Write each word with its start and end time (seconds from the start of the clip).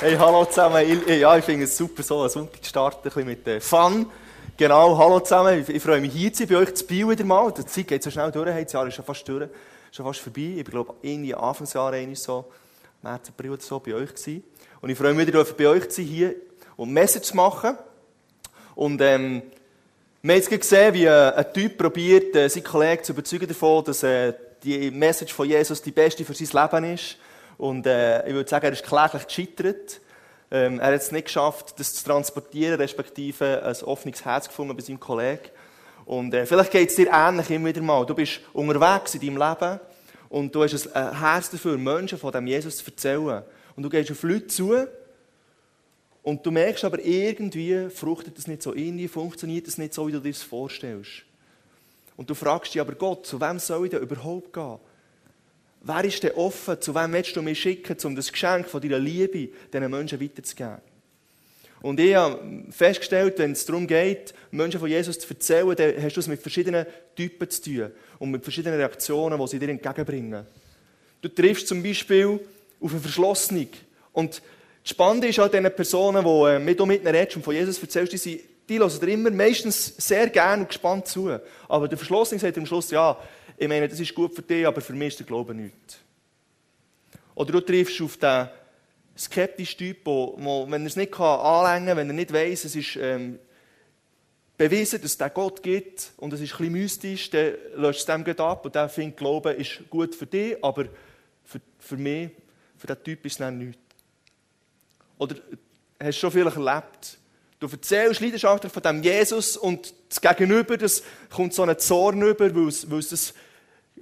Hey, 0.00 0.16
hallo 0.16 0.44
zusammen. 0.44 0.84
Ich, 0.84 1.20
ja, 1.20 1.36
ich 1.36 1.44
finde 1.44 1.64
es 1.64 1.76
super, 1.76 2.02
so 2.02 2.20
einen 2.20 2.28
Sonntag 2.28 2.64
starten, 2.64 2.98
ein 2.98 3.02
bisschen 3.04 3.26
mit 3.26 3.46
äh, 3.46 3.60
Fun. 3.60 4.06
Genau, 4.56 4.98
hallo 4.98 5.20
zusammen. 5.20 5.64
Ich, 5.68 5.82
freue 5.82 6.00
mich 6.00 6.12
hier 6.12 6.32
zu 6.32 6.40
sein, 6.40 6.48
bei 6.48 6.56
euch 6.56 6.74
zu 6.74 6.84
Biel 6.84 7.08
wieder 7.08 7.24
mal. 7.24 7.52
Die 7.52 7.64
Zeit 7.64 7.86
geht 7.86 8.02
so 8.02 8.10
schnell 8.10 8.32
durch, 8.32 8.50
das 8.50 8.72
Jahr 8.72 8.86
ist 8.88 8.94
schon 8.94 9.04
fast 9.04 9.26
durch, 9.28 9.48
schon 9.92 10.04
fast 10.04 10.18
vorbei. 10.18 10.54
Ich 10.56 10.64
glaube, 10.64 10.94
irgendwie 11.00 11.34
Anfangsjahr 11.34 11.92
einmal 11.92 12.16
so, 12.16 12.44
März, 13.02 13.28
April 13.28 13.52
oder 13.52 13.62
so, 13.62 13.78
bei 13.78 13.94
euch 13.94 14.10
gewesen. 14.10 14.42
Und 14.80 14.90
ich 14.90 14.98
freue 14.98 15.14
mich 15.14 15.28
wieder, 15.28 15.44
bei 15.44 15.68
euch 15.68 15.88
zu 15.88 15.96
sein, 15.96 16.06
hier 16.06 16.34
und 16.76 16.90
Message 16.90 17.28
zu 17.28 17.36
machen. 17.36 17.78
Und, 18.74 19.00
ähm, 19.00 19.42
wir 20.22 20.34
haben 20.34 20.40
jetzt 20.40 20.50
gesehen, 20.50 20.94
wie 20.94 21.04
äh, 21.04 21.34
ein 21.34 21.52
Typ 21.52 21.78
probiert, 21.78 22.34
äh, 22.34 22.48
seinen 22.48 22.64
Kollegen 22.64 23.04
zu 23.04 23.12
überzeugen 23.12 23.46
davon, 23.46 23.84
dass 23.84 24.02
äh, 24.02 24.32
die 24.62 24.90
Message 24.90 25.32
von 25.32 25.48
Jesus 25.48 25.82
die 25.82 25.92
beste 25.92 26.24
für 26.24 26.34
sein 26.34 26.62
Leben 26.62 26.94
ist. 26.94 27.16
Und 27.58 27.86
äh, 27.86 28.26
ich 28.26 28.34
würde 28.34 28.48
sagen, 28.48 28.66
er 28.66 28.72
ist 28.72 28.84
kläglich 28.84 29.26
gescheitert. 29.26 30.00
Ähm, 30.50 30.80
er 30.80 30.88
hat 30.88 30.94
es 30.94 31.12
nicht 31.12 31.26
geschafft, 31.26 31.78
das 31.78 31.94
zu 31.94 32.04
transportieren, 32.04 32.74
respektive 32.74 33.62
ein 33.62 33.82
offenes 33.84 34.24
Herz 34.24 34.48
gefunden 34.48 34.76
bei 34.76 34.82
seinem 34.82 35.00
Kollegen. 35.00 35.50
Und 36.04 36.34
äh, 36.34 36.46
vielleicht 36.46 36.70
geht 36.70 36.90
es 36.90 36.96
dir 36.96 37.10
ähnlich 37.12 37.50
immer 37.50 37.68
wieder 37.68 37.82
mal. 37.82 38.04
Du 38.04 38.14
bist 38.14 38.40
unterwegs 38.52 39.14
in 39.14 39.20
deinem 39.20 39.38
Leben 39.38 39.80
und 40.28 40.54
du 40.54 40.62
hast 40.62 40.94
ein 40.94 41.18
Herz 41.18 41.50
dafür, 41.50 41.78
Menschen 41.78 42.18
von 42.18 42.32
dem 42.32 42.46
Jesus 42.46 42.76
zu 42.76 42.90
erzählen. 42.90 43.42
Und 43.76 43.82
du 43.82 43.88
gehst 43.88 44.10
auf 44.10 44.22
Leute 44.22 44.46
zu 44.46 44.86
und 46.22 46.44
du 46.44 46.50
merkst 46.50 46.84
aber 46.84 47.04
irgendwie, 47.04 47.88
fruchtet 47.90 48.38
das 48.38 48.46
nicht 48.46 48.62
so, 48.62 48.74
irgendwie 48.74 49.08
funktioniert 49.08 49.66
das 49.66 49.78
nicht 49.78 49.94
so, 49.94 50.06
wie 50.06 50.12
du 50.12 50.20
dir 50.20 50.32
das 50.32 50.42
vorstellst. 50.42 51.22
Und 52.16 52.30
du 52.30 52.34
fragst 52.34 52.74
dich 52.74 52.80
aber 52.80 52.94
Gott, 52.94 53.26
zu 53.26 53.40
wem 53.40 53.58
soll 53.58 53.86
ich 53.86 53.90
denn 53.90 54.02
überhaupt 54.02 54.52
gehen? 54.52 54.78
Wer 55.86 56.04
ist 56.04 56.22
denn 56.22 56.32
offen? 56.32 56.80
Zu 56.80 56.94
wem 56.94 57.12
willst 57.12 57.36
du 57.36 57.42
mich 57.42 57.60
schicken, 57.60 57.96
um 58.04 58.16
das 58.16 58.32
Geschenk 58.32 58.66
von 58.66 58.80
deiner 58.80 58.98
Liebe 58.98 59.50
diesen 59.70 59.90
Menschen 59.90 60.18
weiterzugeben? 60.18 60.78
Und 61.82 62.00
ich 62.00 62.14
habe 62.14 62.40
festgestellt, 62.70 63.38
wenn 63.38 63.52
es 63.52 63.66
darum 63.66 63.86
geht, 63.86 64.32
Menschen 64.50 64.80
von 64.80 64.88
Jesus 64.88 65.18
zu 65.18 65.28
erzählen, 65.28 65.76
dann 65.76 66.02
hast 66.02 66.16
du 66.16 66.20
es 66.20 66.26
mit 66.26 66.40
verschiedenen 66.40 66.86
Typen 67.14 67.50
zu 67.50 67.62
tun 67.62 67.90
und 68.18 68.30
mit 68.30 68.42
verschiedenen 68.42 68.78
Reaktionen, 68.78 69.38
die 69.38 69.46
sie 69.46 69.58
dir 69.58 69.68
entgegenbringen. 69.68 70.46
Du 71.20 71.28
triffst 71.28 71.68
zum 71.68 71.82
Beispiel 71.82 72.40
auf 72.80 72.90
eine 72.90 73.00
Verschlossene. 73.00 73.68
Und 74.14 74.40
das 74.82 74.90
Spannende 74.90 75.28
ist 75.28 75.38
an 75.38 75.50
diesen 75.50 75.70
Personen, 75.74 76.24
die 76.24 76.50
äh, 76.50 76.58
mit 76.58 76.80
mit 76.86 77.02
ihnen 77.02 77.14
redest 77.14 77.36
und 77.36 77.42
von 77.42 77.54
Jesus 77.54 77.78
erzählst, 77.82 78.24
die, 78.24 78.42
die 78.66 78.78
hören 78.78 79.00
dir 79.00 79.08
immer 79.08 79.30
meistens 79.30 79.94
sehr 79.98 80.30
gerne 80.30 80.62
und 80.62 80.68
gespannt 80.68 81.06
zu. 81.08 81.38
Aber 81.68 81.88
der 81.88 81.98
Verschlossene 81.98 82.40
sagt 82.40 82.56
am 82.56 82.64
Schluss, 82.64 82.90
ja, 82.90 83.18
ich 83.56 83.68
meine, 83.68 83.88
das 83.88 84.00
ist 84.00 84.14
gut 84.14 84.34
für 84.34 84.42
dich, 84.42 84.66
aber 84.66 84.80
für 84.80 84.92
mich 84.92 85.08
ist 85.08 85.20
der 85.20 85.26
Glaube 85.26 85.54
nichts. 85.54 85.98
Oder 87.34 87.52
du 87.52 87.60
triffst 87.60 88.00
auf 88.00 88.16
den 88.16 88.48
skeptischen 89.16 89.78
Typ, 89.78 89.98
wo 90.04 90.66
wenn 90.68 90.82
er 90.82 90.86
es 90.86 90.96
nicht 90.96 91.18
anlängen 91.18 91.88
kann, 91.88 91.96
wenn 91.96 92.08
er 92.08 92.14
nicht 92.14 92.32
weiss, 92.32 92.64
es 92.64 92.74
ist 92.74 92.96
ähm, 92.96 93.38
bewiesen, 94.56 95.00
dass 95.00 95.12
es 95.12 95.18
den 95.18 95.30
Gott 95.32 95.62
gibt 95.62 96.12
und 96.16 96.32
es 96.32 96.40
ist 96.40 96.52
ein 96.52 96.58
bisschen 96.58 96.72
mystisch, 96.72 97.30
dann 97.30 97.54
löscht 97.76 98.00
es 98.00 98.06
dem 98.06 98.26
ab 98.40 98.64
und 98.64 98.74
der 98.74 98.88
findet, 98.88 99.16
Glaube 99.16 99.52
ist 99.52 99.88
gut 99.88 100.14
für 100.14 100.26
dich, 100.26 100.62
aber 100.62 100.86
für, 101.44 101.60
für 101.78 101.96
mich, 101.96 102.30
für 102.76 102.86
diesen 102.86 103.04
Typ 103.04 103.26
ist 103.26 103.32
es 103.32 103.38
dann 103.38 103.58
nichts. 103.58 103.78
Oder 105.18 105.36
hast 106.00 106.16
du 106.16 106.20
schon 106.20 106.30
vielleicht 106.32 106.56
erlebt, 106.56 107.18
Du 107.64 107.70
erzählst 107.70 108.20
leidenschaftlich 108.20 108.70
von 108.70 108.82
dem 108.82 109.02
Jesus 109.02 109.56
und 109.56 109.94
das 110.10 110.20
Gegenüber, 110.20 110.76
das 110.76 111.02
kommt 111.30 111.54
so 111.54 111.62
einen 111.62 111.78
Zorn 111.78 112.20
über, 112.20 112.54
weil 112.54 112.68
es, 112.68 112.90
weil 112.90 112.98
es 112.98 113.08
das 113.08 113.34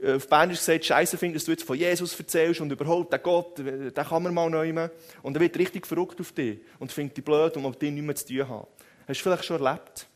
auf 0.05 0.29
Bernisch 0.29 0.59
gesagt 0.59 0.85
Scheiße 0.85 1.17
findet, 1.17 1.37
dass 1.37 1.45
du 1.45 1.53
jetzt 1.53 1.65
von 1.65 1.77
Jesus 1.77 2.19
erzählst 2.19 2.61
und 2.61 2.73
überhaupt, 2.73 3.13
der 3.13 3.21
Gott, 3.21 3.59
den 3.59 3.95
kann 3.95 4.23
man 4.23 4.35
mal 4.35 4.51
nehmen. 4.51 4.91
Und 5.23 5.37
er 5.37 5.41
wird 5.41 5.57
richtig 5.59 5.87
verrückt 5.87 6.21
auf 6.21 6.33
dich 6.33 6.59
und 6.79 6.91
findet 6.91 7.17
dich 7.17 7.25
blöd 7.25 7.57
und 7.57 7.63
mit 7.63 7.81
dir 7.81 7.91
nichts 7.91 8.07
mehr 8.07 8.17
zu 8.17 8.27
tun 8.27 8.49
haben. 8.49 8.67
Hast 9.07 9.21
du 9.21 9.23
vielleicht 9.23 9.45
schon 9.45 9.65
erlebt? 9.65 10.07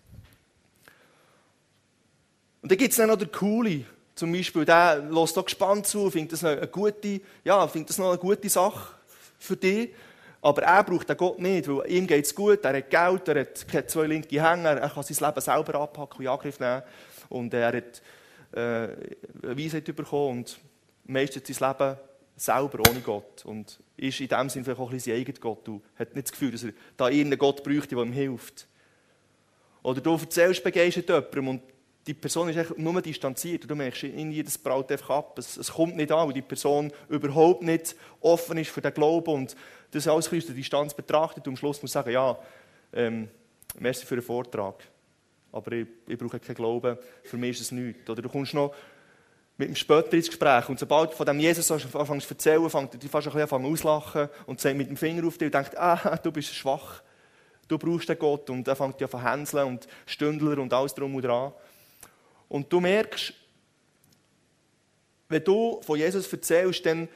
Und 2.63 2.73
dann 2.73 2.79
gibt 2.79 2.91
es 2.91 2.97
dann 2.97 3.09
noch 3.09 3.17
den 3.17 3.31
Coole, 3.31 3.85
zum 4.17 4.33
Beispiel, 4.33 4.65
der 4.65 5.07
lässt 5.11 5.37
da 5.37 5.43
gespannt 5.43 5.87
zu, 5.87 6.11
findet 6.11 6.33
das 6.33 6.45
eine 6.45 6.67
gute, 6.67 7.21
ja, 7.45 7.69
findet 7.69 7.91
das 7.91 7.99
noch 7.99 8.09
eine 8.09 8.19
gute 8.19 8.49
Sache 8.49 8.95
für 9.39 9.57
dich. 9.57 9.91
Aber 10.41 10.63
er 10.63 10.83
braucht 10.85 11.09
den 11.09 11.17
Gott 11.17 11.39
nicht, 11.39 11.69
weil 11.69 11.91
ihm 11.91 12.07
geht 12.07 12.25
es 12.25 12.35
gut, 12.35 12.65
er 12.65 12.77
hat 12.77 12.91
Geld, 12.91 13.29
er 13.29 13.41
hat 13.41 13.91
zwei 13.91 14.07
linke 14.07 14.43
Hänge, 14.43 14.69
er 14.69 14.89
kann 14.89 15.03
sein 15.03 15.29
Leben 15.29 15.41
selber 15.41 15.81
anpacken 15.81 16.19
und 16.19 16.25
in 16.25 16.29
Angriff 16.29 16.59
nehmen. 16.59 16.83
Und 17.29 17.53
er 17.53 17.77
hat 17.77 18.03
äh, 18.57 18.89
Weisheit 19.43 19.85
bekommen 19.85 20.39
und 20.39 20.59
meistert 21.05 21.47
sein 21.47 21.71
Leben 21.71 21.97
selber 22.37 22.79
ohne 22.89 23.01
Gott. 23.01 23.45
Und 23.45 23.79
ist 23.97 24.21
in 24.21 24.29
dem 24.29 24.49
Sinne 24.49 24.65
vielleicht 24.65 24.81
auch 24.81 24.91
ein 24.91 24.95
bisschen 24.95 25.13
sein 25.13 25.21
eigener 25.21 25.39
Gott. 25.39 25.67
Du 25.67 25.83
hat 25.99 26.15
nicht 26.15 26.27
das 26.27 26.33
Gefühl, 26.33 26.53
dass 26.53 26.65
er 26.65 26.73
da 26.97 27.09
irgendeinen 27.09 27.39
Gott 27.39 27.63
bräuchte, 27.63 27.95
der 27.95 28.05
ihm 28.05 28.13
hilft. 28.13 28.67
Oder 29.83 30.01
du 30.01 30.13
erzählst 30.13 30.65
begeistert 30.65 31.09
jemandem 31.09 31.49
und 31.49 31.63
die 32.07 32.15
Person 32.15 32.49
ist 32.49 32.79
nur 32.79 33.03
distanziert. 33.03 33.69
Du 33.69 33.75
merkst, 33.75 34.05
irgendwie, 34.05 34.43
das 34.43 34.59
braut 34.59 34.91
einfach 34.93 35.11
ab. 35.11 35.39
Es, 35.39 35.57
es, 35.57 35.73
kommt 35.73 35.97
nicht 35.97 36.13
an, 36.13 36.27
weil 36.27 36.35
die 36.35 36.43
Person 36.43 36.93
überhaupt 37.09 37.63
nicht 37.63 37.97
offen 38.21 38.59
ist 38.59 38.71
für 38.71 38.81
den 38.81 38.95
Glauben 38.95 39.33
und 39.33 39.57
das 39.91 40.07
alles 40.07 40.33
aus 40.33 40.47
der 40.47 40.55
Distanz 40.55 40.95
betrachtet 40.95 41.47
und 41.47 41.55
am 41.55 41.57
Schluss 41.57 41.83
muss 41.83 41.93
sagen, 41.93 42.11
ja, 42.11 42.39
ähm, 42.93 43.29
merci 43.79 44.07
für 44.07 44.17
den 44.17 44.25
Vortrag. 44.25 44.85
Aber 45.53 45.73
ich, 45.73 45.87
ich 46.07 46.19
brauche 46.19 46.39
keinen 46.39 46.55
Glauben, 46.55 46.99
für 47.23 47.37
mich 47.37 47.53
ist 47.53 47.61
es 47.63 47.73
nichts. 47.73 48.09
Oder 48.09 48.23
du 48.23 48.29
kommst 48.29 48.55
noch 48.55 48.75
mit 49.57 49.69
dem 49.69 49.77
später 49.77 50.13
ins 50.13 50.27
Gespräch 50.27 50.69
und 50.69 50.79
sobald 50.79 51.13
du 51.13 51.17
von 51.17 51.27
dem 51.27 51.41
Jesus 51.41 51.71
anfängst 51.71 52.29
zu 52.29 52.35
erzählen, 52.35 52.69
fängt 52.69 53.03
er 53.03 53.09
fast 53.09 53.29
ein 53.29 53.33
bisschen 53.33 53.65
auslachen 53.65 54.29
und 54.45 54.61
zeigt 54.61 54.77
mit 54.77 54.89
dem 54.89 54.97
Finger 54.97 55.27
auf 55.27 55.39
dich 55.39 55.47
und 55.47 55.55
denkt, 55.55 55.77
ah, 55.79 56.17
du 56.23 56.31
bist 56.31 56.55
schwach. 56.55 57.03
Du 57.69 57.79
brauchst 57.79 58.09
den 58.09 58.19
Gott. 58.19 58.49
Und 58.51 58.69
er 58.69 58.77
fängt 58.77 59.01
ja 59.01 59.09
von 59.09 59.23
Hänseln 59.23 59.67
und 59.67 59.89
Stündler 60.05 60.59
und 60.59 60.73
alles 60.73 60.95
drum 60.95 61.15
und 61.15 61.23
dran. 61.23 61.53
Und 62.49 62.73
du 62.73 62.81
merkst, 62.81 63.33
wenn 65.29 65.43
du 65.43 65.81
von 65.83 65.99
Jesus 65.99 66.33
erzählst, 66.33 66.87
dann 66.87 67.09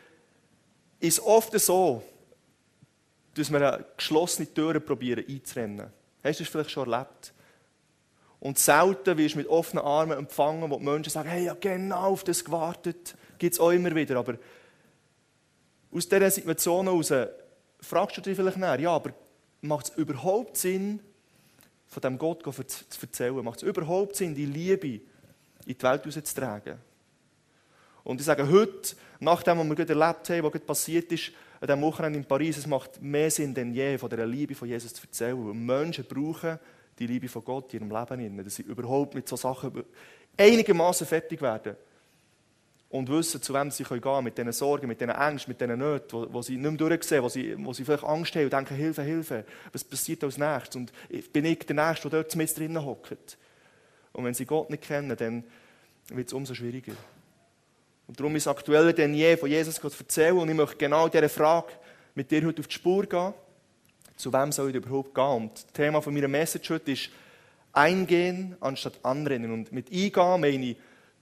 ist 0.98 1.18
es 1.18 1.24
oft 1.24 1.58
so, 1.60 2.02
dass 3.34 3.50
wir 3.50 3.86
geschlossene 3.96 4.52
Türen 4.52 4.84
probieren 4.84 5.24
einzurennen. 5.28 5.92
Hast 6.24 6.40
du 6.40 6.44
das 6.44 6.50
vielleicht 6.50 6.70
schon 6.70 6.90
erlebt? 6.90 7.32
Und 8.40 8.58
selten 8.58 9.18
wirst 9.18 9.34
du 9.34 9.38
mit 9.38 9.48
offenen 9.48 9.84
Armen 9.84 10.18
empfangen, 10.18 10.70
wo 10.70 10.78
die 10.78 10.84
Menschen 10.84 11.10
sagen, 11.10 11.28
hey, 11.28 11.44
ja 11.44 11.54
genau 11.54 12.12
auf 12.12 12.24
das 12.24 12.42
gewartet. 12.42 13.14
Gibt 13.38 13.54
es 13.54 13.60
auch 13.60 13.70
immer 13.70 13.94
wieder. 13.94 14.16
Aber 14.18 14.34
aus 15.92 16.08
dieser 16.08 16.30
Situation 16.30 16.86
heraus 16.86 17.12
fragst 17.80 18.16
du 18.16 18.20
dich 18.22 18.36
vielleicht 18.36 18.56
nach, 18.56 18.78
ja, 18.78 18.90
aber 18.90 19.12
macht 19.60 19.90
es 19.90 19.96
überhaupt 19.96 20.56
Sinn, 20.56 21.00
von 21.86 22.00
dem 22.00 22.18
Gott 22.18 22.42
zu 22.42 23.00
erzählen? 23.02 23.44
Macht 23.44 23.62
es 23.62 23.68
überhaupt 23.68 24.16
Sinn, 24.16 24.34
die 24.34 24.46
Liebe 24.46 25.00
in 25.66 25.76
die 25.76 25.82
Welt 25.82 26.04
herauszutragen. 26.04 26.78
Und 28.04 28.20
ich 28.20 28.26
sage 28.26 28.48
heute, 28.48 28.96
nach 29.18 29.42
dem, 29.42 29.58
was 29.58 29.66
wir 29.66 29.74
gerade 29.74 29.92
erlebt 29.92 30.30
haben, 30.30 30.42
was 30.42 30.52
gerade 30.52 30.64
passiert 30.64 31.12
ist, 31.12 31.32
an 31.60 31.66
diesem 31.66 31.82
Wochenende 31.82 32.18
in 32.18 32.24
Paris, 32.24 32.56
es 32.56 32.66
macht 32.66 33.02
mehr 33.02 33.30
Sinn 33.30 33.52
denn 33.52 33.74
je, 33.74 33.98
von 33.98 34.08
der 34.08 34.26
Liebe 34.26 34.54
von 34.54 34.66
Jesus 34.66 34.94
zu 34.94 35.02
erzählen. 35.02 35.46
Weil 35.46 35.54
Menschen 35.54 36.04
brauchen 36.04 36.58
die 37.00 37.06
Liebe 37.06 37.28
von 37.28 37.42
Gott 37.42 37.72
in 37.74 37.80
ihrem 37.80 37.96
Leben, 37.96 38.44
dass 38.44 38.56
sie 38.56 38.62
überhaupt 38.62 39.14
mit 39.14 39.26
solchen 39.26 39.42
Sachen 39.42 39.84
einigermaßen 40.36 41.06
fertig 41.06 41.40
werden. 41.40 41.76
Und 42.90 43.08
wissen, 43.08 43.40
zu 43.40 43.54
wem 43.54 43.70
sie 43.70 43.84
gehen 43.84 44.00
können, 44.00 44.24
mit 44.24 44.36
diesen 44.36 44.52
Sorgen, 44.52 44.88
mit 44.88 45.00
diesen 45.00 45.14
Ängsten, 45.14 45.52
mit 45.52 45.60
diesen 45.60 45.78
Nöten, 45.78 46.12
wo, 46.12 46.26
wo 46.32 46.42
sie 46.42 46.56
nicht 46.56 46.70
mehr 46.70 46.88
durchsehen, 46.88 47.22
wo 47.22 47.28
sie, 47.28 47.54
wo 47.64 47.72
sie 47.72 47.84
vielleicht 47.84 48.02
Angst 48.02 48.34
haben 48.34 48.44
und 48.44 48.52
denken, 48.52 48.74
Hilfe, 48.74 49.02
Hilfe, 49.02 49.44
was 49.72 49.84
passiert 49.84 50.24
als 50.24 50.38
nächstes? 50.38 50.74
Und 50.76 50.92
bin 51.32 51.44
ich 51.44 51.60
der 51.60 51.76
Nächste, 51.76 52.10
der 52.10 52.22
dort 52.22 52.34
mit 52.34 52.58
drinnen 52.58 52.84
hockt? 52.84 53.38
Und 54.12 54.24
wenn 54.24 54.34
sie 54.34 54.44
Gott 54.44 54.70
nicht 54.70 54.82
kennen, 54.82 55.16
dann 55.16 55.44
wird 56.08 56.26
es 56.26 56.32
umso 56.32 56.52
schwieriger. 56.52 56.94
Und 58.08 58.18
darum 58.18 58.34
ist 58.34 58.48
aktueller 58.48 58.92
denn 58.92 59.14
je, 59.14 59.36
von 59.36 59.48
Jesus 59.48 59.80
Gott 59.80 59.96
erzählen. 59.96 60.36
Und 60.36 60.48
ich 60.48 60.56
möchte 60.56 60.76
genau 60.76 61.08
diese 61.08 61.28
Frage 61.28 61.72
mit 62.16 62.28
dir 62.28 62.44
heute 62.44 62.58
auf 62.58 62.66
die 62.66 62.74
Spur 62.74 63.06
gehen. 63.06 63.32
Zu 64.20 64.30
wem 64.34 64.52
soll 64.52 64.68
ich 64.68 64.76
überhaupt 64.76 65.14
gehen? 65.14 65.24
Und 65.24 65.54
das 65.54 65.66
Thema 65.72 66.02
von 66.02 66.12
meiner 66.12 66.28
Message 66.28 66.68
heute 66.68 66.92
ist 66.92 67.08
Eingehen 67.72 68.54
anstatt 68.60 69.02
Anrennen. 69.02 69.50
Und 69.50 69.72
mit 69.72 69.90
Eingehen 69.90 70.40
meine 70.42 70.66
ich 70.66 70.76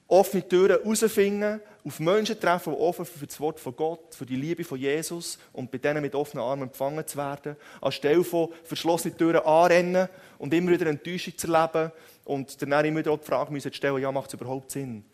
offene 0.09 0.49
Türen 0.49 0.83
herausfinden, 0.83 1.61
auf 1.85 2.00
Menschen 2.00 2.41
treffen, 2.41 2.73
die 2.73 2.81
offen 2.81 3.05
für 3.05 3.25
das 3.25 3.39
Wort 3.39 3.61
von 3.61 3.77
Gott, 3.77 4.17
für 4.17 4.27
die 4.27 4.35
Liebe 4.35 4.65
von 4.65 4.81
Jesus 4.81 5.39
und 5.53 5.71
bei 5.71 5.79
denen 5.79 6.03
mit 6.03 6.17
offenen 6.17 6.43
Armen 6.43 6.65
empfangen 6.65 7.06
zu 7.06 7.19
werden, 7.19 7.55
anstelle 7.81 8.25
von 8.25 8.49
verschlossenen 8.65 9.17
Türen 9.17 9.43
anrennen 9.43 10.09
und 10.39 10.53
immer 10.53 10.73
wieder 10.73 10.87
Enttäuschung 10.87 11.39
zu 11.39 11.53
erleben 11.53 11.93
und 12.25 12.61
dann 12.61 12.85
immer 12.85 12.99
wieder 12.99 13.17
die 13.17 13.25
Frage 13.25 13.53
müssen 13.53 13.73
stellen, 13.73 14.03
ja, 14.03 14.11
macht 14.11 14.27
es 14.27 14.35
überhaupt 14.35 14.73
Sinn? 14.73 15.05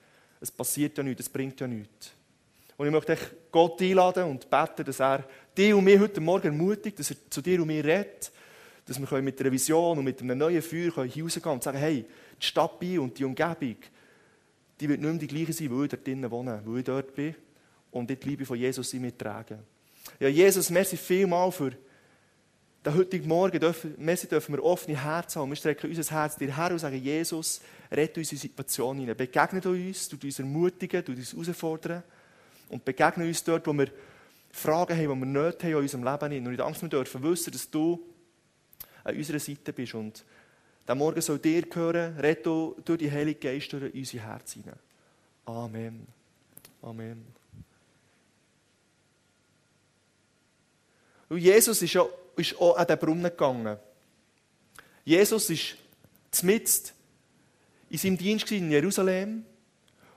Es 0.41 0.51
passiert 0.51 0.97
ja 0.97 1.05
nichts, 1.05 1.27
es 1.27 1.29
bringt 1.29 1.61
ja 1.61 1.67
nichts. 1.67 2.13
Und 2.77 2.87
ich 2.87 2.93
möchte 2.93 3.17
Gott 3.53 3.81
einladen 3.81 4.25
und 4.25 4.49
beten, 4.51 4.85
dass 4.85 5.01
er 5.01 5.25
dich 5.56 5.75
und 5.75 5.85
mich 5.85 5.99
heute 5.99 6.21
Morgen 6.21 6.47
ermutigt, 6.47 6.99
dass 6.99 7.11
er 7.11 7.17
zu 7.31 7.41
dir 7.41 7.61
und 7.61 7.69
mir 7.69 7.85
redet, 7.85 8.31
dass 8.87 9.01
wir 9.01 9.23
mit 9.23 9.41
einer 9.41 9.53
Vision 9.53 9.99
und 9.99 10.05
mit 10.05 10.21
einem 10.21 10.39
neuen 10.39 10.62
Feuer 10.62 11.05
hier 11.05 11.25
rausgehen 11.25 11.53
und 11.53 11.62
sagen, 11.62 11.79
hey, 11.79 12.05
die 12.41 12.45
Stadt 12.45 12.83
und 12.83 13.19
die 13.19 13.25
Umgebung, 13.25 13.77
die 14.81 14.89
wird 14.89 15.01
nicht 15.01 15.11
mehr 15.11 15.19
die 15.19 15.27
gleiche 15.27 15.53
sein, 15.53 15.71
weil 15.71 15.85
ich 15.85 15.91
dort 15.91 16.06
drinnen 16.06 16.31
wohne, 16.31 16.61
weil 16.65 16.79
ich 16.79 16.85
dort 16.85 17.15
bin 17.15 17.35
und 17.93 18.11
die 18.11 18.19
Liebe 18.29 18.45
von 18.45 18.59
Jesus 18.59 18.93
in 18.93 19.03
mir 19.03 19.17
trage. 19.17 19.59
Ja, 20.21 20.29
Jesus, 20.29 20.69
merci 20.71 20.97
vielmal 20.97 21.51
für 21.51 21.73
den 22.85 22.95
heutigen 22.95 23.27
Morgen 23.27 23.59
dürfen, 23.59 23.97
dürfen 23.97 24.55
wir 24.55 24.62
offene 24.62 25.03
Herzen 25.03 25.41
haben. 25.41 25.49
Wir 25.49 25.57
strecken 25.57 25.89
unser 25.89 26.15
Herz 26.15 26.37
dir 26.37 26.55
her 26.55 26.71
und 26.71 26.79
sagen, 26.79 27.00
Jesus, 27.03 27.62
rette 27.91 28.21
unsere 28.21 28.39
Situation 28.39 28.99
hinein. 28.99 29.17
Begegne 29.17 29.62
uns, 29.62 30.09
du 30.11 30.19
uns 30.23 30.39
ermutigen, 30.39 31.03
du 31.03 31.12
uns 31.12 31.33
herausfordern. 31.33 32.03
Und 32.69 32.85
begegne 32.85 33.27
uns 33.27 33.43
dort, 33.43 33.67
wo 33.67 33.73
wir 33.73 33.89
Fragen 34.55 34.97
haben, 34.97 35.03
die 35.03 35.09
wir 35.09 35.27
Nöte 35.27 35.67
haben 35.67 35.73
in 35.73 35.79
unserem 35.79 36.05
Leben. 36.05 36.47
Und 36.47 36.53
ich 36.53 36.59
danke, 36.59 36.83
wir 36.83 36.89
dürfen 36.89 37.23
wissen, 37.25 37.53
dass 37.53 37.69
du 37.69 38.01
an 39.03 39.17
unserer 39.17 39.41
Seite 39.41 39.73
bist. 39.73 39.95
Und 39.95 40.25
der 40.87 40.95
Morgen 40.95 41.21
soll 41.21 41.41
dir 41.41 41.62
gehören, 41.62 42.17
rette 42.19 42.73
durch 42.85 42.99
die 42.99 43.11
Heilige 43.11 43.41
Geist 43.41 43.73
durch 43.73 43.93
unser 43.93 44.19
Herz 44.21 44.53
hinein. 44.53 44.79
Amen. 45.45 46.06
Amen. 46.83 47.27
Und 51.29 51.39
Jesus 51.39 51.83
ist, 51.83 51.93
ja, 51.93 52.07
ist 52.37 52.57
auch 52.61 52.77
an 52.77 52.87
den 52.87 52.99
Brunnen 52.99 53.25
gegangen. 53.25 53.77
Jesus 55.05 55.50
ist 55.50 55.77
zmitzt 56.31 56.95
in 57.91 57.99
seinem 57.99 58.19
Dienst 58.19 58.53
in 58.53 58.71
Jerusalem. 58.71 59.45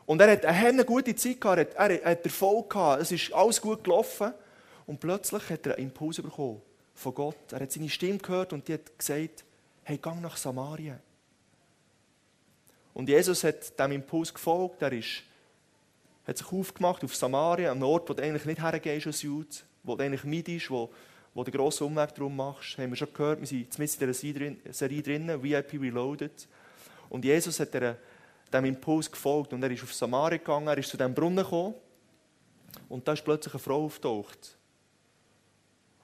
Und 0.08 0.22
er 0.22 0.32
hat 0.32 0.46
eine 0.46 0.86
gute 0.86 1.14
Zeit 1.16 1.42
gehabt, 1.42 1.74
er 1.76 1.84
hat, 1.84 1.92
er 1.92 2.26
Erfolg 2.26 2.70
gehabt, 2.70 3.02
es 3.02 3.12
ist 3.12 3.34
alles 3.34 3.62
gut 3.62 3.84
gelaufen. 3.84 4.34
Und 4.86 5.02
plötzlich 5.02 5.50
hat 5.50 5.68
er 5.68 5.76
einen 5.76 5.90
Impuls 5.90 6.22
bekommen 6.22 6.62
von 6.96 7.14
Gott. 7.14 7.52
Er 7.52 7.60
hat 7.60 7.72
seine 7.74 7.90
Stimme 7.90 8.18
gehört 8.18 8.54
und 8.54 8.66
die 8.68 8.74
hat 8.76 8.98
gesagt, 8.98 9.44
hey, 9.84 9.98
gang 9.98 10.22
nach 10.22 10.38
Samarien. 10.38 10.98
Und 12.94 13.10
Jesus 13.10 13.44
hat 13.44 13.78
dem 13.78 13.92
Impuls 13.92 14.34
gefolgt, 14.34 14.82
er 14.82 14.94
ist, 14.94 15.24
hat 16.26 16.38
sich 16.38 16.52
aufgemacht 16.54 17.04
auf 17.04 17.14
Samarien, 17.14 17.70
an 17.70 17.78
einem 17.78 17.84
Ort, 17.84 18.10
wo 18.10 18.14
du 18.14 18.24
eigentlich 18.24 18.46
nicht 18.46 18.62
hergehst 18.62 19.08
als 19.08 19.22
Jude, 19.22 19.50
wo 19.84 19.98
du 19.98 20.04
eigentlich 20.06 20.24
meidest, 20.24 20.72
wo, 20.72 20.90
wo 21.34 21.44
du 21.44 21.52
grossen 21.52 21.86
Umweg 21.86 22.16
drum 22.16 22.34
machst. 22.34 22.78
Haben 22.78 22.92
wir 22.92 22.96
schon 22.96 23.14
gehört, 23.14 23.42
wir 23.42 23.48
sind 23.48 23.74
zumindest 23.74 24.02
in 24.02 24.08
dieser 24.08 24.74
Serie 24.74 25.02
drin, 25.04 25.44
VIP 25.44 25.74
Reloaded. 25.74 26.48
Und 27.10 27.26
Jesus 27.26 27.60
hat 27.60 27.76
dem 28.54 28.66
Impuls 28.66 29.12
gefolgt 29.12 29.54
und 29.54 29.64
er 29.64 29.72
ist 29.72 29.84
auf 29.84 29.94
Samaria 29.94 30.38
gegangen, 30.38 30.68
er 30.68 30.78
ist 30.78 30.90
zu 30.90 30.98
diesem 30.98 31.14
Brunnen 31.14 31.44
gekommen 31.44 31.76
und 32.90 33.08
da 33.08 33.14
ist 33.14 33.24
plötzlich 33.24 33.54
eine 33.54 33.60
Frau 33.60 33.86
auftaucht. 33.86 34.58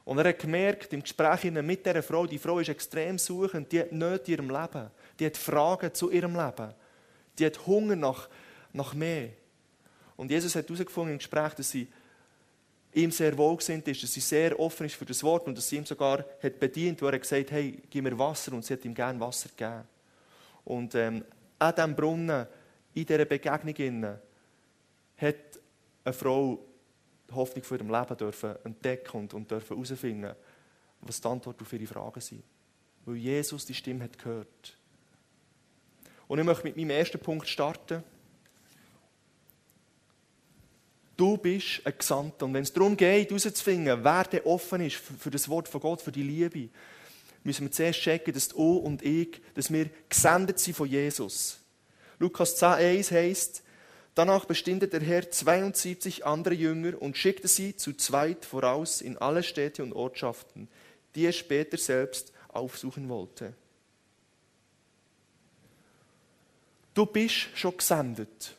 Und 0.05 0.17
er 0.17 0.29
hat 0.29 0.39
gemerkt, 0.39 0.91
im 0.91 1.01
Gespräch 1.01 1.45
mit 1.45 1.85
dieser 1.85 2.03
Frau, 2.03 2.25
die 2.25 2.37
Frau 2.37 2.59
ist 2.59 2.69
extrem 2.69 3.17
suchend, 3.17 3.71
die 3.71 3.79
hat 3.79 3.91
Nöte 3.91 4.31
in 4.31 4.37
ihrem 4.37 4.49
Leben, 4.49 4.91
die 5.17 5.25
hat 5.25 5.37
Fragen 5.37 5.93
zu 5.93 6.11
ihrem 6.11 6.35
Leben, 6.35 6.73
die 7.39 7.45
hat 7.45 7.65
Hunger 7.65 7.95
nach, 7.95 8.27
nach 8.73 8.93
mehr. 8.93 9.29
Und 10.17 10.29
Jesus 10.29 10.55
hat 10.55 10.67
herausgefunden 10.67 11.13
im 11.13 11.17
Gespräch, 11.19 11.53
dass 11.53 11.71
sie 11.71 11.87
ihm 12.93 13.11
sehr 13.11 13.37
wohlgesinnt 13.37 13.87
ist, 13.87 14.03
dass 14.03 14.13
sie 14.13 14.19
sehr 14.19 14.59
offen 14.59 14.85
ist 14.85 14.95
für 14.95 15.05
das 15.05 15.23
Wort 15.23 15.47
und 15.47 15.57
dass 15.57 15.67
sie 15.67 15.77
ihm 15.77 15.85
sogar 15.85 16.25
hat 16.41 16.59
bedient, 16.59 17.01
wo 17.01 17.07
er 17.07 17.17
gesagt 17.17 17.45
hat, 17.45 17.51
hey, 17.51 17.81
gib 17.89 18.03
mir 18.03 18.17
Wasser 18.19 18.53
und 18.53 18.63
sie 18.63 18.73
hat 18.73 18.85
ihm 18.85 18.93
gerne 18.93 19.19
Wasser 19.19 19.49
gegeben. 19.49 19.83
Und 20.65 20.95
ähm, 20.95 21.25
an 21.63 21.75
diesem 21.75 21.95
Brunnen, 21.95 22.47
in 22.93 23.05
dieser 23.05 23.25
Begegnung, 23.25 24.19
hat 25.17 25.35
eine 26.03 26.13
Frau 26.13 26.59
die 27.29 27.35
Hoffnung 27.35 27.63
für 27.63 27.75
ihrem 27.77 27.89
Leben 27.89 28.17
dürfen 28.17 28.55
entdecken 28.63 29.17
und, 29.17 29.33
und 29.33 29.49
dürfen 29.49 29.75
herausfinden, 29.75 30.35
was 31.01 31.21
die 31.21 31.27
Antwort 31.27 31.61
auf 31.61 31.73
ihre 31.73 31.87
Fragen 31.87 32.21
sind. 32.21 32.43
Weil 33.05 33.15
Jesus 33.15 33.65
die 33.65 33.73
Stimme 33.73 34.03
hat 34.03 34.17
gehört. 34.17 34.77
Und 36.27 36.39
ich 36.39 36.45
möchte 36.45 36.63
mit 36.63 36.77
meinem 36.77 36.91
ersten 36.91 37.19
Punkt 37.19 37.47
starten. 37.47 38.03
Du 41.15 41.37
bist 41.37 41.81
ein 41.85 41.93
Gesandter. 41.97 42.45
Und 42.45 42.53
wenn 42.53 42.63
es 42.63 42.73
darum 42.73 42.97
geht, 42.97 43.29
herauszufinden, 43.29 44.03
wer 44.03 44.23
der 44.25 44.45
offen 44.45 44.81
ist 44.81 44.95
für 44.95 45.31
das 45.31 45.47
Wort 45.47 45.67
von 45.67 45.81
Gott, 45.81 46.01
für 46.01 46.11
die 46.11 46.23
Liebe, 46.23 46.69
müssen 47.43 47.65
wir 47.65 47.71
zuerst 47.71 47.99
checken, 47.99 48.33
dass 48.33 48.49
du 48.49 48.77
und 48.77 49.01
ich, 49.01 49.41
dass 49.53 49.71
wir 49.71 49.89
gesendet 50.09 50.59
sind 50.59 50.75
von 50.75 50.87
Jesus. 50.87 51.59
Lukas 52.19 52.61
10,1 52.61 53.11
heißt, 53.11 53.63
danach 54.15 54.45
bestimmte 54.45 54.87
der 54.87 55.01
Herr 55.01 55.29
72 55.29 56.25
andere 56.25 56.53
Jünger 56.53 57.01
und 57.01 57.17
schickte 57.17 57.47
sie 57.47 57.75
zu 57.75 57.93
zweit 57.93 58.45
voraus 58.45 59.01
in 59.01 59.17
alle 59.17 59.43
Städte 59.43 59.83
und 59.83 59.93
Ortschaften, 59.93 60.69
die 61.15 61.25
er 61.25 61.33
später 61.33 61.77
selbst 61.77 62.31
aufsuchen 62.49 63.09
wollte. 63.09 63.53
Du 66.93 67.05
bist 67.05 67.47
schon 67.55 67.75
gesendet. 67.75 68.55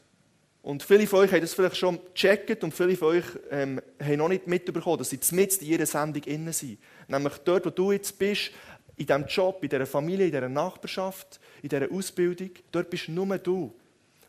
Und 0.64 0.82
viele 0.82 1.06
von 1.06 1.20
euch 1.20 1.30
haben 1.30 1.42
das 1.42 1.52
vielleicht 1.52 1.76
schon 1.76 2.00
gecheckt 2.14 2.64
und 2.64 2.72
viele 2.72 2.96
von 2.96 3.08
euch 3.08 3.24
ähm, 3.50 3.82
haben 4.00 4.16
noch 4.16 4.30
nicht 4.30 4.46
mitbekommen, 4.46 4.96
dass 4.96 5.10
sie 5.10 5.20
mitten 5.32 5.62
in 5.62 5.72
ihrer 5.72 5.84
Sendung 5.84 6.22
innen 6.22 6.54
sind. 6.54 6.78
Nämlich 7.06 7.34
dort, 7.44 7.66
wo 7.66 7.70
du 7.70 7.92
jetzt 7.92 8.18
bist, 8.18 8.50
in 8.96 9.06
diesem 9.06 9.26
Job, 9.26 9.62
in 9.62 9.68
dieser 9.68 9.86
Familie, 9.86 10.26
in 10.26 10.32
dieser 10.32 10.48
Nachbarschaft, 10.48 11.40
in 11.62 11.68
dieser 11.68 11.90
Ausbildung, 11.90 12.50
dort 12.70 12.90
bist 12.90 13.08
nur 13.08 13.38
du. 13.38 13.74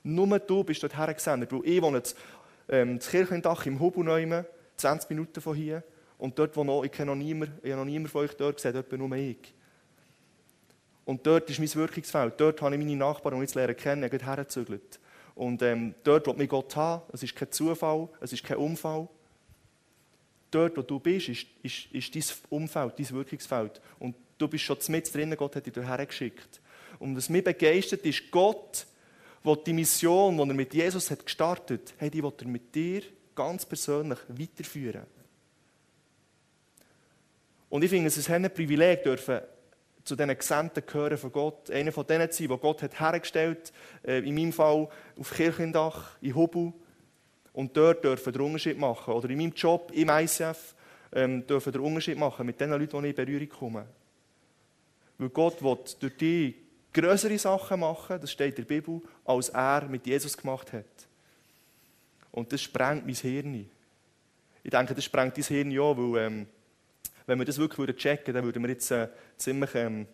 Nur 0.03 0.39
du 0.39 0.63
bist 0.63 0.81
dort 0.83 0.97
hergesendet. 0.97 1.51
Weil 1.51 1.61
ich 1.65 1.81
wohne 1.81 1.97
jetzt, 1.97 2.17
ähm, 2.69 2.97
das 2.97 3.09
Kirchendach 3.09 3.65
im 3.65 3.79
Hubuneumen, 3.79 4.45
20 4.77 5.09
Minuten 5.09 5.41
von 5.41 5.55
hier. 5.55 5.83
Und 6.17 6.37
dort, 6.39 6.55
wo 6.55 6.63
noch, 6.63 6.83
ich 6.83 6.97
noch 6.99 7.15
niemanden, 7.15 7.59
ich 7.63 7.75
noch 7.75 7.85
niemanden 7.85 8.09
von 8.09 8.21
euch 8.23 8.35
dort 8.35 8.55
gesehen, 8.55 8.73
dort 8.73 8.89
bin 8.89 8.99
nur 8.99 9.15
ich. 9.17 9.53
Und 11.05 11.25
dort 11.27 11.49
ist 11.49 11.59
mein 11.59 11.73
Wirkungsfeld. 11.73 12.33
Dort 12.37 12.61
habe 12.61 12.75
ich 12.75 12.83
meine 12.83 12.95
Nachbarn, 12.95 13.39
die 13.39 13.45
ich 13.45 13.53
lernen 13.53 13.75
kennen, 13.75 14.09
gerade 14.09 14.25
hergezügelt. 14.25 14.99
Und 15.35 15.61
ähm, 15.61 15.93
dort, 16.03 16.25
wo 16.27 16.33
mich 16.33 16.49
Gott 16.49 16.75
hat, 16.75 17.03
es 17.13 17.21
ist 17.21 17.35
kein 17.35 17.51
Zufall, 17.51 18.09
es 18.21 18.33
ist 18.33 18.43
kein 18.43 18.57
Unfall. 18.57 19.07
Dort, 20.49 20.77
wo 20.77 20.81
du 20.81 20.99
bist, 20.99 21.29
ist, 21.29 21.45
ist, 21.61 21.91
ist 21.91 22.15
dein 22.15 22.23
Umfeld, 22.49 22.93
dein 22.97 23.09
Wirkungsfeld. 23.09 23.81
Und 23.99 24.15
Du 24.37 24.47
bist 24.47 24.63
schon 24.63 24.77
mit 24.89 25.13
drin, 25.13 25.35
Gott 25.37 25.55
hat 25.55 25.65
dich 25.65 25.73
hierher 25.73 26.05
geschickt. 26.05 26.61
Und 26.99 27.15
was 27.15 27.29
mich 27.29 27.43
begeistert, 27.43 28.05
ist 28.05 28.29
Gott, 28.31 28.85
der 29.45 29.55
die 29.57 29.73
Mission, 29.73 30.35
die 30.35 30.43
er 30.43 30.53
mit 30.53 30.73
Jesus 30.73 31.11
hat 31.11 31.25
gestartet 31.25 31.93
hat, 31.99 32.13
die 32.13 32.23
will 32.23 32.33
er 32.37 32.47
mit 32.47 32.73
dir 32.73 33.03
ganz 33.33 33.65
persönlich 33.65 34.19
weiterführen. 34.27 35.05
Und 37.69 37.83
ich 37.83 37.89
finde 37.89 38.07
es 38.07 38.17
ist 38.17 38.29
ein 38.29 38.49
Privileg, 38.53 39.03
dürfen 39.03 39.41
zu 40.03 40.15
diesen 40.15 40.37
Gesandten 40.37 40.83
gehören 40.85 41.17
von 41.17 41.31
Gott. 41.31 41.71
Einer 41.71 41.91
von 41.91 42.05
denen 42.05 42.31
zu 42.31 42.43
sein, 42.43 42.47
die 42.49 42.57
Gott 42.57 42.81
hat 42.83 42.99
hergestellt 42.99 43.73
äh, 44.05 44.19
in 44.19 44.35
meinem 44.35 44.53
Fall 44.53 44.87
auf 45.19 45.33
Kirchendach, 45.33 46.17
in 46.21 46.35
Hubu. 46.35 46.71
Und 47.53 47.75
dort 47.75 48.03
dürfen 48.03 48.31
den 48.31 48.41
Unterschied 48.41 48.77
machen. 48.77 49.13
Oder 49.13 49.29
in 49.29 49.37
meinem 49.37 49.53
Job 49.53 49.91
im 49.93 50.09
ICF 50.09 50.75
ähm, 51.11 51.45
dürfen 51.47 51.71
den 51.71 51.81
Unterschied 51.81 52.17
machen 52.17 52.45
mit 52.45 52.59
den 52.59 52.69
Leuten, 52.69 53.01
die 53.01 53.09
ich 53.09 53.17
in 53.17 53.25
Berührung 53.25 53.49
komme. 53.49 53.85
Weil 55.17 55.29
Gott 55.29 55.63
will 55.63 55.77
durch 55.99 56.17
dich 56.17 56.55
größere 56.93 57.37
Sachen 57.37 57.81
machen, 57.81 58.19
das 58.19 58.31
steht 58.31 58.57
in 58.57 58.65
der 58.65 58.75
Bibel, 58.75 59.01
als 59.25 59.49
er 59.49 59.87
mit 59.87 60.07
Jesus 60.07 60.35
gemacht 60.35 60.71
hat. 60.73 60.85
Und 62.31 62.51
das 62.51 62.61
sprengt 62.61 63.05
mein 63.05 63.15
Hirn. 63.15 63.69
Ich 64.63 64.71
denke, 64.71 64.95
das 64.95 65.03
sprengt 65.03 65.37
dein 65.37 65.43
Hirn 65.43 65.71
ja, 65.71 65.97
weil 65.97 66.25
ähm, 66.25 66.47
wenn 67.25 67.39
wir 67.39 67.45
das 67.45 67.57
wirklich 67.57 67.97
checken 67.97 68.27
würden, 68.27 68.35
dann 68.35 68.45
würden 68.45 68.63
wir 68.63 68.69
jetzt 68.69 68.91
äh, 68.91 69.09
ziemlich 69.37 69.73
ähm, 69.75 70.07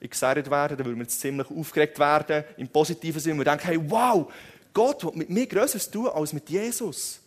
excited 0.00 0.50
werden, 0.50 0.76
dann 0.76 0.86
würden 0.86 0.98
wir 0.98 1.04
jetzt 1.04 1.20
ziemlich 1.20 1.50
aufgeregt 1.50 1.98
werden, 1.98 2.44
im 2.56 2.68
positiven 2.68 3.20
Sinne. 3.20 3.38
Wir 3.38 3.44
denken, 3.44 3.66
hey, 3.66 3.90
wow, 3.90 4.32
Gott 4.72 5.04
will 5.04 5.12
mit 5.14 5.30
mir 5.30 5.46
Größeres 5.46 5.90
tun 5.90 6.08
als 6.08 6.32
mit 6.32 6.48
Jesus. 6.48 7.20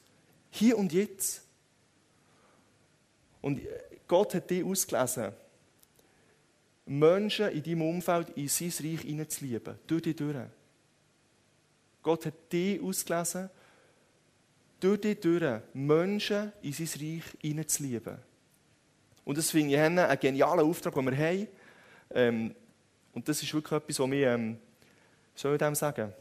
Hier 0.50 0.78
und 0.78 0.94
jetzt. 0.94 1.42
Und 3.42 3.60
äh, 3.60 3.68
Gott 4.08 4.34
hat 4.34 4.50
dich 4.50 4.64
ausgelesen 4.64 5.34
Menschen 6.86 7.50
in 7.50 7.64
deinem 7.64 7.82
Umfeld 7.82 8.30
in 8.32 8.48
sein 8.48 8.72
Reich 8.82 9.02
hineinzulieben. 9.02 9.76
Durch 9.88 10.02
dich 10.02 10.16
durch. 10.16 10.36
Gott 12.02 12.26
hat 12.26 12.52
dich 12.52 12.82
ausgelesen, 12.82 13.50
durch 14.80 15.00
dich 15.00 15.20
durch 15.20 15.62
Menschen 15.74 16.52
in 16.62 16.74
sein 16.74 16.88
Reich 17.00 17.24
hineinzulieben. 17.42 18.18
Und 19.24 19.38
das 19.38 19.52
finde 19.52 19.76
ich 19.76 19.80
einen 19.80 20.20
genialen 20.20 20.68
Auftrag, 20.68 20.94
den 20.94 21.06
wir 21.06 21.18
haben. 21.18 21.48
Ähm, 22.14 22.56
und 23.14 23.28
das 23.28 23.42
ist 23.42 23.54
wirklich 23.54 23.78
etwas, 23.80 24.00
was 24.00 24.12
wir, 24.12 24.28
ähm, 24.28 24.58
soll 25.36 25.54
ich 25.54 25.60
dem 25.60 25.76
sagen? 25.76 26.12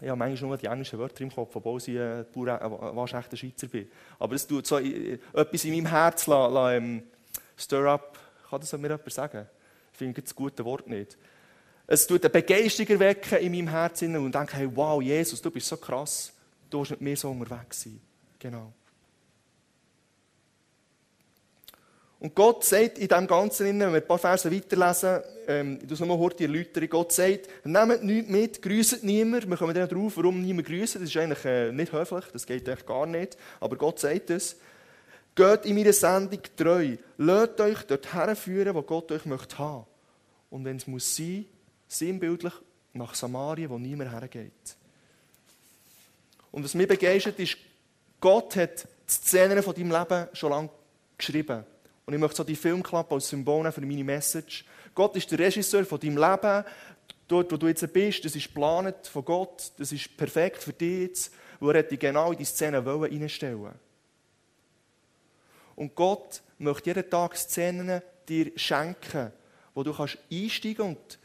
Ich 0.00 0.08
habe 0.08 0.16
manchmal 0.16 0.48
nur 0.48 0.56
die 0.56 0.66
englischen 0.66 0.98
Wörter 0.98 1.20
im 1.20 1.30
Kopf, 1.30 1.54
obwohl 1.54 1.78
ich 1.78 1.88
äh, 1.88 2.24
waschechter 2.34 3.36
Schweizer 3.36 3.68
bin. 3.68 3.90
Aber 4.18 4.34
es 4.34 4.46
tut 4.46 4.66
so 4.66 4.78
äh, 4.78 5.18
etwas 5.34 5.64
in 5.64 5.74
meinem 5.74 5.86
Herz 5.86 6.26
la, 6.26 6.46
la, 6.46 6.74
ähm, 6.74 7.02
stir 7.56 7.84
up. 7.84 8.18
Kann 8.48 8.60
das 8.60 8.72
mir 8.72 8.88
jemand 8.88 9.12
sagen? 9.12 9.46
Finde 10.00 10.22
das 10.22 10.34
gute 10.34 10.64
Wort 10.64 10.88
nicht. 10.88 11.16
Es 11.86 12.06
tut 12.06 12.24
eine 12.24 12.30
Begeisterung 12.30 12.92
erwecken 12.92 13.38
in 13.38 13.52
meinem 13.52 13.68
Herzen 13.68 14.16
und 14.16 14.34
denke, 14.34 14.56
hey, 14.56 14.68
wow, 14.72 15.02
Jesus, 15.02 15.42
du 15.42 15.50
bist 15.50 15.66
so 15.66 15.76
krass. 15.76 16.32
Du 16.68 16.78
musst 16.78 16.92
mit 16.92 17.00
mir 17.00 17.16
so 17.16 17.30
unterwegs 17.30 17.82
sein. 17.82 18.00
Genau. 18.38 18.72
Und 22.20 22.34
Gott 22.34 22.64
sagt 22.64 22.98
in 22.98 23.08
dem 23.08 23.26
Ganzen, 23.26 23.66
wenn 23.66 23.78
wir 23.78 23.88
ein 23.88 24.06
paar 24.06 24.18
Verse 24.18 24.52
weiterlesen, 24.52 25.20
ähm, 25.48 25.78
ich 25.82 25.88
muss 25.88 26.00
nochmal 26.00 26.28
die 26.38 26.44
Erläuterung, 26.44 26.88
Gott 26.90 27.12
sagt, 27.12 27.48
nehmt 27.64 28.04
nichts 28.04 28.30
mit, 28.30 28.62
grüßt 28.62 29.04
niemand. 29.04 29.48
Wir 29.48 29.56
kommen 29.56 29.74
dann 29.74 29.88
drauf, 29.88 30.16
warum 30.16 30.40
niemand 30.42 30.68
grüßt. 30.68 30.96
Das 30.96 31.02
ist 31.02 31.16
eigentlich 31.16 31.44
äh, 31.44 31.72
nicht 31.72 31.92
höflich, 31.92 32.24
das 32.32 32.46
geht 32.46 32.68
eigentlich 32.68 32.86
gar 32.86 33.06
nicht. 33.06 33.36
Aber 33.58 33.76
Gott 33.76 33.98
sagt 33.98 34.30
es. 34.30 34.56
Geht 35.34 35.64
in 35.64 35.76
meiner 35.76 35.92
Sendung 35.92 36.40
treu. 36.56 36.96
Lasst 37.16 37.60
euch 37.60 37.82
dort 37.84 38.12
herführen, 38.12 38.74
wo 38.74 38.82
Gott 38.82 39.10
euch 39.12 39.24
möchte 39.24 39.58
haben. 39.58 39.86
Und 40.50 40.64
wenn 40.64 40.76
es 40.76 40.86
muss 40.86 41.16
sein, 41.16 41.46
sinnbildlich 41.88 42.52
nach 42.92 43.14
Samarien, 43.14 43.70
wo 43.70 43.78
niemand 43.78 44.10
hergeht. 44.12 44.76
Und 46.52 46.64
was 46.64 46.74
mich 46.74 46.88
begeistert, 46.88 47.38
ist, 47.38 47.56
Gott 48.20 48.56
hat 48.56 48.82
die 48.82 49.12
Szenen 49.12 49.62
von 49.62 49.74
deinem 49.74 49.92
Leben 49.92 50.28
schon 50.32 50.50
lange 50.50 50.70
geschrieben. 51.16 51.64
Und 52.04 52.14
ich 52.14 52.20
möchte 52.20 52.38
so 52.38 52.44
die 52.44 52.56
Filmklappe 52.56 53.14
als 53.14 53.28
Symbol 53.28 53.70
für 53.70 53.80
meine 53.80 54.04
Message. 54.04 54.64
Gott 54.94 55.16
ist 55.16 55.30
der 55.30 55.38
Regisseur 55.38 55.84
von 55.84 56.00
deinem 56.00 56.18
Leben. 56.18 56.64
Dort, 57.28 57.52
wo 57.52 57.56
du 57.56 57.68
jetzt 57.68 57.92
bist, 57.92 58.24
das 58.24 58.34
ist 58.34 58.48
geplant 58.48 59.06
von 59.06 59.24
Gott. 59.24 59.70
Das 59.78 59.92
ist 59.92 60.16
perfekt 60.16 60.62
für 60.62 60.72
dich 60.72 61.02
jetzt. 61.02 61.32
Wo 61.60 61.70
er 61.70 61.82
dich 61.82 62.00
genau 62.00 62.32
in 62.32 62.38
die 62.38 62.44
Szene 62.44 62.84
reinstellen 62.84 63.70
Und 65.76 65.94
Gott 65.94 66.42
möchte 66.58 66.90
jeden 66.90 67.08
Tag 67.08 67.36
Szenen 67.36 68.02
dir 68.28 68.50
schenken, 68.56 69.32
wo 69.74 69.82
du 69.82 69.92
kannst 69.92 70.18
einsteigen 70.30 70.86
und 70.86 71.18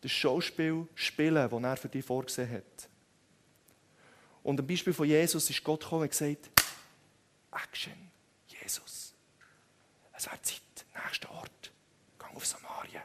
das 0.00 0.12
Schauspiel 0.12 0.86
spielen, 0.94 1.50
das 1.50 1.62
er 1.62 1.76
für 1.76 1.88
dich 1.88 2.04
vorgesehen 2.04 2.50
hat. 2.50 2.88
Und 4.42 4.60
am 4.60 4.66
Beispiel 4.66 4.92
von 4.92 5.06
Jesus 5.06 5.50
ist 5.50 5.64
Gott 5.64 5.80
gekommen 5.80 6.02
und 6.02 6.10
gesagt, 6.10 6.50
Action, 7.52 7.92
Jesus. 8.46 9.14
Es 10.16 10.30
wird 10.30 10.46
Zeit, 10.46 10.86
nächster 11.04 11.30
Ort, 11.30 11.72
gang 12.18 12.36
auf 12.36 12.46
Samarien. 12.46 13.02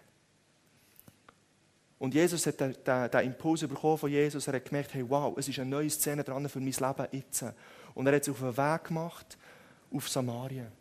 Und 1.98 2.13
Jesus 2.13 2.46
hat 2.48 2.60
den, 2.60 2.75
den, 2.84 3.25
Impuls 3.25 3.62
bekommen 3.62 3.98
von 3.98 4.10
Jesus. 4.10 4.48
Er 4.48 4.55
hat 4.55 4.65
gemerkt, 4.65 4.93
hey, 4.93 5.08
wow, 5.08 5.38
es 5.38 5.48
ist 5.48 5.60
eine 5.60 5.70
neue 5.70 5.89
Szene 5.89 6.24
dran 6.24 6.50
für 6.50 6.60
mein 6.60 6.72
Leben 6.72 7.08
jetzt. 7.12 7.46
Und 7.93 8.08
er 8.08 8.15
hat 8.15 8.24
sich 8.24 8.34
auf 8.34 8.39
den 8.39 8.58
Weg 8.58 8.84
gemacht 8.86 9.38
auf 9.93 10.10
Samarien. 10.10 10.72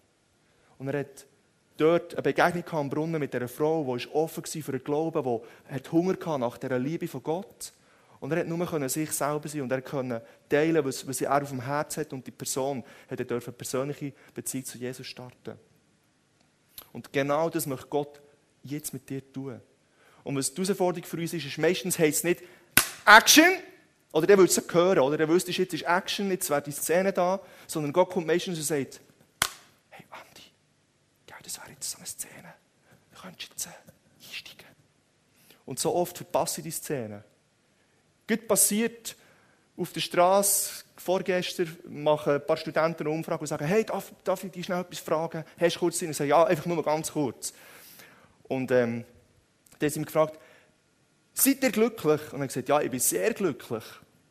Und 0.78 0.88
er 0.88 1.00
hat 1.00 1.26
dort 1.80 2.14
eine 2.14 2.22
Begegnung 2.22 2.64
am 2.70 2.90
Brunnen 2.90 3.20
mit 3.20 3.34
einer 3.34 3.48
Frau, 3.48 3.96
die 3.96 4.06
offen 4.08 4.44
war 4.44 4.62
für 4.62 4.72
den 4.72 4.84
Glauben, 4.84 5.40
die 5.70 5.90
Hunger 5.90 6.12
hatte 6.12 6.38
nach 6.38 6.58
dieser 6.58 6.78
Liebe 6.78 7.08
von 7.08 7.22
Gott. 7.22 7.72
Und 8.20 8.32
er 8.32 8.44
konnte 8.44 8.78
nur 8.78 8.88
sich 8.88 9.10
selber 9.12 9.48
sein 9.48 9.62
und 9.62 9.72
er 9.72 9.80
konnte 9.80 10.22
teilen, 10.48 10.84
was, 10.84 11.06
was 11.08 11.20
er 11.22 11.42
auf 11.42 11.48
dem 11.48 11.62
Herz 11.62 11.96
hat. 11.96 12.12
Und 12.12 12.26
die 12.26 12.30
Person 12.30 12.84
hat 13.10 13.18
er 13.18 13.30
eine 13.30 13.40
persönliche 13.40 14.12
Beziehung 14.34 14.66
zu 14.66 14.76
Jesus 14.76 15.06
starten. 15.06 15.58
Und 16.92 17.12
genau 17.12 17.48
das 17.48 17.66
möchte 17.66 17.86
Gott 17.86 18.20
jetzt 18.62 18.92
mit 18.92 19.08
dir 19.08 19.32
tun. 19.32 19.60
Und 20.22 20.36
was 20.36 20.52
die 20.52 20.62
Herausforderung 20.62 21.06
für 21.06 21.16
uns 21.16 21.32
ist, 21.32 21.46
ist 21.46 21.56
meistens 21.56 21.98
heisst 21.98 22.18
es 22.18 22.24
nicht 22.24 22.42
Action, 23.06 23.44
oder 24.12 24.26
der 24.26 24.36
würde 24.36 24.50
es 24.50 24.62
hören, 24.70 24.98
oder 24.98 25.16
der 25.16 25.28
wüsste, 25.28 25.52
jetzt 25.52 25.72
ist 25.72 25.84
Action, 25.84 26.30
jetzt 26.30 26.50
wäre 26.50 26.60
die 26.60 26.72
Szene 26.72 27.12
da, 27.12 27.40
sondern 27.66 27.92
Gott 27.92 28.10
kommt 28.10 28.26
meistens 28.26 28.58
und 28.58 28.64
sagt, 28.64 29.00
das 31.50 31.62
wäre 31.62 31.72
jetzt 31.72 31.90
so 31.90 31.98
eine 31.98 32.06
Szene, 32.06 32.54
du 33.12 33.20
könntest 33.20 33.50
jetzt 33.50 33.66
äh, 33.66 34.28
einsteigen. 34.28 34.66
Und 35.66 35.78
so 35.78 35.94
oft 35.94 36.16
verpasse 36.16 36.60
ich 36.60 36.64
die 36.64 36.70
Szene. 36.70 37.24
Gut 38.28 38.46
passiert 38.46 39.16
auf 39.76 39.92
der 39.92 40.00
Straße, 40.00 40.84
vorgestern 40.96 41.76
machen 41.88 42.34
ein 42.34 42.46
paar 42.46 42.56
Studenten 42.56 43.02
eine 43.02 43.10
Umfrage 43.10 43.40
und 43.40 43.46
sagen, 43.46 43.64
hey, 43.64 43.84
darf, 43.84 44.12
darf 44.22 44.44
ich 44.44 44.52
dich 44.52 44.66
schnell 44.66 44.80
etwas 44.80 45.00
fragen? 45.00 45.44
Hast 45.58 45.76
du 45.76 45.80
kurz 45.80 45.98
Zeit? 45.98 46.10
Ich 46.10 46.16
sage, 46.16 46.30
ja, 46.30 46.44
einfach 46.44 46.66
nur 46.66 46.82
ganz 46.84 47.12
kurz. 47.12 47.52
Und 48.44 48.70
ähm, 48.70 49.04
dann 49.78 49.86
haben 49.86 49.92
sie 49.92 49.98
mich 49.98 50.06
gefragt, 50.06 50.38
seid 51.34 51.62
ihr 51.62 51.72
glücklich? 51.72 52.20
Und 52.32 52.40
er 52.40 52.42
hat 52.42 52.48
gesagt, 52.48 52.68
ja, 52.68 52.80
ich 52.80 52.90
bin 52.90 53.00
sehr 53.00 53.32
glücklich. 53.32 53.84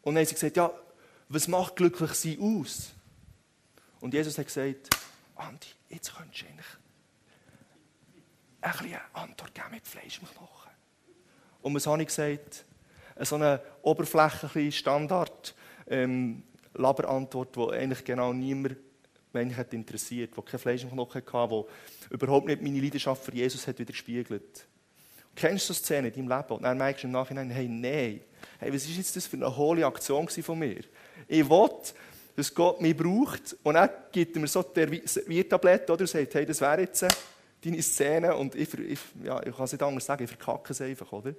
Und 0.04 0.16
dann 0.16 0.22
haben 0.22 0.28
sie 0.28 0.36
gesagt, 0.36 0.56
ja, 0.56 0.72
was 1.28 1.48
macht 1.48 1.76
glücklich 1.76 2.14
sein 2.14 2.38
aus? 2.40 2.92
Und 4.00 4.14
Jesus 4.14 4.38
hat 4.38 4.46
gesagt, 4.46 4.96
Andi, 5.36 5.68
jetzt 5.90 6.16
könntest 6.16 6.44
du 6.44 6.46
eigentlich 6.46 6.79
ein 8.62 8.72
bisschen 8.72 9.00
Antwort 9.14 9.54
geben 9.54 9.68
mit 9.72 9.88
Fleisch 9.88 10.20
und 10.20 10.32
Knochen. 10.32 10.72
Und 11.62 11.76
was 11.76 11.88
habe 11.88 12.02
ich 12.02 12.08
gesagt? 12.08 12.66
so 13.22 13.36
eine 13.36 13.62
oberflächliche 13.82 14.72
Standard 14.72 15.54
ähm, 15.88 16.44
die 16.74 17.72
eigentlich 17.74 18.06
genau 18.06 18.32
niemand 18.32 18.78
wenn 19.32 19.56
hat 19.56 19.74
interessiert, 19.74 20.36
wo 20.36 20.42
kein 20.42 20.60
Fleisch 20.60 20.84
im 20.84 20.92
Knochen 20.92 21.22
hatte, 21.22 21.52
wo 21.52 21.68
überhaupt 22.10 22.48
nicht 22.48 22.62
meine 22.62 22.80
Leidenschaft 22.80 23.24
für 23.24 23.34
Jesus 23.34 23.68
hat 23.68 23.78
widerspiegelt. 23.78 24.66
Kennst 25.36 25.70
du 25.70 25.74
so 25.74 25.80
Szene 25.80 26.08
in 26.08 26.28
deinem 26.28 26.38
Leben? 26.38 26.54
Und 26.56 26.64
dann 26.64 26.78
merkst 26.78 27.04
du 27.04 27.08
im 27.08 27.14
Nachhinein, 27.14 27.50
hey, 27.50 27.68
nein, 27.68 28.22
hey, 28.58 28.74
was 28.74 28.86
ist 28.86 28.98
jetzt 28.98 29.16
das 29.16 29.28
für 29.28 29.38
eine 29.38 29.56
hohle 29.56 29.86
Aktion 29.86 30.28
von 30.28 30.58
mir? 30.58 30.82
Ich 31.28 31.48
will, 31.48 31.70
dass 32.36 32.54
Gott 32.54 32.82
mich 32.82 32.98
braucht 32.98 33.56
und 33.64 33.76
er 33.76 33.88
gibt 34.12 34.36
mir 34.36 34.48
so 34.48 34.64
die 34.64 35.02
Serviertablette 35.06 35.94
oder 35.94 36.08
sagt, 36.08 36.34
hey, 36.34 36.46
das 36.46 36.60
wäre 36.62 36.82
jetzt 36.82 37.06
deine 37.64 37.82
Szene 37.82 38.36
und 38.36 38.56
ich, 38.56 38.74
ich, 38.74 39.00
ja, 39.24 39.42
ich 39.44 39.56
kann 39.56 39.66
es 39.66 39.72
nicht 39.72 39.84
anders 39.84 40.06
sagen, 40.06 40.24
ich 40.24 40.30
verkacke 40.30 40.72
es 40.72 40.82
einfach, 40.82 41.12
oder? 41.12 41.34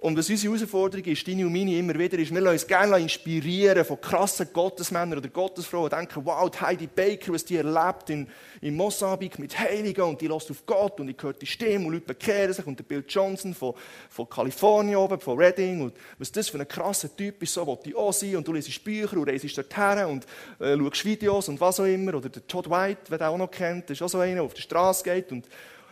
Und 0.00 0.16
was 0.16 0.30
unsere 0.30 0.54
Herausforderung 0.54 1.04
ist, 1.06 1.26
deine 1.26 1.44
und 1.44 1.52
meine 1.52 1.76
immer 1.76 1.98
wieder, 1.98 2.20
ist, 2.20 2.32
wir 2.32 2.40
lassen 2.40 2.52
uns 2.52 2.66
gerne 2.68 3.00
inspirieren 3.00 3.84
von 3.84 4.00
krassen 4.00 4.46
Gottesmännern 4.52 5.18
oder 5.18 5.28
Gottesfrauen, 5.28 5.90
denken, 5.90 6.24
wow, 6.24 6.48
die 6.48 6.60
Heidi 6.60 6.86
Baker, 6.86 7.32
was 7.32 7.44
die 7.44 7.56
erlebt 7.56 8.08
in, 8.08 8.28
in 8.60 8.76
Mosambik 8.76 9.40
mit 9.40 9.58
Heiligen 9.58 10.02
und 10.02 10.20
die 10.20 10.28
lässt 10.28 10.52
auf 10.52 10.64
Gott 10.66 11.00
und 11.00 11.08
ich 11.08 11.16
höre 11.20 11.32
die 11.32 11.46
Stimme 11.46 11.86
und 11.86 11.94
Leute 11.94 12.06
bekehren 12.06 12.52
sich 12.52 12.64
und 12.64 12.78
der 12.78 12.84
Bill 12.84 13.04
Johnson 13.08 13.52
von, 13.54 13.74
von 14.08 14.28
Kalifornien 14.28 14.98
oben, 14.98 15.18
von 15.18 15.36
Reading 15.36 15.80
und 15.80 15.94
was 16.16 16.30
das 16.30 16.48
für 16.48 16.60
ein 16.60 16.68
krasser 16.68 17.14
Typ 17.16 17.42
ist, 17.42 17.54
so 17.54 17.66
wollte 17.66 17.88
ich 17.88 17.96
auch 17.96 18.12
sein 18.12 18.36
und 18.36 18.46
du 18.46 18.52
liest 18.52 18.84
Bücher 18.84 19.16
und 19.16 19.28
reist 19.28 19.58
dorthin 19.58 20.04
und 20.04 20.26
äh, 20.60 20.76
schaust 20.76 21.04
Videos 21.04 21.48
und 21.48 21.60
was 21.60 21.80
auch 21.80 21.86
immer 21.86 22.14
oder 22.14 22.28
der 22.28 22.46
Todd 22.46 22.70
White, 22.70 23.00
wer 23.08 23.18
den 23.18 23.26
auch 23.26 23.36
noch 23.36 23.50
kennt, 23.50 23.90
ist 23.90 24.00
auch 24.00 24.08
so 24.08 24.20
einer, 24.20 24.34
der 24.34 24.42
auf 24.44 24.54
der 24.54 24.62
Straße 24.62 25.02
geht 25.02 25.32
und 25.32 25.48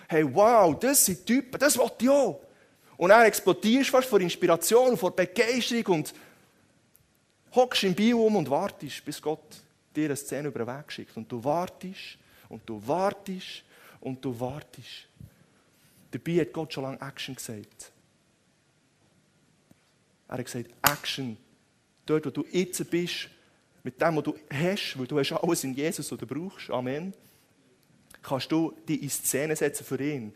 hey, 0.09 0.25
wow, 0.33 0.79
das 0.79 1.05
sind 1.05 1.27
Typen, 1.27 1.59
das 1.59 1.77
wollte 1.77 2.05
ich 2.05 2.09
auch. 2.09 2.46
Und 2.97 3.11
dann 3.11 3.27
explodierst 3.27 3.91
fast 3.91 4.09
vor 4.09 4.21
Inspiration 4.21 4.97
vor 4.97 5.15
Begeisterung 5.15 5.97
und 5.97 6.15
hockst 7.55 7.85
im 7.85 7.95
Bio 7.95 8.25
um 8.27 8.37
und 8.37 8.51
wartest, 8.51 9.05
bis 9.05 9.21
Gott 9.21 9.43
dir 9.95 10.07
eine 10.07 10.17
Szene 10.17 10.49
über 10.49 10.65
den 10.65 10.69
Weg 10.69 10.93
schickt. 10.93 11.17
Und 11.17 11.31
du 11.31 11.43
wartest 11.43 12.19
und 12.49 12.63
du 12.69 12.87
wartest 12.87 13.65
und 14.01 14.25
du 14.25 14.39
wartest. 14.39 15.09
Dabei 16.11 16.41
hat 16.41 16.53
Gott 16.53 16.73
schon 16.73 16.85
lange 16.85 17.01
Action 17.01 17.35
gesagt. 17.35 17.93
Er 20.29 20.39
hat 20.39 20.45
gesagt, 20.45 20.71
Action. 20.83 21.37
Dort, 22.05 22.27
wo 22.27 22.31
du 22.31 22.45
jetzt 22.51 22.89
bist, 22.91 23.29
mit 23.83 24.01
dem, 24.01 24.17
was 24.17 24.25
du 24.25 24.37
hast, 24.51 24.99
weil 24.99 25.07
du 25.07 25.19
hast 25.19 25.33
alles 25.33 25.65
in 25.65 25.75
Jesus, 25.75 26.11
was 26.11 26.19
du 26.19 26.27
brauchst. 26.27 26.71
Amen. 26.71 27.13
Kannst 28.23 28.51
du 28.51 28.73
dich 28.89 29.03
in 29.03 29.11
Szene 29.11 29.55
setzen 29.55 29.85
für 29.85 30.03
ihn. 30.03 30.35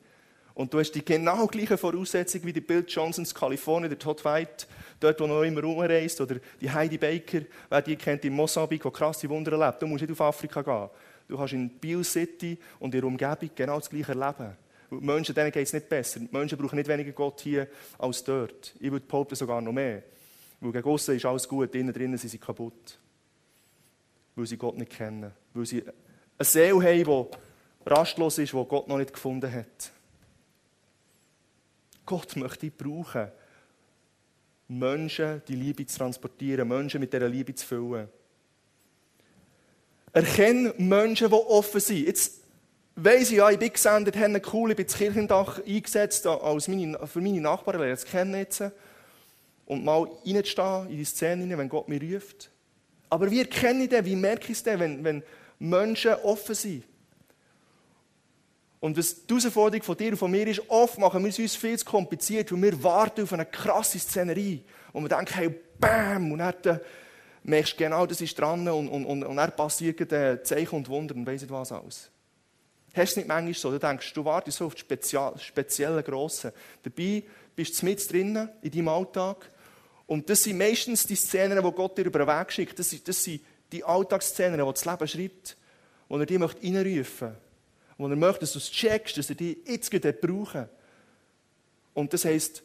Und 0.55 0.73
du 0.73 0.79
hast 0.79 0.93
die 0.93 1.05
genau 1.05 1.47
gleiche 1.47 1.79
Voraussetzung 1.79 2.45
wie 2.45 2.53
die 2.53 2.61
Bill 2.61 2.85
Johnsons 2.87 3.35
Kalifornien, 3.35 3.89
der 3.89 3.99
Todd 3.99 4.25
White, 4.25 4.67
dort, 4.99 5.21
wo 5.21 5.27
noch 5.27 5.43
immer 5.43 5.63
rumreist, 5.63 6.21
oder 6.21 6.37
die 6.61 6.71
Heidi 6.71 6.99
Baker, 6.99 7.43
wer 7.69 7.83
die 7.83 7.97
kennt, 7.97 8.25
in 8.25 8.35
Mosambik, 8.35 8.85
wo 8.85 8.91
krasse 8.91 9.29
Wunder 9.29 9.53
erlebt. 9.53 9.81
Du 9.81 9.87
musst 9.87 10.03
nicht 10.03 10.13
auf 10.13 10.21
Afrika 10.21 10.63
gehen. 10.63 10.91
Du 11.29 11.37
kannst 11.37 11.53
in 11.53 11.71
Biel 11.71 12.03
City 12.03 12.59
und 12.79 12.95
in 12.95 13.01
der 13.01 13.09
Umgebung 13.09 13.51
genau 13.55 13.79
das 13.79 13.89
Gleiche 13.89 14.13
erleben. 14.13 14.57
Die 14.91 14.97
Menschen, 14.97 15.35
denen 15.35 15.53
geht 15.53 15.67
es 15.67 15.73
nicht 15.73 15.89
besser. 15.89 16.19
Die 16.19 16.29
Menschen 16.33 16.59
brauchen 16.59 16.77
nicht 16.77 16.89
weniger 16.89 17.13
Gott 17.13 17.41
hier 17.41 17.69
als 17.99 18.25
dort. 18.25 18.75
Ich 18.81 18.91
würde 18.91 19.07
behaupten, 19.07 19.37
sogar 19.37 19.61
noch 19.61 19.73
mehr. 19.73 20.03
Weil 20.61 20.73
gegen 20.73 20.89
aussen 20.89 21.17
ist 21.17 21.25
alles 21.25 21.49
gut, 21.49 21.75
innen 21.75 21.95
drinnen 21.95 22.19
sind 22.19 22.31
sie 22.31 22.39
kaputt. 22.39 22.99
Weil 24.35 24.47
sie 24.47 24.57
Gott 24.57 24.77
nicht 24.77 24.91
kennen. 24.91 25.31
Weil 25.55 25.67
sie 25.67 25.83
eine 25.83 26.45
Seele 26.45 26.83
haben, 26.83 27.29
die 27.31 27.89
rastlos 27.89 28.39
ist, 28.39 28.53
die 28.53 28.65
Gott 28.65 28.89
noch 28.89 28.99
nicht 28.99 29.13
gefunden 29.13 29.53
hat. 29.53 29.93
Gott 32.11 32.35
möchte 32.35 32.69
dich 32.69 32.77
brauchen, 32.77 33.31
Menschen 34.67 35.43
die 35.47 35.55
Liebe 35.55 35.87
zu 35.87 35.97
transportieren, 35.97 36.67
Menschen 36.67 36.99
mit 36.99 37.13
dieser 37.13 37.29
Liebe 37.29 37.55
zu 37.55 37.65
füllen. 37.65 38.09
Erkenne 40.13 40.75
Menschen, 40.77 41.29
die 41.29 41.35
offen 41.35 41.81
sind. 41.81 42.07
Jetzt 42.09 42.41
weiss 42.97 43.31
ich 43.31 43.37
ja, 43.37 43.49
ich 43.49 43.61
bin 43.61 43.73
gesendet, 43.73 44.17
habe 44.17 44.43
cool, 44.53 44.73
ich 44.73 44.77
bin 44.77 44.87
das 44.87 44.97
Kirchendach 44.97 45.65
eingesetzt 45.65 46.27
als 46.27 46.67
meine, 46.67 46.99
für 47.07 47.21
meine 47.21 47.41
Nachbarn, 47.43 47.81
die 47.81 47.89
das 47.91 48.05
kennen 48.05 48.35
jetzt. 48.35 48.65
Und 49.67 49.85
mal 49.85 50.09
reinzustehen 50.27 50.91
in 50.91 50.97
die 50.97 51.05
Szene, 51.05 51.57
wenn 51.57 51.69
Gott 51.69 51.89
mich 51.89 52.03
ruft. 52.03 52.51
Aber 53.09 53.31
wie 53.31 53.39
erkenne 53.39 53.85
ich 53.85 53.91
das? 53.91 54.05
Wie 54.05 54.17
merke 54.17 54.51
ich 54.51 54.59
es 54.59 54.65
wenn, 54.65 55.05
wenn 55.05 55.23
Menschen 55.61 56.15
offen 56.25 56.57
sind? 56.57 56.90
Und 58.81 58.97
was 58.97 59.27
die 59.27 59.35
Herausforderung 59.35 59.85
von 59.85 59.97
dir 59.97 60.13
und 60.13 60.17
von 60.17 60.31
mir 60.31 60.47
ist, 60.47 60.63
oft 60.69 60.99
machen 60.99 61.23
wir 61.23 61.29
es 61.29 61.39
uns 61.39 61.55
viel 61.55 61.79
zu 61.79 61.85
kompliziert, 61.85 62.51
weil 62.51 62.63
wir 62.63 62.83
warten 62.83 63.23
auf 63.23 63.33
eine 63.35 63.45
krasse 63.45 63.99
Szenerie. 63.99 64.65
Und 64.93 65.05
wir 65.05 65.09
denken, 65.11 65.35
hey, 65.35 65.55
bam, 65.79 66.33
und 66.33 66.39
dann 66.39 66.55
äh, 66.65 66.79
merkst 67.43 67.75
du 67.75 67.77
genau, 67.77 68.07
das 68.07 68.23
ist 68.23 68.39
dran 68.39 68.67
und, 68.67 68.89
und, 68.89 69.05
und, 69.05 69.23
und 69.23 69.37
dann 69.37 69.55
passiert 69.55 70.13
ein 70.13 70.45
Zeichen 70.45 70.77
und 70.77 70.89
Wunder 70.89 71.15
und 71.15 71.27
weiss 71.27 71.43
nicht 71.43 71.51
was 71.51 71.73
alles. 71.73 72.11
Hast 72.95 73.15
du 73.15 73.21
nicht 73.21 73.29
manchmal 73.29 73.55
so? 73.55 73.71
Du 73.71 73.79
denkst, 73.79 74.15
du 74.15 74.25
wartest 74.25 74.59
so 74.59 74.67
auf 74.67 74.75
das 74.75 74.81
Spezial, 74.81 75.39
spezielle 75.39 76.03
Grosse. 76.03 76.53
Dabei 76.83 77.23
bist 77.55 77.81
du 77.81 77.87
mit 77.87 78.11
drinnen 78.11 78.49
in 78.63 78.71
deinem 78.71 78.89
Alltag. 78.89 79.51
Und 80.07 80.29
das 80.29 80.43
sind 80.43 80.59
meistens 80.59 81.07
die 81.07 81.15
Szenen, 81.15 81.63
die 81.63 81.73
Gott 81.73 81.97
dir 81.99 82.07
über 82.07 82.21
den 82.21 82.29
Weg 82.29 82.51
schickt. 82.51 82.79
Das 82.79 82.91
sind, 82.91 83.07
das 83.07 83.23
sind 83.23 83.43
Die 83.71 83.85
Alltagsszenen, 83.85 84.59
die 84.59 84.73
das 84.73 84.85
Leben 84.85 85.07
schreibt, 85.07 85.57
wo 86.09 86.19
er 86.19 86.27
die 86.27 86.39
möchte 86.39 86.63
reinrufen 86.63 87.37
wo 88.01 88.09
er 88.09 88.17
möchte, 88.17 88.41
dass 88.41 88.53
du 88.53 88.59
es 88.59 88.71
checkst, 88.71 89.19
dass 89.19 89.29
er 89.29 89.37
die 89.37 89.59
jetzt 89.67 89.91
gerade 89.91 90.15
brauchen 90.15 90.67
Und 91.93 92.11
das 92.15 92.25
heisst, 92.25 92.63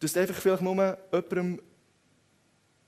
dass 0.00 0.14
du 0.14 0.20
einfach 0.20 0.36
vielleicht 0.36 0.62
nur 0.62 0.74
jemandem 1.12 1.60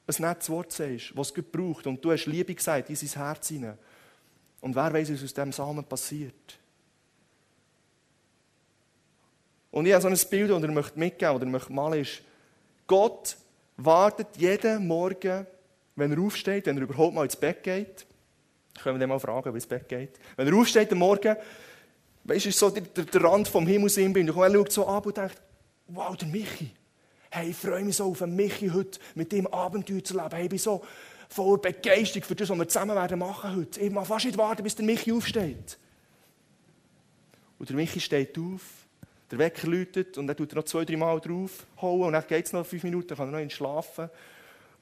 ein 0.07 0.15
nettes 0.19 0.49
Wort 0.49 0.73
sagst, 0.73 1.15
was 1.15 1.31
es 1.31 1.45
braucht. 1.53 1.87
Und 1.87 2.03
du 2.03 2.11
hast 2.11 2.25
Liebe 2.25 2.55
gesagt 2.55 2.89
in 2.89 2.97
sein 2.97 3.23
Herz 3.23 3.49
hinein. 3.49 3.77
Und 4.63 4.75
wer 4.75 4.91
weiß, 4.91 5.13
was 5.13 5.23
aus 5.23 5.35
diesem 5.35 5.53
Samen 5.53 5.85
passiert. 5.85 6.59
Und 9.71 9.85
ich 9.85 9.93
habe 9.93 10.01
so 10.01 10.09
ein 10.09 10.31
Bild, 10.31 10.51
das 10.51 10.63
er 10.63 10.73
möchte 10.73 10.99
mitgeben 10.99 11.37
oder 11.37 11.45
möchte 11.45 11.73
malen, 11.73 12.01
ist, 12.01 12.23
Gott 12.87 13.37
wartet 13.77 14.29
jeden 14.39 14.87
Morgen, 14.87 15.47
wenn 15.97 16.13
er 16.13 16.19
aufsteht, 16.19 16.65
wenn 16.65 16.79
er 16.79 16.85
überhaupt 16.85 17.15
mal 17.15 17.25
ins 17.25 17.37
Bett 17.37 17.63
geht. 17.63 18.07
Können 18.83 18.97
wir 18.97 19.01
den 19.01 19.09
mal 19.09 19.19
fragen, 19.19 19.53
wie 19.53 19.57
ins 19.57 19.67
Bett 19.67 19.89
geht. 19.89 20.19
Wenn 20.37 20.49
er 20.49 20.55
aufsteht 20.55 20.93
am 20.93 20.99
Morgen, 20.99 21.37
weißt 22.25 22.45
du, 22.45 22.49
ist 22.49 22.59
so 22.59 22.71
der, 22.71 22.83
der, 22.83 23.05
der 23.05 23.25
Rand 23.25 23.49
vom 23.49 23.67
Himmel 23.67 23.91
im 23.99 24.13
Bild. 24.13 24.31
Und 24.31 24.43
er 24.43 24.53
schaut 24.53 24.73
so 24.73 24.87
ab 24.87 25.07
und 25.07 25.17
denkt, 25.17 25.41
wow, 25.89 26.17
der 26.17 26.29
Michi. 26.29 26.71
Hey, 27.31 27.51
ich 27.51 27.57
freue 27.57 27.85
mich 27.85 27.97
so 27.97 28.05
auf 28.05 28.19
den 28.19 28.35
Michi 28.35 28.69
heute, 28.69 28.99
mit 29.15 29.33
dem 29.33 29.47
Abenteuer 29.49 30.03
zu 30.03 30.15
leben. 30.15 30.31
Hey, 30.33 30.45
ich 30.45 30.51
bin 30.51 30.59
so 30.59 30.83
voller 31.29 31.59
Begeisterung 31.59 32.25
für 32.25 32.35
das, 32.35 32.49
was 32.49 32.59
wir 32.59 32.69
zusammen 32.69 32.97
werden 32.97 33.19
machen 33.19 33.57
heute. 33.57 33.81
Ich 33.81 33.91
mag 33.91 34.07
fast 34.07 34.25
nicht 34.25 34.39
warten, 34.39 34.63
bis 34.63 34.77
der 34.77 34.87
Michi 34.87 35.13
aufsteht. 35.13 35.79
Und 37.59 37.69
der 37.69 37.77
Michi 37.77 38.01
steht 38.01 38.39
auf, 38.39 38.63
der 39.31 39.39
Wecker 39.39 39.67
läutet 39.67 40.17
und 40.17 40.27
dann 40.27 40.37
tut 40.37 40.53
er 40.53 40.57
noch 40.57 40.65
zwei, 40.65 40.85
drei 40.85 40.97
Mal 40.97 41.21
draufhauen 41.21 42.07
und 42.07 42.13
dann 42.13 42.27
geht 42.27 42.47
es 42.47 42.53
noch 42.53 42.65
fünf 42.65 42.83
Minuten, 42.85 43.09
dann 43.09 43.19
kann 43.19 43.35
er 43.35 43.45
noch 43.45 43.51
schlafen, 43.51 44.09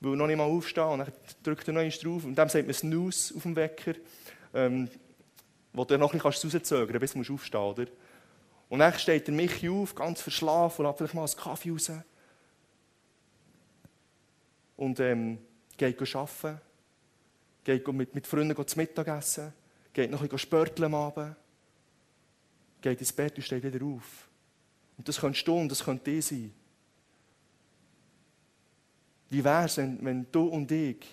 weil 0.07 0.13
er 0.13 0.17
noch 0.17 0.27
nicht 0.29 0.37
mal 0.37 0.45
aufstehen 0.45 0.85
und 0.85 0.99
dann 1.01 1.13
drückt 1.43 1.67
er 1.67 1.75
noch 1.75 1.83
drauf 1.83 2.25
und 2.25 2.35
dann 2.37 2.49
sagt 2.49 2.67
man 2.67 2.75
Snooze 2.75 3.35
auf 3.35 3.43
dem 3.43 3.57
Wecker, 3.57 3.95
ähm, 4.55 4.89
wo 5.73 5.85
du 5.85 5.99
noch 5.99 6.13
ein 6.13 6.21
bisschen 6.21 6.51
rauszögern 6.51 7.01
kannst, 7.01 7.15
bis 7.15 7.27
du 7.27 7.35
aufstehen 7.35 7.61
musst, 7.61 7.79
oder? 7.79 7.91
Und 8.69 8.79
dann 8.79 8.95
steht 8.95 9.27
der 9.27 9.35
Michi 9.35 9.69
auf, 9.69 9.95
ganz 9.95 10.23
verschlafen 10.23 10.83
und 10.83 10.89
hat 10.89 10.99
vielleicht 10.99 11.15
mal 11.15 11.25
einen 11.25 11.37
Kaffee 11.37 11.71
raus. 11.71 11.91
Und 14.77 15.01
ähm, 15.01 15.39
geht 15.77 16.01
arbeiten, 16.15 16.61
geht 17.65 17.89
mit, 17.89 18.15
mit 18.15 18.27
Freunden 18.27 18.67
zum 18.67 18.81
Mittagessen, 18.81 19.53
geht 19.93 20.11
noch 20.11 20.21
ein 20.21 20.29
bisschen 20.29 20.39
spörteln 20.39 20.87
am 20.87 20.95
Abend, 20.95 21.37
geht 22.81 23.01
ins 23.01 23.13
Bett 23.13 23.37
und 23.37 23.43
steht 23.43 23.63
wieder 23.63 23.85
auf. 23.85 24.29
Und 24.99 25.09
das 25.09 25.21
könnte 25.21 25.53
und 25.53 25.69
das 25.69 25.85
könnte 25.85 26.11
ich 26.11 26.27
sein. 26.27 26.53
Wie 29.31 29.43
wäre 29.43 29.65
es, 29.65 29.77
wenn, 29.77 29.99
wenn 30.05 30.27
du 30.31 30.47
und 30.47 30.71
ich 30.71 31.05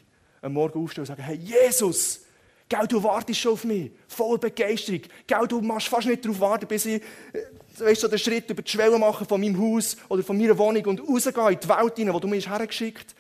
am 0.42 0.54
Morgen 0.54 0.84
aufstehen 0.84 1.02
und 1.02 1.08
sagen, 1.08 1.24
hey 1.24 1.38
Jesus, 1.38 2.22
Gell, 2.70 2.88
du 2.88 3.04
wartest 3.04 3.40
schon 3.40 3.54
auf 3.54 3.64
mich. 3.66 3.92
Voll 4.08 4.40
Begeisterung. 4.40 5.02
Gell, 5.28 5.48
du 5.48 5.62
machst 5.62 5.90
fast 5.90 6.08
nicht 6.08 6.26
darauf 6.26 6.40
warten, 6.40 6.66
bis 6.66 6.86
ich 6.86 7.02
äh, 7.34 7.46
weißt, 7.78 8.02
so 8.02 8.08
den 8.08 8.18
Schritt 8.18 8.50
über 8.50 8.62
die 8.62 8.72
Schwelle 8.72 8.98
mache 8.98 9.26
von 9.26 9.40
meinem 9.40 9.60
Haus 9.60 9.98
oder 10.10 10.24
von 10.24 10.38
meiner 10.38 10.58
Wohnung 10.58 10.84
und 10.86 11.08
rausgehe 11.08 11.52
in 11.52 11.60
die 11.60 11.70
Welt 11.70 11.96
hinein, 11.98 12.14
wo 12.16 12.20
du 12.20 12.28
mich 12.28 12.50
hergeschickt 12.50 13.14
hast. 13.14 13.16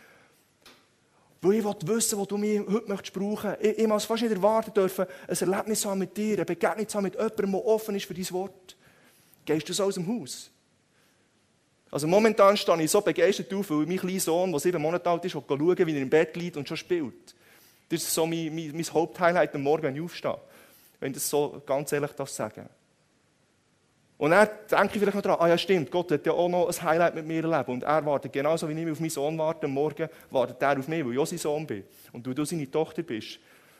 Weil 1.41 1.55
ich 1.55 1.65
wissen 1.65 2.19
was 2.19 2.27
du 2.27 2.37
mir 2.37 2.65
heute 2.65 2.89
möchtest 2.89 3.13
brauchen. 3.13 3.53
Ich, 3.59 3.77
ich 3.77 3.87
muss 3.87 4.05
fast 4.05 4.23
nicht 4.23 4.33
erwarten 4.33 4.73
dürfen, 4.73 5.05
ein 5.27 5.37
Erlebnis 5.37 5.85
haben 5.85 5.99
mit 5.99 6.15
dir, 6.15 6.35
eine 6.35 6.45
Begegnung 6.45 6.87
haben 6.93 7.03
mit 7.03 7.13
jemandem, 7.13 7.51
der 7.51 7.65
offen 7.65 7.95
ist 7.95 8.05
für 8.05 8.13
dein 8.13 8.31
Wort. 8.31 8.77
Gehst 9.45 9.67
du 9.67 9.73
so 9.73 9.83
aus 9.83 9.95
dem 9.95 10.07
Haus? 10.07 10.49
Also 11.93 12.07
momentan 12.07 12.57
stehe 12.57 12.81
ich 12.81 12.89
so 12.89 13.01
begeistert 13.01 13.53
auf, 13.53 13.69
weil 13.69 13.85
mein 13.85 13.99
kleiner 13.99 14.19
Sohn, 14.19 14.49
der 14.49 14.59
sieben 14.59 14.81
Monate 14.81 15.07
alt 15.07 15.25
ist, 15.25 15.33
schauen, 15.33 15.45
wie 15.47 15.95
er 15.95 16.01
im 16.01 16.09
Bett 16.09 16.35
liegt 16.35 16.57
und 16.57 16.67
schon 16.67 16.75
spielt. 16.75 17.35
Das 17.87 18.01
ist 18.01 18.11
so 18.11 18.25
mein, 18.25 18.47
mein, 18.47 18.71
mein 18.73 18.83
Haupthighlight 18.83 19.53
am 19.53 19.61
Morgen, 19.61 19.83
wenn 19.83 19.95
ich 19.95 20.01
aufstehe. 20.01 20.39
Wenn 20.99 21.11
ich 21.11 21.17
das 21.17 21.29
so 21.29 21.61
ganz 21.63 21.91
ehrlich 21.91 22.09
das 22.13 22.35
sagen 22.35 22.67
Und 24.17 24.31
dann 24.31 24.49
denke 24.71 24.87
ich 24.93 24.99
vielleicht 25.01 25.13
noch 25.13 25.21
daran, 25.21 25.39
ah 25.39 25.47
ja 25.47 25.55
stimmt, 25.55 25.91
Gott 25.91 26.11
hat 26.11 26.25
ja 26.25 26.31
auch 26.31 26.49
noch 26.49 26.67
ein 26.67 26.81
Highlight 26.81 27.13
mit 27.13 27.27
mir 27.27 27.43
erlebt. 27.43 27.69
Und 27.69 27.83
er 27.83 28.03
wartet 28.03 28.33
genauso, 28.33 28.67
wie 28.67 28.73
ich 28.73 28.91
auf 28.91 28.99
meinen 28.99 29.09
Sohn 29.11 29.37
warte, 29.37 29.67
am 29.67 29.73
Morgen 29.73 30.09
wartet 30.31 30.59
er 30.63 30.79
auf 30.79 30.87
mich, 30.87 31.05
weil 31.05 31.13
ich 31.13 31.19
auch 31.19 31.27
sein 31.27 31.37
Sohn 31.37 31.67
bin. 31.67 31.83
Und 32.11 32.25
du, 32.25 32.33
du 32.33 32.43
seine 32.43 32.71
Tochter 32.71 33.03
bist. 33.03 33.37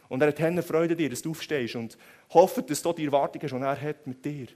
Und 0.08 0.22
er 0.22 0.28
hat 0.28 0.38
Hände 0.38 0.62
Freude 0.62 0.96
dir, 0.96 1.10
dass 1.10 1.24
du 1.24 1.32
aufstehst 1.32 1.76
und 1.76 1.98
hofft, 2.32 2.70
dass 2.70 2.84
du 2.84 2.94
die 2.94 3.06
Erwartung 3.06 3.42
hast, 3.42 3.54
die 3.54 3.58
er 3.58 3.82
hat 3.82 4.06
mit 4.06 4.24
dir. 4.24 4.50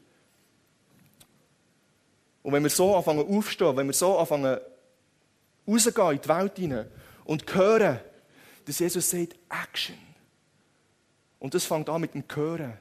Und 2.48 2.54
wenn 2.54 2.64
wir 2.64 2.70
so 2.70 2.96
anfangen 2.96 3.28
aufstehen, 3.28 3.76
wenn 3.76 3.88
wir 3.88 3.94
so 3.94 4.18
anfangen 4.18 4.58
rauszugehen 5.68 6.12
in 6.12 6.22
die 6.22 6.30
Welt 6.30 6.58
hinein 6.58 6.88
und 7.26 7.54
hören, 7.54 8.00
dass 8.64 8.80
Jesus 8.80 9.10
sagt, 9.10 9.36
Action. 9.50 9.98
Und 11.40 11.54
das 11.54 11.66
fängt 11.66 11.90
an 11.90 12.00
mit 12.00 12.14
dem 12.14 12.24
Hören. 12.34 12.78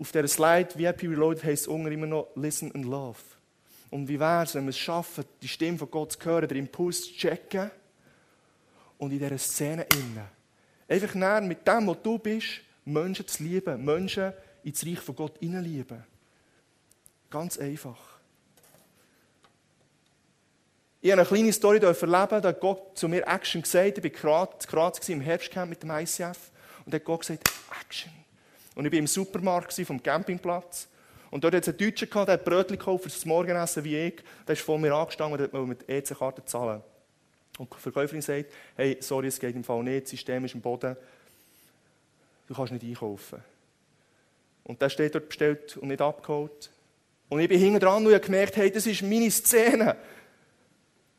Auf 0.00 0.10
der 0.10 0.26
Slide 0.26 0.70
VIP 0.74 1.02
Reloaded 1.04 1.44
heißt 1.44 1.68
es 1.68 1.72
immer 1.72 2.06
noch 2.06 2.26
Listen 2.34 2.74
and 2.74 2.86
Love. 2.86 3.20
Und 3.88 4.08
wie 4.08 4.18
wäre 4.18 4.42
es, 4.42 4.56
wenn 4.56 4.64
wir 4.64 4.70
es 4.70 4.78
schaffen, 4.78 5.24
die 5.40 5.46
Stimme 5.46 5.78
von 5.78 5.92
Gott 5.92 6.10
zu 6.10 6.24
hören, 6.24 6.48
den 6.48 6.58
Impuls 6.58 7.02
zu 7.02 7.12
checken 7.12 7.70
und 8.98 9.12
in 9.12 9.20
dieser 9.20 9.38
Szene 9.38 9.86
innen, 9.92 10.26
einfach 10.88 11.14
näher 11.14 11.40
mit 11.40 11.68
dem, 11.68 11.86
was 11.86 12.02
du 12.02 12.18
bist, 12.18 12.62
Menschen 12.84 13.28
zu 13.28 13.44
lieben, 13.44 13.84
Menschen 13.84 14.32
ins 14.64 14.84
Reich 14.84 14.98
von 14.98 15.14
Gott 15.14 15.38
hineinlieben. 15.38 16.13
Ganz 17.34 17.58
einfach. 17.58 17.98
Ich 21.00 21.10
habe 21.10 21.20
eine 21.20 21.28
kleine 21.28 21.52
Story 21.52 21.78
erleben, 21.78 22.06
da 22.06 22.42
hat 22.44 22.60
Gott 22.60 22.96
zu 22.96 23.08
mir 23.08 23.26
Action 23.26 23.60
gesagt. 23.60 23.98
Ich 23.98 24.22
war 24.22 24.48
in 24.52 24.58
Graz 24.68 25.08
im 25.08 25.20
Herbstcamp 25.20 25.68
mit 25.68 25.82
dem 25.82 25.90
ICF. 25.90 26.38
Und 26.86 26.94
hat 26.94 27.04
Gott 27.04 27.22
gesagt, 27.22 27.50
Action. 27.80 28.12
Und 28.76 28.86
ich 28.86 28.92
war 28.92 28.98
im 29.00 29.08
Supermarkt 29.08 29.72
vom 29.72 30.00
Campingplatz. 30.00 30.86
Und 31.32 31.42
dort 31.42 31.56
hat 31.56 31.62
es 31.62 31.70
einen 31.70 31.78
Deutschen 31.78 32.08
gehabt, 32.08 32.28
der 32.28 32.34
hat 32.34 32.44
Brötchen 32.44 32.78
gekauft 32.78 33.06
das 33.06 33.24
Morgenessen 33.24 33.82
wie 33.82 33.96
ich. 33.96 34.22
Der 34.46 34.52
ist 34.52 34.62
vor 34.62 34.78
mir 34.78 34.94
angestanden 34.94 35.40
und 35.40 35.52
hat 35.52 35.66
mit 35.66 35.88
EC-Karte 35.88 36.44
zahlen. 36.44 36.84
Und 37.58 37.68
die 37.74 37.80
Verkäuferin 37.80 38.22
sagt, 38.22 38.52
hey, 38.76 38.96
sorry, 39.00 39.26
es 39.26 39.40
geht 39.40 39.56
im 39.56 39.64
Fall 39.64 39.82
nicht, 39.82 40.04
das 40.04 40.10
System 40.10 40.44
ist 40.44 40.54
im 40.54 40.60
Boden. 40.60 40.96
Du 42.46 42.54
kannst 42.54 42.72
nicht 42.72 42.84
einkaufen. 42.84 43.42
Und 44.62 44.80
der 44.80 44.88
steht 44.88 45.16
dort 45.16 45.26
bestellt 45.26 45.76
und 45.78 45.88
nicht 45.88 46.00
abgeholt. 46.00 46.70
Und 47.28 47.40
ich 47.40 47.48
bin 47.48 47.58
hinten 47.58 47.80
dran 47.80 48.04
und 48.06 48.12
habe 48.12 48.20
gemerkt, 48.20 48.56
hey, 48.56 48.70
das 48.70 48.86
ist 48.86 49.02
meine 49.02 49.30
Szene. 49.30 49.96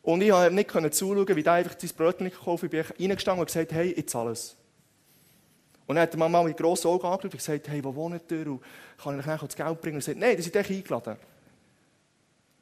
Und 0.02 0.22
ich 0.22 0.30
konnte 0.30 0.82
nicht 0.82 0.94
zuschauen, 0.94 1.36
wie 1.36 1.44
der 1.44 1.54
einfach 1.54 1.76
sein 1.78 1.90
Brötchen 1.98 2.30
gekauft 2.30 2.64
hat. 2.64 2.74
Ich 2.74 2.88
bin 2.98 3.10
reingestanden 3.10 3.40
und 3.40 3.48
gesagt, 3.48 3.72
hey, 3.72 3.92
ich 3.92 4.08
zahle 4.08 4.32
es. 4.32 4.56
Und 5.88 5.96
dann 5.96 6.04
hat 6.04 6.14
der 6.14 6.20
Mama 6.20 6.44
mit 6.44 6.58
grossen 6.58 6.88
Augen 6.88 7.06
angeschaut 7.06 7.34
und 7.34 7.38
gesagt, 7.38 7.68
hey, 7.68 7.84
wo 7.84 7.94
wohnt 7.94 8.32
ihr? 8.32 8.48
Und 8.48 8.62
kann 9.02 9.20
ich 9.20 9.28
euch 9.28 9.40
das 9.42 9.56
Geld 9.56 9.82
bringen? 9.82 9.96
Und 9.96 10.02
er 10.02 10.06
sagt, 10.06 10.20
nein, 10.20 10.38
das 10.38 10.46
ist 10.46 10.54
dich 10.54 10.70
eingeladen. 10.70 11.18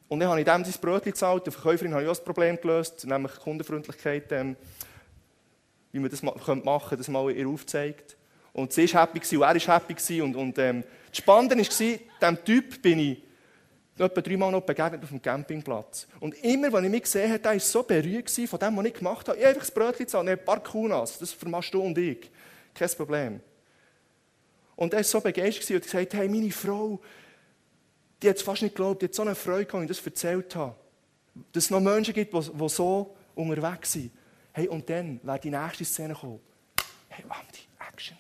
Und 0.07 0.19
dann 0.19 0.29
habe 0.29 0.39
ich 0.39 0.45
dem 0.45 0.63
sein 0.63 0.73
Brötchen 0.81 1.11
gezahlt. 1.11 1.45
Der 1.45 1.53
Verkäuferin 1.53 1.93
habe 1.93 2.03
ich 2.03 2.07
auch 2.07 2.11
das 2.11 2.23
Problem 2.23 2.59
gelöst, 2.61 3.05
nämlich 3.05 3.33
Kundenfreundlichkeit, 3.35 4.31
ähm, 4.31 4.55
wie 5.91 5.99
man 5.99 6.09
das 6.09 6.21
machen 6.21 6.63
könnte, 6.63 6.97
das 6.97 7.07
mal 7.07 7.31
ihr 7.31 7.47
aufzeigt. 7.47 8.15
Und 8.53 8.71
sie 8.71 8.93
war 8.93 9.01
happy 9.01 9.37
und 9.37 9.43
er 9.43 9.67
war 9.67 9.79
happy. 9.79 10.21
Und, 10.21 10.35
und 10.35 10.57
ähm, 10.59 10.83
das 11.09 11.17
Spannende 11.17 11.57
war, 11.57 11.63
diesem 11.63 12.45
Typ 12.45 12.81
bin 12.81 12.99
ich 12.99 13.23
etwa 13.97 14.21
dreimal 14.21 14.51
noch 14.51 14.61
begegnet 14.61 15.03
auf 15.03 15.09
dem 15.09 15.21
Campingplatz. 15.21 16.07
Und 16.19 16.33
immer, 16.43 16.73
wenn 16.73 16.85
ich 16.85 16.91
mich 16.91 17.03
gesehen 17.03 17.31
habe, 17.31 17.43
war 17.43 17.59
so 17.59 17.83
berührt 17.83 18.29
von 18.29 18.59
dem, 18.59 18.77
was 18.77 18.85
ich 18.85 18.93
gemacht 18.93 19.27
habe. 19.27 19.37
Ich 19.37 19.43
habe 19.43 19.49
einfach 19.49 19.67
das 19.67 19.73
Brötchen 19.73 20.05
gezahlt, 20.05 20.27
ein 20.27 20.43
paar 20.43 20.63
Kunas, 20.63 21.19
das 21.19 21.31
vermachst 21.31 21.73
du 21.73 21.81
und 21.81 21.97
ich. 21.97 22.31
Kein 22.73 22.89
Problem. 22.89 23.39
Und 24.75 24.93
er 24.93 24.97
war 24.97 25.03
so 25.03 25.21
begeistert 25.21 25.69
und 25.71 25.83
gesagt, 25.83 26.13
hey, 26.13 26.27
meine 26.27 26.51
Frau, 26.51 26.99
die 28.21 28.29
hat 28.29 28.37
es 28.37 28.41
fast 28.41 28.63
nicht 28.63 28.75
geglaubt, 28.75 29.01
die 29.01 29.05
hat 29.05 29.13
so 29.13 29.21
eine 29.21 29.35
Freude 29.35 29.65
gehabt, 29.65 29.81
als 29.81 29.91
ich 29.91 29.97
das 29.97 30.05
erzählt 30.05 30.55
habe. 30.55 30.75
Dass 31.51 31.65
es 31.65 31.69
noch 31.69 31.79
Menschen 31.79 32.13
gibt, 32.13 32.33
die, 32.33 32.69
so 32.69 33.15
unterwegs 33.35 33.91
sind. 33.91 34.11
Hey, 34.53 34.67
und 34.67 34.89
dann 34.89 35.19
wäre 35.23 35.39
die 35.39 35.49
nächste 35.49 35.85
Szene 35.85 36.13
gekommen. 36.13 36.39
Hey, 37.09 37.25
Wandi, 37.27 37.61
Action. 37.91 38.17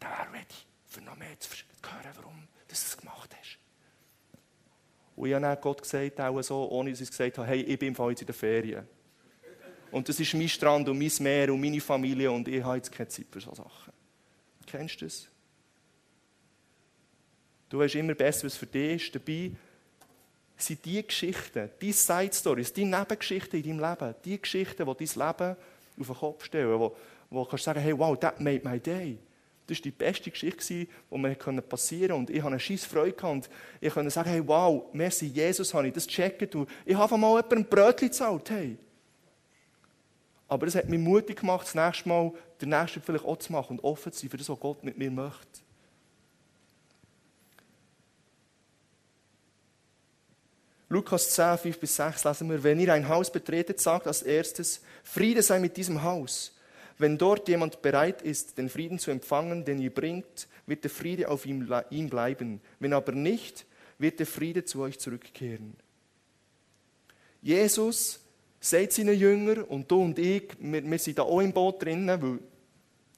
Der 0.00 0.08
wäre 0.08 0.32
ready, 0.32 0.46
für 0.86 1.00
noch 1.02 1.16
mehr 1.16 1.38
zu 1.38 1.50
hören, 1.82 2.12
warum 2.16 2.48
du 2.68 2.72
es 2.72 2.96
gemacht. 2.96 3.21
Und 5.14 5.28
ich 5.28 5.34
habe 5.34 5.60
Gott 5.60 5.82
gesagt, 5.82 6.20
auch 6.20 6.40
so, 6.42 6.68
ohne 6.70 6.90
dass 6.90 7.00
ich 7.00 7.10
gesagt 7.10 7.38
habe, 7.38 7.48
hey, 7.48 7.62
ich 7.62 7.78
bin 7.78 7.94
jetzt 7.94 8.20
in 8.20 8.26
der 8.26 8.34
Ferien. 8.34 8.86
Und 9.90 10.08
das 10.08 10.18
ist 10.18 10.32
mein 10.34 10.48
Strand 10.48 10.88
und 10.88 10.98
mein 10.98 11.12
Meer 11.20 11.52
und 11.52 11.60
meine 11.60 11.80
Familie 11.80 12.30
und 12.32 12.48
ich 12.48 12.64
habe 12.64 12.76
jetzt 12.76 12.90
keine 12.90 13.08
Zeit 13.08 13.26
für 13.30 13.40
solche 13.40 13.62
Sachen. 13.62 13.92
Kennst 14.66 15.00
du 15.00 15.04
das? 15.04 15.28
Du 17.68 17.78
weißt 17.78 17.94
immer 17.96 18.14
besser, 18.14 18.46
was 18.46 18.56
für 18.56 18.66
dich 18.66 19.06
ist. 19.06 19.14
Dabei 19.14 19.52
sind 20.56 20.84
die 20.84 21.06
Geschichten, 21.06 21.70
die 21.80 21.92
Side 21.92 22.32
Stories, 22.32 22.72
die 22.72 22.84
Nebengeschichten 22.84 23.62
in 23.62 23.78
deinem 23.78 23.90
Leben, 23.90 24.14
die 24.24 24.40
Geschichten, 24.40 24.86
die 24.86 25.06
dein 25.06 25.26
Leben 25.26 25.56
auf 26.00 26.06
den 26.06 26.16
Kopf 26.16 26.44
stellen, 26.44 26.78
wo, 26.78 26.96
wo 27.30 27.44
du 27.44 27.50
kannst 27.50 27.64
sagen, 27.64 27.80
hey, 27.80 27.96
wow, 27.96 28.18
that 28.18 28.40
made 28.40 28.60
my 28.62 28.78
day. 28.78 29.18
Das 29.72 29.78
war 29.78 29.82
die 29.84 29.90
beste 29.90 30.30
Geschichte, 30.30 30.86
die 31.10 31.18
mir 31.18 31.34
passieren 31.34 32.10
konnte. 32.10 32.14
Und 32.14 32.30
ich 32.30 32.42
hatte 32.42 32.48
eine 32.48 32.60
scheisse 32.60 32.88
Freude. 32.88 33.26
Und 33.26 33.48
ich 33.80 33.92
konnte 33.92 34.10
sagen, 34.10 34.28
hey, 34.28 34.46
wow, 34.46 34.84
merci, 34.92 35.26
Jesus, 35.26 35.72
habe 35.72 35.88
ich 35.88 35.94
das 35.94 36.06
gecheckt. 36.06 36.54
Und 36.54 36.68
ich 36.84 36.96
habe 36.96 37.16
mal 37.16 37.36
jemandem 37.36 37.58
ein 37.60 37.68
Brötchen 37.68 38.08
gezahlt. 38.08 38.50
Hey. 38.50 38.76
Aber 40.48 40.66
es 40.66 40.74
hat 40.74 40.88
mich 40.88 41.00
mutig 41.00 41.40
gemacht, 41.40 41.66
das 41.66 41.74
nächste 41.74 42.08
Mal 42.08 42.32
den 42.60 42.68
nächsten 42.68 43.00
vielleicht 43.00 43.24
auch 43.24 43.38
zu 43.38 43.52
machen 43.52 43.78
und 43.78 43.84
offen 43.84 44.12
zu 44.12 44.20
sein 44.20 44.30
für 44.30 44.36
das, 44.36 44.48
was 44.50 44.60
Gott 44.60 44.84
mit 44.84 44.98
mir 44.98 45.10
möchte. 45.10 45.60
Lukas 50.90 51.30
10, 51.30 51.56
5 51.56 51.80
bis 51.80 51.96
6 51.96 52.24
lesen 52.24 52.50
wir, 52.50 52.62
wenn 52.62 52.78
ihr 52.78 52.92
ein 52.92 53.08
Haus 53.08 53.32
betretet, 53.32 53.80
sagt 53.80 54.06
als 54.06 54.20
erstes, 54.20 54.82
Friede 55.02 55.42
sei 55.42 55.58
mit 55.58 55.78
diesem 55.78 56.02
Haus. 56.02 56.52
Wenn 57.02 57.18
dort 57.18 57.48
jemand 57.48 57.82
bereit 57.82 58.22
ist, 58.22 58.58
den 58.58 58.68
Frieden 58.68 59.00
zu 59.00 59.10
empfangen, 59.10 59.64
den 59.64 59.80
ihr 59.80 59.92
bringt, 59.92 60.46
wird 60.66 60.84
der 60.84 60.90
Friede 60.90 61.28
auf 61.28 61.44
ihm, 61.46 61.68
ihm 61.90 62.08
bleiben. 62.08 62.60
Wenn 62.78 62.92
aber 62.92 63.10
nicht, 63.10 63.66
wird 63.98 64.20
der 64.20 64.26
Friede 64.26 64.64
zu 64.64 64.82
euch 64.82 65.00
zurückkehren. 65.00 65.74
Jesus 67.40 68.20
sagt 68.60 68.92
seinen 68.92 69.18
Jüngern, 69.18 69.64
und 69.64 69.90
du 69.90 70.00
und 70.00 70.16
ich, 70.16 70.50
wir, 70.60 70.88
wir 70.88 70.98
sind 71.00 71.18
da 71.18 71.22
auch 71.24 71.40
im 71.40 71.52
Boot 71.52 71.82
drinnen, 71.82 72.22
weil 72.22 72.38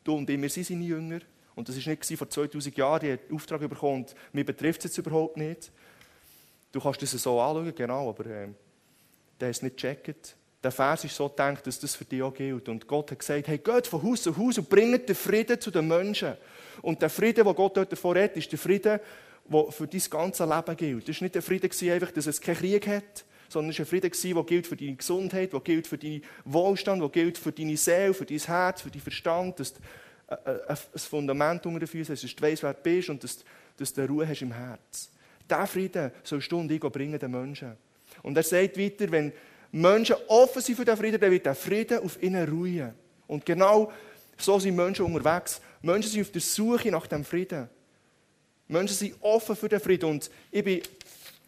du 0.03 0.15
und 0.15 0.31
ich, 0.31 0.41
wir 0.41 0.49
sind 0.49 0.67
seine 0.67 0.85
Jünger. 0.85 1.21
Und 1.55 1.69
das 1.69 1.77
war 1.77 1.91
nicht 1.91 2.17
vor 2.17 2.31
2000 2.31 2.75
Jahren, 2.75 3.13
hat 3.13 3.29
den 3.29 3.37
Auftrag 3.37 3.61
bekommen 3.61 4.05
und 4.05 4.15
mir 4.33 4.47
betrifft 4.47 4.79
es 4.79 4.97
jetzt 4.97 5.07
überhaupt 5.07 5.37
nicht. 5.37 5.71
Du 6.73 6.81
kannst 6.81 7.03
das 7.03 7.11
so 7.11 7.39
anschauen, 7.39 7.75
genau, 7.75 8.09
aber 8.09 8.25
äh, 8.25 8.49
der 9.39 9.51
es 9.51 9.61
nicht 9.61 9.77
gecheckt. 9.77 10.37
Der 10.65 10.73
Vers 10.73 11.05
ist 11.05 11.15
so 11.15 11.29
gedacht, 11.29 11.67
dass 11.67 11.79
das 11.79 11.95
für 11.95 12.07
dich 12.07 12.23
auch 12.23 12.33
gilt. 12.33 12.71
Und 12.71 12.87
Gott 12.87 13.11
hat 13.11 13.19
gesagt, 13.19 13.47
hey, 13.49 13.59
geht 13.59 13.87
von 13.87 14.03
Haus 14.03 14.23
zu 14.23 14.35
Haus 14.35 14.57
und 14.57 14.67
bringt 14.67 15.07
den 15.07 15.15
Frieden 15.15 15.61
zu 15.61 15.71
den 15.71 15.87
Menschen. 15.87 16.33
Und 16.81 17.03
der 17.03 17.11
Frieden, 17.11 17.45
den 17.45 17.55
Gott 17.55 17.77
dort 17.77 17.93
davor 17.93 18.19
hat, 18.19 18.35
ist 18.35 18.51
der 18.51 18.59
Frieden, 18.59 18.99
der 19.47 19.73
für 19.73 19.87
dein 19.87 20.03
ganze 20.09 20.45
Leben 20.47 20.77
gilt. 20.77 21.09
Das 21.09 21.21
war 21.21 21.25
nicht 21.25 21.35
der 21.35 21.43
Frieden, 21.43 21.91
einfach, 21.91 22.11
dass 22.13 22.27
es 22.27 22.41
keinen 22.41 22.57
Krieg 22.57 22.87
hat, 22.87 23.27
sondern 23.51 23.73
es 23.73 23.79
war 23.79 23.85
ein 23.85 23.89
Frieden, 23.89 24.35
der 24.35 24.45
gilt 24.45 24.67
für 24.67 24.77
deine 24.77 24.95
Gesundheit, 24.95 25.53
der 25.53 25.61
gilt 25.61 25.87
für 25.87 25.99
deinen 25.99 26.23
Wohlstand, 26.47 27.03
der 27.03 27.11
gilt 27.11 27.37
für 27.37 27.53
deine 27.53 27.77
Seele, 27.77 28.15
für 28.15 28.25
dein 28.25 28.39
Herz, 28.39 28.81
für 28.81 28.91
deinen 28.91 29.03
Verstand, 29.03 29.61
dass 29.61 29.75
du 29.75 29.81
ein 30.27 30.77
Fundament 30.97 31.67
unter 31.67 31.81
den 31.81 31.89
Füßen 31.89 32.15
hast, 32.15 32.25
dass 32.25 32.35
du 32.35 32.43
weißt, 32.43 32.63
wer 32.63 32.73
du 32.73 32.83
bist 32.83 33.11
und 33.11 33.23
dass, 33.23 33.45
dass 33.77 33.93
du 33.93 34.09
Ruhe 34.09 34.27
hast 34.27 34.41
im 34.41 34.53
Herz. 34.53 35.11
Diesen 35.49 35.67
Frieden 35.67 36.11
sollst 36.23 36.51
du 36.51 36.59
und 36.59 36.71
ich 36.71 36.81
den 36.81 37.31
Menschen. 37.31 37.77
Und 38.23 38.35
er 38.35 38.43
sagt 38.43 38.79
weiter, 38.79 39.11
wenn 39.11 39.31
Menschen 39.75 40.15
offen 40.29 40.63
sind 40.63 40.77
für 40.77 40.85
den 40.85 40.97
Frieden, 40.97 41.21
dann 41.21 41.33
wird 41.33 41.47
der 41.47 41.55
Frieden 41.57 41.99
auf 41.99 42.23
ihnen 42.23 42.49
ruhen. 42.49 42.95
Und 43.27 43.45
genau 43.45 43.91
so 44.39 44.61
sind 44.61 44.77
Menschen 44.77 45.05
unterwegs. 45.05 45.61
Menschen 45.83 46.13
sind 46.13 46.23
auf 46.23 46.31
der 46.31 46.41
Suche 46.41 46.91
nach 46.93 47.09
dem 47.09 47.25
Frieden. 47.25 47.69
Menschen 48.69 48.97
sind 48.97 49.17
offen 49.21 49.57
für 49.57 49.69
den 49.69 49.81
Frieden. 49.81 50.11
Und 50.11 50.31
ich 50.53 50.63
bin 50.63 50.81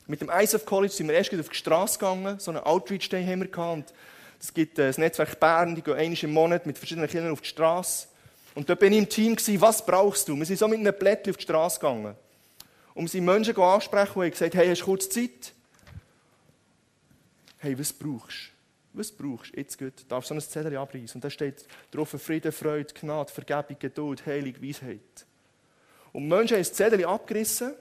mit 0.09 0.21
dem 0.21 0.29
ISF 0.29 0.65
College 0.65 0.93
sind 0.93 1.07
wir 1.07 1.15
erst 1.15 1.33
auf 1.35 1.49
die 1.49 1.55
Straße 1.55 1.99
gegangen. 2.01 2.41
So 2.41 2.51
einen 2.51 2.65
Outreach 2.65 3.09
Day 3.09 3.25
haben 3.25 3.43
wir 3.43 3.49
gehabt. 3.49 3.95
Es 4.41 4.53
gibt 4.53 4.77
äh, 4.81 4.89
das 4.89 4.99
Netzwerk 4.99 5.39
Bern, 5.39 5.77
die 5.77 5.83
gehen 5.83 5.95
einmal 5.95 6.19
im 6.21 6.33
Monat 6.33 6.67
mit 6.67 6.79
verschiedenen 6.79 7.09
Kindern 7.09 7.33
auf 7.33 7.43
die 7.43 7.49
Straße. 7.49 8.09
Und 8.57 8.69
dort 8.69 8.81
bin 8.81 8.93
ich 8.93 8.99
im 8.99 9.09
Team 9.09 9.37
gewesen, 9.37 9.61
was 9.61 9.87
brauchst 9.87 10.29
du? 10.29 10.37
Wir 10.37 10.47
sind 10.47 10.59
so 10.59 10.67
mit 10.67 10.81
einem 10.81 10.95
Blättchen 10.99 11.31
auf 11.31 11.37
die 11.37 11.45
Straße 11.45 11.79
gegangen 11.79 12.17
um 12.95 13.07
sie 13.07 13.21
Menschen 13.21 13.55
ansprechen 13.59 14.19
und 14.19 14.31
gesagt, 14.31 14.55
hey, 14.55 14.69
hast 14.69 14.81
du 14.81 14.87
kurz 14.87 15.11
Zeit? 15.11 15.53
Hey, 17.67 17.77
was 17.77 17.93
brauchst 17.93 18.53
du? 18.93 18.99
Was 18.99 19.11
brauchst 19.11 19.53
du? 19.53 19.59
Jetzt 19.59 19.77
gut. 19.77 19.93
Darfst 20.09 20.31
du 20.31 20.35
so 20.35 20.39
ein 20.39 20.51
Zettel 20.51 20.77
abreißen? 20.77 21.17
Und 21.17 21.25
da 21.25 21.29
steht 21.29 21.67
drauf 21.91 22.11
Frieden, 22.11 22.53
Freude, 22.53 22.95
Gnade, 22.95 23.33
Vergebung, 23.33 23.77
Geduld, 23.77 24.25
Heilig, 24.25 24.63
Weisheit. 24.63 25.27
Und 26.13 26.29
Menschen 26.29 26.55
haben 26.55 26.61
das 26.61 26.73
Zettel 26.73 27.05
abgerissen 27.05 27.75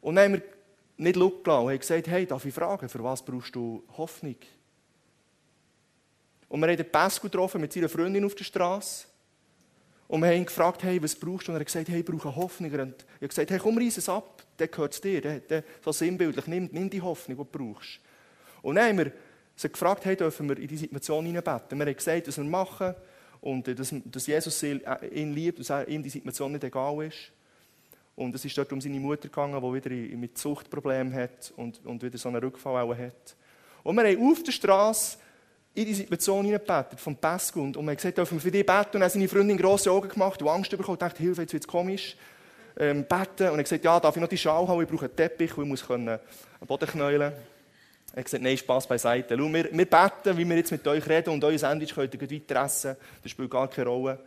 und 0.00 0.14
dann 0.14 0.26
haben 0.26 0.32
wir 0.34 0.42
nicht 0.98 1.16
Luft 1.16 1.48
und 1.48 1.52
haben 1.52 1.76
gesagt, 1.76 2.06
hey, 2.06 2.26
darf 2.26 2.44
ich 2.44 2.54
fragen, 2.54 2.88
für 2.88 3.02
was 3.02 3.24
brauchst 3.24 3.56
du 3.56 3.82
Hoffnung? 3.96 4.36
Und 6.48 6.60
wir 6.60 6.68
haben 6.68 6.76
den 6.76 6.92
Pascal 6.92 7.28
getroffen 7.28 7.60
mit 7.60 7.72
seiner 7.72 7.88
Freundin 7.88 8.24
auf 8.24 8.36
der 8.36 8.44
Straße. 8.44 9.06
Und 10.06 10.20
wir 10.20 10.28
haben 10.28 10.36
ihn 10.36 10.46
gefragt, 10.46 10.84
hey, 10.84 11.02
was 11.02 11.16
brauchst 11.16 11.48
du? 11.48 11.50
Und 11.50 11.56
er 11.56 11.60
hat 11.62 11.66
gesagt, 11.66 11.88
hey, 11.88 11.98
ich 11.98 12.06
brauche 12.06 12.36
Hoffnung. 12.36 12.70
Und 12.70 12.94
ich 13.00 13.14
habe 13.16 13.28
gesagt, 13.28 13.50
hey, 13.50 13.58
komm, 13.58 13.78
reiss 13.78 13.96
es 13.96 14.08
ab, 14.08 14.44
der 14.60 14.68
gehört 14.68 14.92
es 14.92 15.00
dir. 15.00 15.20
Der, 15.20 15.64
so 15.84 15.90
sinnbildlich, 15.90 16.46
nimm, 16.46 16.68
nimm 16.70 16.88
die 16.88 17.02
Hoffnung, 17.02 17.36
die 17.36 17.42
du 17.42 17.58
brauchst. 17.58 17.98
Und 18.62 18.76
dann 18.76 18.88
haben 18.88 18.98
wir 18.98 19.12
sie 19.56 19.68
gefragt, 19.68 20.04
hey, 20.04 20.16
dürfen 20.16 20.48
wir 20.48 20.58
in 20.58 20.68
die 20.68 20.76
Situation 20.76 21.24
hineinbeten? 21.24 21.78
Wir 21.78 21.86
haben 21.86 21.96
gesagt, 21.96 22.28
was 22.28 22.36
wir 22.36 22.44
machen 22.44 22.94
und 23.40 23.68
äh, 23.68 23.74
dass, 23.74 23.94
dass 24.04 24.26
Jesus 24.26 24.62
äh, 24.62 24.78
ihn 25.12 25.34
liebt, 25.34 25.58
dass 25.58 25.88
ihm 25.88 26.02
die 26.02 26.10
Situation 26.10 26.52
nicht 26.52 26.64
egal 26.64 27.04
ist. 27.04 27.32
Und 28.16 28.34
es 28.34 28.44
ist 28.44 28.58
dort 28.58 28.72
um 28.72 28.80
seine 28.80 28.98
Mutter 28.98 29.28
gegangen, 29.28 29.60
die 29.60 29.74
wieder 29.74 30.16
mit 30.16 30.36
Suchtproblemen 30.36 31.14
hat 31.14 31.52
und, 31.56 31.84
und 31.86 32.02
wieder 32.02 32.18
so 32.18 32.28
einen 32.28 32.42
Rückfall 32.42 32.82
auch 32.82 32.96
hat. 32.96 33.36
Und 33.84 33.94
wir 33.94 34.04
haben 34.04 34.32
auf 34.32 34.42
der 34.42 34.50
Straße 34.50 35.18
in 35.74 35.86
die 35.86 35.94
Situation 35.94 36.44
hineingebetet, 36.44 36.98
vom 36.98 37.14
Pascal. 37.14 37.62
Und, 37.62 37.76
und 37.76 37.84
man 37.84 37.92
hat 37.92 37.98
gesagt, 37.98 38.18
dürfen 38.18 38.36
wir 38.36 38.40
für 38.40 38.50
dich 38.50 38.66
beten? 38.66 38.86
Und 38.86 38.94
dann 38.94 39.04
hat 39.04 39.12
seine 39.12 39.28
Freundin 39.28 39.56
grosse 39.56 39.92
Augen 39.92 40.08
gemacht 40.08 40.42
und 40.42 40.48
Angst 40.48 40.70
bekommen 40.70 40.88
und 40.88 41.02
dachte, 41.02 41.22
Hilfe, 41.22 41.42
jetzt 41.42 41.52
wird 41.52 41.62
es 41.62 41.68
komisch. 41.68 42.16
Ähm, 42.76 43.04
beten. 43.04 43.20
Und 43.20 43.40
er 43.40 43.52
hat 43.52 43.64
gesagt, 43.64 43.84
ja, 43.84 44.00
darf 44.00 44.16
ich 44.16 44.20
noch 44.20 44.28
die 44.28 44.38
Schau 44.38 44.66
haben? 44.66 44.82
Ich 44.82 44.88
brauche 44.88 45.04
einen 45.04 45.14
Teppich, 45.14 45.56
weil 45.56 45.64
ich 45.64 45.70
muss 45.70 45.86
können, 45.86 46.18
Boden 46.66 46.88
knäulen. 46.88 47.32
Er 48.12 48.20
hat 48.20 48.24
gesagt, 48.24 48.42
nein, 48.42 48.56
Spass 48.56 48.86
beiseite. 48.86 49.36
Schau, 49.36 49.52
wir, 49.52 49.70
wir 49.70 49.86
beten, 49.86 50.36
wie 50.36 50.48
wir 50.48 50.56
jetzt 50.56 50.72
mit 50.72 50.86
euch 50.86 51.06
reden 51.08 51.30
und 51.30 51.44
euer 51.44 51.58
Sandwich 51.58 51.94
könnt 51.94 52.14
ihr 52.14 52.30
weiter 52.30 52.64
essen. 52.64 52.96
Das 53.22 53.30
spielt 53.30 53.50
gar 53.50 53.68
keine 53.68 53.88
Rolle. 53.88 54.18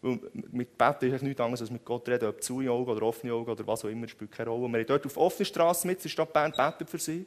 Weil 0.00 0.18
mit 0.52 0.78
Beten 0.78 1.12
ist 1.12 1.22
nichts 1.22 1.40
anderes 1.40 1.60
als 1.62 1.70
mit 1.70 1.84
Gott 1.84 2.08
reden, 2.08 2.28
ob 2.28 2.42
zu 2.42 2.60
Augen 2.60 2.90
oder 2.90 3.02
offene 3.02 3.32
Augen 3.32 3.50
oder 3.50 3.66
was 3.66 3.84
auch 3.84 3.88
immer, 3.88 4.08
spielt 4.08 4.32
keine 4.32 4.50
Rolle. 4.50 4.68
Wir 4.72 4.78
haben 4.78 4.86
dort 4.86 5.06
auf 5.06 5.16
offener 5.16 5.46
Straße 5.46 5.86
mit 5.86 6.02
der 6.02 6.08
Stadt 6.08 6.32
Bern 6.32 6.52
betet 6.56 6.88
für 6.88 6.98
sie. 6.98 7.26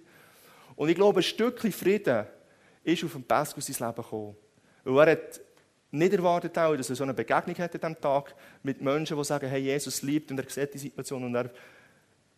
Und 0.75 0.89
ich 0.89 0.95
glaube, 0.95 1.19
ein 1.19 1.23
Stückchen 1.23 1.71
Frieden 1.71 2.25
ist 2.83 3.03
auf 3.03 3.11
dem 3.11 3.23
Pascal 3.23 3.61
sein 3.61 3.87
Leben 3.87 4.01
gekommen. 4.01 4.35
Weil 4.83 5.07
er 5.07 5.11
hat 5.11 5.41
nicht 5.91 6.13
erwartet, 6.13 6.57
auch, 6.57 6.75
dass 6.75 6.89
er 6.89 6.95
so 6.95 7.03
eine 7.03 7.13
Begegnung 7.13 7.57
hat 7.57 7.75
an 7.75 7.81
diesem 7.81 8.01
Tag 8.01 8.35
mit 8.63 8.81
Menschen, 8.81 9.17
die 9.17 9.23
sagen, 9.23 9.49
hey, 9.49 9.61
Jesus 9.61 10.01
liebt 10.01 10.31
und 10.31 10.39
er 10.39 10.49
sieht 10.49 10.73
die 10.73 10.77
Situation 10.77 11.23
und 11.25 11.35
er 11.35 11.51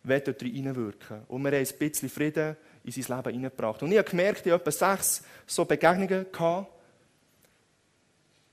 will 0.02 0.20
dort 0.20 0.42
reinwirken. 0.42 1.22
Und 1.28 1.42
wir 1.42 1.52
haben 1.52 1.66
ein 1.66 1.78
bisschen 1.78 2.08
Frieden 2.08 2.56
in 2.84 2.92
sein 2.92 3.16
Leben 3.16 3.32
hineingebracht. 3.32 3.82
Und 3.82 3.90
ich 3.90 3.98
habe 3.98 4.08
gemerkt, 4.08 4.46
ich 4.46 4.52
habe 4.52 4.62
etwa 4.62 4.70
sechs 4.70 5.22
so 5.46 5.64
Begegnungen 5.64 6.26
gehabt. 6.30 6.70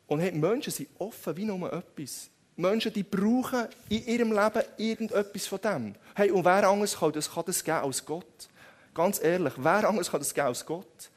Und 0.08 0.20
hey, 0.20 0.32
Menschen 0.32 0.72
sind 0.72 0.89
offen 0.98 1.38
wie 1.38 1.46
nur 1.46 1.72
etwas. 1.72 2.30
Menschen, 2.56 2.91
die 2.94 3.04
brauchen 3.04 3.67
in 3.89 4.06
ihrem 4.06 4.32
Leben 4.32 4.63
irgendetwas 4.78 5.48
von 5.48 5.62
dem. 5.62 5.96
Hey, 6.15 6.32
und 6.32 6.44
wer 6.44 6.67
anders 6.67 6.98
kann 6.98 7.12
das, 7.12 7.32
kann 7.32 7.44
das 7.46 7.63
geben 7.63 7.78
als 7.78 8.06
Gott? 8.06 8.50
Ganz 8.94 9.22
ehrlich, 9.24 9.54
wer 9.58 9.88
anders 9.88 10.12
kann 10.12 10.20
das 10.20 10.34
geben 10.34 10.48
als 10.48 10.65
Gott? 10.65 11.12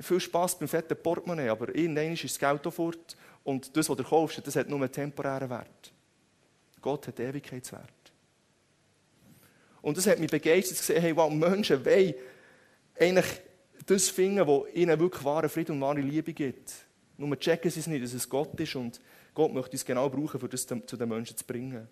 viel 0.00 0.20
Spass 0.20 0.58
beim 0.58 0.68
fetten 0.68 0.96
Portemonnaie, 0.96 1.48
aber 1.48 1.74
irgendwann 1.74 2.12
ist 2.12 2.24
das 2.24 2.38
Geld 2.38 2.66
auch 2.66 2.72
fort 2.72 3.16
und 3.44 3.76
das, 3.76 3.88
was 3.88 3.96
du 3.96 4.04
kaufst, 4.04 4.46
das 4.46 4.56
hat 4.56 4.68
nur 4.68 4.78
einen 4.78 4.92
temporären 4.92 5.50
Wert. 5.50 5.92
Gott 6.80 7.08
hat 7.08 7.18
Ewigkeitswert. 7.18 7.92
Und 9.82 9.96
das 9.96 10.06
hat 10.06 10.18
mich 10.18 10.30
begeistert 10.30 10.78
zu 10.78 10.84
sehen, 10.84 11.00
hey, 11.00 11.14
wow, 11.14 11.32
Menschen 11.32 11.84
wollen 11.84 12.14
das 13.86 14.08
finden, 14.08 14.46
was 14.46 14.62
ihnen 14.74 14.98
wirklich 14.98 15.24
wahren 15.24 15.48
Frieden 15.48 15.72
und 15.72 15.80
wahre 15.80 16.00
Liebe 16.00 16.32
gibt. 16.32 16.72
Nur 17.16 17.38
checken 17.38 17.70
sie 17.70 17.80
es 17.80 17.86
nicht, 17.86 18.04
dass 18.04 18.12
es 18.12 18.28
Gott 18.28 18.58
ist 18.58 18.74
und 18.74 19.00
Gott 19.34 19.52
möchte 19.52 19.76
es 19.76 19.84
genau 19.84 20.08
brauchen, 20.08 20.40
um 20.40 20.48
das 20.48 20.66
zu 20.66 20.96
den 20.96 21.08
Menschen 21.08 21.36
zu 21.36 21.44
bringen. 21.44 21.88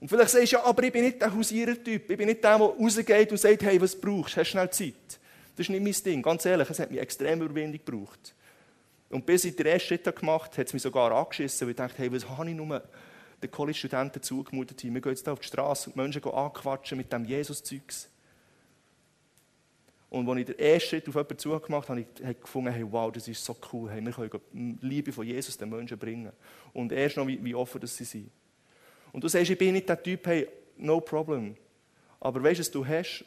Und 0.00 0.08
vielleicht 0.08 0.30
sagst 0.30 0.52
du, 0.52 0.56
ja, 0.56 0.64
aber 0.64 0.82
ich 0.82 0.92
bin 0.92 1.04
nicht 1.04 1.20
der 1.20 1.34
Hausierer-Typ. 1.34 2.10
Ich 2.10 2.18
bin 2.18 2.26
nicht 2.26 2.44
der, 2.44 2.58
der 2.58 2.66
rausgeht 2.66 3.30
und 3.30 3.38
sagt, 3.38 3.62
hey, 3.62 3.80
was 3.80 3.98
brauchst 3.98 4.36
du? 4.36 4.40
Hast 4.40 4.48
du 4.48 4.50
schnell 4.52 4.70
Zeit? 4.70 5.18
Das 5.56 5.66
ist 5.66 5.70
nicht 5.70 5.82
mein 5.82 6.12
Ding. 6.12 6.22
Ganz 6.22 6.44
ehrlich, 6.44 6.68
es 6.68 6.78
hat 6.78 6.90
mich 6.90 7.00
extrem 7.00 7.40
Überwindung 7.40 7.80
gebraucht. 7.84 8.34
Und 9.08 9.24
bis 9.24 9.44
ich 9.44 9.56
den 9.56 9.66
ersten 9.66 9.88
Schritt 9.88 10.04
gemacht 10.04 10.50
habe, 10.50 10.60
hat 10.60 10.66
es 10.66 10.72
mich 10.72 10.82
sogar 10.82 11.12
angeschissen, 11.12 11.66
weil 11.66 11.70
ich 11.70 11.76
dachte, 11.76 11.98
hey, 11.98 12.12
was 12.12 12.28
habe 12.28 12.50
ich 12.50 12.56
nur 12.56 12.82
den 13.42 13.50
College-Studenten 13.50 14.22
zugemutet? 14.22 14.82
Wir 14.82 15.00
gehen 15.00 15.12
jetzt 15.12 15.28
auf 15.28 15.40
die 15.40 15.46
Straße 15.46 15.90
und 15.90 15.96
die 15.96 16.00
Menschen 16.00 16.24
anquatschen 16.24 16.98
mit 16.98 17.12
dem 17.12 17.24
Jesus-Zeugs. 17.24 18.08
Und 20.08 20.28
als 20.28 20.38
ich 20.38 20.46
den 20.46 20.58
ersten 20.58 20.88
Schritt 20.88 21.08
auf 21.08 21.14
jemanden 21.14 21.38
zugemacht 21.38 21.88
habe, 21.88 22.06
habe 22.22 22.32
ich 22.32 22.40
gefunden, 22.40 22.72
hey, 22.72 22.84
wow, 22.88 23.12
das 23.12 23.26
ist 23.28 23.44
so 23.44 23.56
cool. 23.72 23.90
Hey, 23.90 24.00
wir 24.00 24.12
können 24.12 24.78
die 24.80 24.86
Liebe 24.86 25.12
von 25.12 25.26
Jesus 25.26 25.58
den 25.58 25.68
Menschen 25.68 25.98
bringen. 25.98 26.32
Und 26.72 26.92
erst 26.92 27.16
noch, 27.16 27.26
wie, 27.26 27.42
wie 27.44 27.54
offen 27.54 27.80
dass 27.80 27.96
sie 27.96 28.04
sind. 28.04 28.30
Und 29.12 29.24
du 29.24 29.28
sagst, 29.28 29.50
ich 29.50 29.58
bin 29.58 29.72
nicht 29.72 29.88
der 29.88 30.02
Typ, 30.02 30.26
hey, 30.26 30.48
no 30.76 31.00
problem. 31.00 31.56
Aber 32.20 32.42
weißt 32.42 32.58
du, 32.58 32.60
was 32.60 32.70
du 32.70 32.86
hast? 32.86 33.24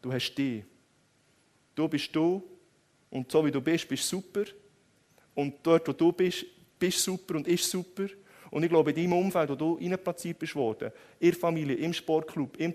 Du 0.00 0.12
hast 0.12 0.34
dich. 0.34 0.64
Du 1.74 1.88
bist 1.88 2.14
du 2.14 2.42
und 3.10 3.30
so 3.30 3.44
wie 3.44 3.50
du 3.50 3.60
bist, 3.60 3.88
bist 3.88 4.08
super. 4.08 4.44
Und 5.34 5.54
dort, 5.62 5.86
wo 5.88 5.92
du 5.92 6.12
bist, 6.12 6.44
bist 6.78 7.00
super 7.00 7.36
und 7.36 7.46
ist 7.46 7.70
super. 7.70 8.06
Und 8.50 8.62
ich 8.62 8.68
glaube, 8.68 8.90
in 8.90 8.96
deinem 8.96 9.12
Umfeld, 9.12 9.50
wo 9.50 9.54
du 9.54 9.74
reinplatziert 9.74 10.38
bist 10.38 10.54
worden, 10.54 10.90
in 11.20 11.30
der 11.30 11.38
Familie, 11.38 11.76
im 11.76 11.92
Sportclub, 11.92 12.56
im, 12.56 12.74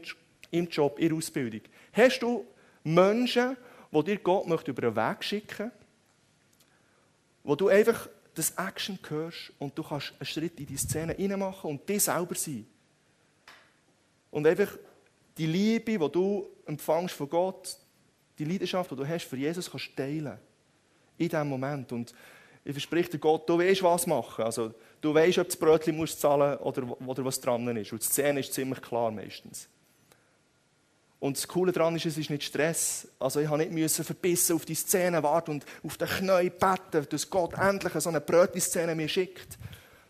im 0.52 0.68
Job, 0.68 1.00
in 1.00 1.10
der 1.10 1.18
Ausbildung, 1.18 1.62
hast 1.92 2.20
du 2.20 2.46
Menschen, 2.84 3.58
die 3.92 4.04
dir 4.04 4.18
Gott 4.18 4.48
möchte 4.48 4.72
über 4.72 4.82
den 4.82 4.96
Weg 4.96 5.24
schicken 5.24 5.72
wo 7.44 7.56
du 7.56 7.68
einfach 7.68 8.08
das 8.34 8.52
Action 8.52 8.98
hörst 9.08 9.52
und 9.60 9.78
du 9.78 9.84
kannst 9.84 10.14
einen 10.18 10.26
Schritt 10.26 10.60
in 10.60 10.66
die 10.66 10.78
Szene 10.78 11.38
machen 11.38 11.70
und 11.70 11.88
dich 11.88 12.04
selber 12.04 12.36
sein. 12.36 12.66
Und 14.32 14.48
einfach 14.48 14.76
die 15.38 15.46
Liebe, 15.46 16.00
die 16.00 16.12
du 16.12 16.48
empfängst 16.66 17.14
von 17.14 17.30
Gott, 17.30 17.78
die 18.40 18.46
Leidenschaft, 18.46 18.90
die 18.90 18.96
du 18.96 19.08
hast 19.08 19.26
für 19.26 19.38
Jesus, 19.38 19.70
kannst 19.70 19.96
teilen. 19.96 20.40
In 21.18 21.30
diesem 21.30 21.48
Moment. 21.48 21.92
Und 21.92 22.14
ich 22.66 22.72
verspreche 22.72 23.12
dir 23.12 23.20
Gott, 23.20 23.48
du 23.48 23.60
weißt, 23.60 23.84
was 23.84 24.08
machen. 24.08 24.44
Also, 24.44 24.74
du 25.04 25.13
weißt, 25.13 25.38
ob 25.39 25.46
du 25.46 25.50
das 25.50 25.58
Brötchen 25.58 25.98
musst 25.98 26.20
zahlen 26.20 26.58
oder, 26.60 27.02
oder 27.06 27.26
was 27.26 27.39
dran 27.39 27.76
ist. 27.76 27.92
Und 27.92 28.02
die 28.02 28.08
Szene 28.08 28.39
ist 28.39 28.54
ziemlich 28.54 28.82
klar 28.82 29.12
meistens. 29.12 29.68
Und 31.20 31.38
das 31.38 31.48
Coole 31.48 31.72
daran 31.72 31.96
ist, 31.96 32.06
es 32.06 32.18
ist 32.18 32.30
nicht 32.30 32.44
Stress. 32.44 33.08
Also 33.20 33.39
ich 33.39 33.50
musste 33.50 33.70
nicht 33.74 33.96
verbissen 33.96 34.56
auf 34.56 34.66
die 34.66 34.76
Szene 34.76 35.22
warten 35.22 35.52
und 35.52 35.66
auf 35.84 35.98
den 35.98 36.08
Knien 36.08 36.52
beten, 36.52 37.08
dass 37.10 37.30
Gott 37.30 37.54
endlich 37.54 37.94
so 37.94 38.10
eine 38.10 38.22
Brötchen-Szene 38.22 38.96
mir 38.96 39.08
schickt. 39.08 39.58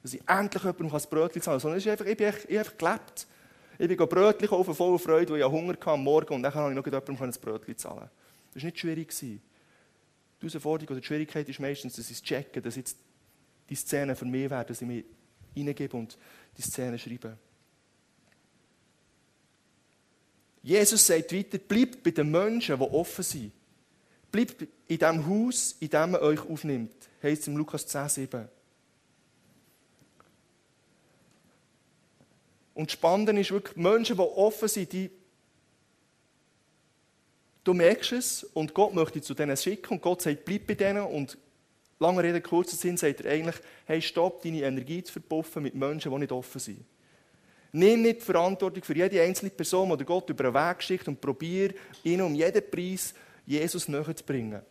Dass 0.01 0.13
ich 0.13 0.21
endlich 0.27 0.63
jemandem 0.63 0.89
das 0.89 1.07
Brötchen 1.07 1.41
zahlen 1.41 1.55
kann. 1.55 1.59
Sondern 1.59 1.79
ich 1.79 1.87
habe 1.87 2.05
einfach, 2.05 2.37
ich, 2.39 2.49
ich 2.49 2.59
einfach 2.59 2.77
gelebt. 2.77 3.27
Ich 3.79 3.87
bin 3.87 3.97
Brötchen 3.97 4.47
kaufen, 4.47 4.75
voller 4.75 4.99
Freude, 4.99 5.33
weil 5.33 5.39
ich 5.39 5.45
Hunger 5.45 5.73
hatte 5.73 5.87
am 5.87 6.03
Morgen 6.03 6.35
und 6.35 6.43
dann 6.43 6.51
konnte 6.51 6.69
ich 6.69 6.75
noch 6.75 6.85
jemandem 6.85 7.17
ein 7.21 7.31
Brötchen 7.41 7.77
zahlen. 7.77 8.09
Das 8.53 8.61
war 8.61 8.67
nicht 8.67 8.79
schwierig. 8.79 9.13
Die 9.19 9.39
Herausforderung 10.39 10.89
oder 10.89 10.99
die 10.99 11.07
Schwierigkeit 11.07 11.49
ist 11.49 11.59
meistens, 11.59 11.95
dass 11.95 12.05
ich 12.11 12.17
es 12.17 12.23
checke, 12.23 12.61
dass 12.61 12.75
jetzt 12.75 12.97
die 13.69 13.75
Szene 13.75 14.15
für 14.15 14.25
mich 14.25 14.49
wäre, 14.49 14.65
dass 14.65 14.81
ich 14.81 14.87
mich 14.87 15.05
reingebe 15.55 15.97
und 15.97 16.17
die 16.57 16.61
Szene 16.61 16.97
schreibe. 16.97 17.37
Jesus 20.61 21.05
sagt 21.05 21.33
weiter, 21.33 21.57
bleibt 21.57 22.03
bei 22.03 22.11
den 22.11 22.31
Menschen, 22.31 22.77
die 22.77 22.83
offen 22.83 23.23
sind. 23.23 23.51
Bleibt 24.31 24.65
in 24.87 24.97
dem 24.97 25.27
Haus, 25.27 25.75
in 25.79 25.89
dem 25.89 26.13
er 26.13 26.21
euch 26.21 26.39
aufnimmt. 26.49 26.95
Heißt 27.21 27.41
es 27.41 27.47
im 27.47 27.57
Lukas 27.57 27.85
10, 27.85 28.09
7. 28.09 28.47
Und 32.73 32.87
das 32.87 32.93
Spannende 32.93 33.39
ist 33.39 33.51
wirklich, 33.51 33.75
Menschen, 33.75 34.15
die 34.15 34.21
offen 34.21 34.67
sind, 34.67 34.91
die 34.93 35.11
Du 37.63 37.73
merkst 37.73 38.11
es 38.11 38.43
und 38.43 38.73
Gott 38.73 38.93
möchte 38.93 39.21
zu 39.21 39.33
denen 39.33 39.55
schicken 39.55 39.93
und 39.93 40.01
Gott 40.01 40.21
sagt, 40.21 40.43
bleib 40.43 40.67
bei 40.67 40.73
denen 40.73 41.03
und 41.03 41.37
lange 42.03 42.23
Rede, 42.23 42.41
kurzer 42.41 42.75
Sinn 42.75 42.97
sagt 42.97 43.21
er 43.21 43.31
eigentlich, 43.31 43.55
hey, 43.85 44.01
stopp 44.01 44.43
deine 44.43 44.61
Energie 44.61 45.03
zu 45.03 45.13
verpuffen 45.13 45.63
mit 45.63 45.75
Menschen, 45.75 46.11
die 46.11 46.17
nicht 46.19 46.31
offen 46.31 46.59
sind. 46.59 46.85
Nimm 47.71 48.03
nicht 48.03 48.21
die 48.21 48.25
Verantwortung 48.25 48.83
für 48.83 48.95
jede 48.95 49.21
einzelne 49.21 49.49
Person, 49.49 49.97
die 49.97 50.05
Gott 50.05 50.29
über 50.29 50.43
den 50.43 50.53
Weg 50.53 50.83
schickt 50.83 51.07
und 51.07 51.19
probier, 51.19 51.73
ihn 52.03 52.21
um 52.21 52.35
jeden 52.35 52.61
Preis 52.69 53.15
Jesus 53.45 53.87
näher 53.87 54.15
zu 54.15 54.23
bringen. 54.23 54.61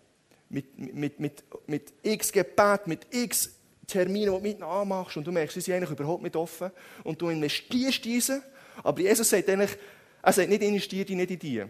Mit, 0.48 0.78
mit, 0.78 1.18
mit, 1.18 1.44
mit 1.66 1.92
x 2.02 2.30
Gebet, 2.30 2.86
mit 2.86 3.06
x 3.10 3.56
Terminen, 3.86 4.32
die 4.32 4.38
du 4.38 4.40
mit 4.40 4.62
anmachst 4.62 5.16
und 5.16 5.26
du 5.26 5.32
merkst, 5.32 5.54
sie 5.54 5.60
sind 5.60 5.74
eigentlich 5.74 5.90
überhaupt 5.90 6.22
nicht 6.22 6.36
offen 6.36 6.70
und 7.02 7.20
du 7.20 7.28
investierst 7.28 8.04
diese. 8.04 8.42
Aber 8.82 9.00
Jesus 9.00 9.28
sagt 9.28 9.48
eigentlich, 9.48 9.76
er 10.22 10.32
sagt 10.32 10.48
nicht, 10.48 10.62
investiere 10.62 11.04
dich 11.04 11.16
nicht 11.16 11.30
in 11.30 11.38
die. 11.38 11.64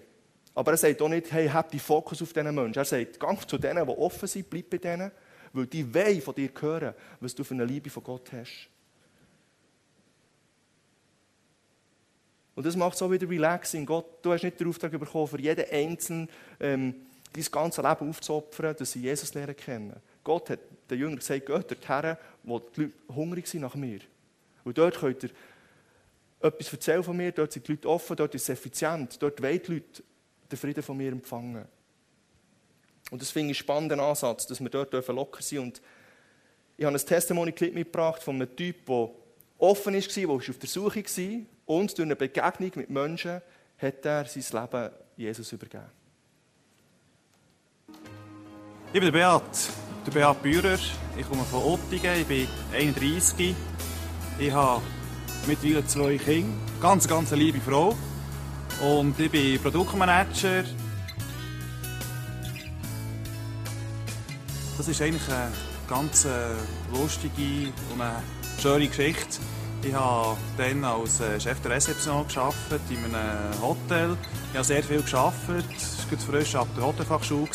Aber 0.54 0.72
er 0.72 0.76
sagt 0.76 1.00
auch 1.00 1.08
nicht, 1.08 1.32
hey, 1.32 1.48
hab 1.48 1.70
die 1.70 1.78
Fokus 1.78 2.20
auf 2.20 2.32
diesen 2.32 2.54
Menschen. 2.54 2.78
Er 2.78 2.84
sagt, 2.84 3.18
geh 3.18 3.46
zu 3.46 3.58
denen, 3.58 3.86
die 3.86 3.92
offen 3.92 4.28
sind, 4.28 4.50
bleib 4.50 4.68
bei 4.68 4.76
denen, 4.76 5.10
weil 5.52 5.66
die 5.66 5.94
wollen 5.94 6.22
von 6.22 6.34
dir 6.34 6.50
hören, 6.58 6.94
was 7.20 7.34
du 7.34 7.44
für 7.44 7.54
eine 7.54 7.64
Liebe 7.64 7.90
von 7.90 8.02
Gott 8.02 8.32
hast. 8.32 8.68
Und 12.54 12.66
das 12.66 12.76
macht 12.76 12.96
es 12.96 13.02
auch 13.02 13.10
wieder 13.10 13.28
relaxing. 13.28 13.86
Gott, 13.86 14.22
du 14.22 14.32
hast 14.32 14.42
nicht 14.42 14.60
den 14.60 14.68
Auftrag 14.68 14.92
bekommen, 14.92 15.26
für 15.26 15.40
jeden 15.40 15.64
Einzelnen 15.70 16.28
ähm, 16.60 16.94
dein 17.32 17.44
ganzes 17.50 17.82
Leben 17.82 18.08
aufzuopfern, 18.10 18.76
dass 18.76 18.92
sie 18.92 19.00
Jesus 19.00 19.32
lernen 19.34 19.56
kennen. 19.56 19.96
Gott 20.22 20.50
hat 20.50 20.60
den 20.90 20.98
Jüngern 20.98 21.18
gesagt, 21.18 21.46
geht 21.46 21.70
dorthin, 21.70 22.16
wo 22.42 22.58
die 22.58 22.82
Leute 22.82 22.92
hungrig 23.14 23.46
sind 23.46 23.62
nach 23.62 23.74
mir. 23.74 24.00
Und 24.64 24.76
dort 24.76 24.98
könnt 24.98 25.24
ihr 25.24 25.30
etwas 26.40 26.72
erzählen 26.72 27.02
von 27.02 27.16
mir, 27.16 27.32
dort 27.32 27.52
sind 27.52 27.66
die 27.66 27.72
Leute 27.72 27.88
offen, 27.88 28.16
dort 28.16 28.34
ist 28.34 28.42
es 28.42 28.48
effizient, 28.50 29.20
dort 29.22 29.42
wollen 29.42 29.62
die 29.62 29.72
Leute 29.72 30.02
den 30.50 30.58
Frieden 30.58 30.82
von 30.82 30.96
mir 30.96 31.10
empfangen. 31.10 31.64
Und 33.12 33.20
das 33.20 33.30
finde 33.30 33.52
ich 33.52 33.58
einen 33.58 33.64
spannenden 33.64 34.00
Ansatz, 34.00 34.46
dass 34.46 34.58
wir 34.58 34.70
dort 34.70 34.90
locker 35.08 35.42
sein 35.42 35.58
dürfen. 35.58 35.58
Und 35.58 35.82
ich 36.78 36.86
habe 36.86 36.96
ein 36.96 37.06
Testimony-Clip 37.06 37.74
mitgebracht 37.74 38.22
von 38.22 38.36
einem 38.36 38.56
Typ, 38.56 38.86
der 38.86 39.10
offen 39.58 39.94
war, 39.94 40.00
der 40.00 40.28
auf 40.30 40.58
der 40.58 40.68
Suche 40.68 41.04
war 41.04 41.40
und 41.66 41.98
durch 41.98 42.06
eine 42.06 42.16
Begegnung 42.16 42.70
mit 42.74 42.88
Menschen 42.88 43.42
hat 43.76 44.06
er 44.06 44.24
sein 44.24 44.62
Leben 44.62 44.90
Jesus 45.18 45.52
übergeben. 45.52 45.84
Ich 48.94 49.00
bin 49.00 49.12
der 49.12 49.12
Beat, 49.12 49.42
der 50.06 50.10
Beat 50.10 50.42
Bührer. 50.42 50.78
Ich 51.18 51.28
komme 51.28 51.44
von 51.44 51.62
Ottingen, 51.64 52.18
ich 52.18 52.26
bin 52.26 52.48
31. 52.72 53.54
Ich 54.38 54.52
habe 54.52 54.80
mittlerweile 55.46 55.86
zwei 55.86 56.16
Kinder, 56.16 56.56
ganz, 56.80 57.06
ganz 57.06 57.30
eine 57.30 57.42
liebe 57.42 57.60
Frau. 57.60 57.94
Und 58.82 59.20
ich 59.20 59.30
bin 59.30 59.60
Produktmanager. 59.60 60.64
Das 64.82 64.88
ist 64.88 65.00
eigentlich 65.00 65.28
eine 65.28 65.52
ganz 65.88 66.24
äh, 66.24 66.30
lustige 66.92 67.72
und 67.92 68.00
eine 68.00 68.20
schöne 68.60 68.88
Geschichte. 68.88 69.38
Ich 69.80 69.94
habe 69.94 70.36
dann 70.58 70.84
als 70.84 71.20
äh, 71.20 71.38
Chef 71.38 71.60
der 71.60 71.70
Rezeption 71.70 72.26
gearbeitet 72.26 72.80
in 72.90 73.14
einem 73.14 73.62
Hotel. 73.62 74.16
Ich 74.50 74.56
habe 74.56 74.64
sehr 74.64 74.82
viel 74.82 75.00
gearbeitet. 75.02 75.66
Es 75.76 76.10
war 76.10 76.18
frisch 76.18 76.56
ab 76.56 76.66
der 76.76 76.84
Hotelfachschule 76.84 77.46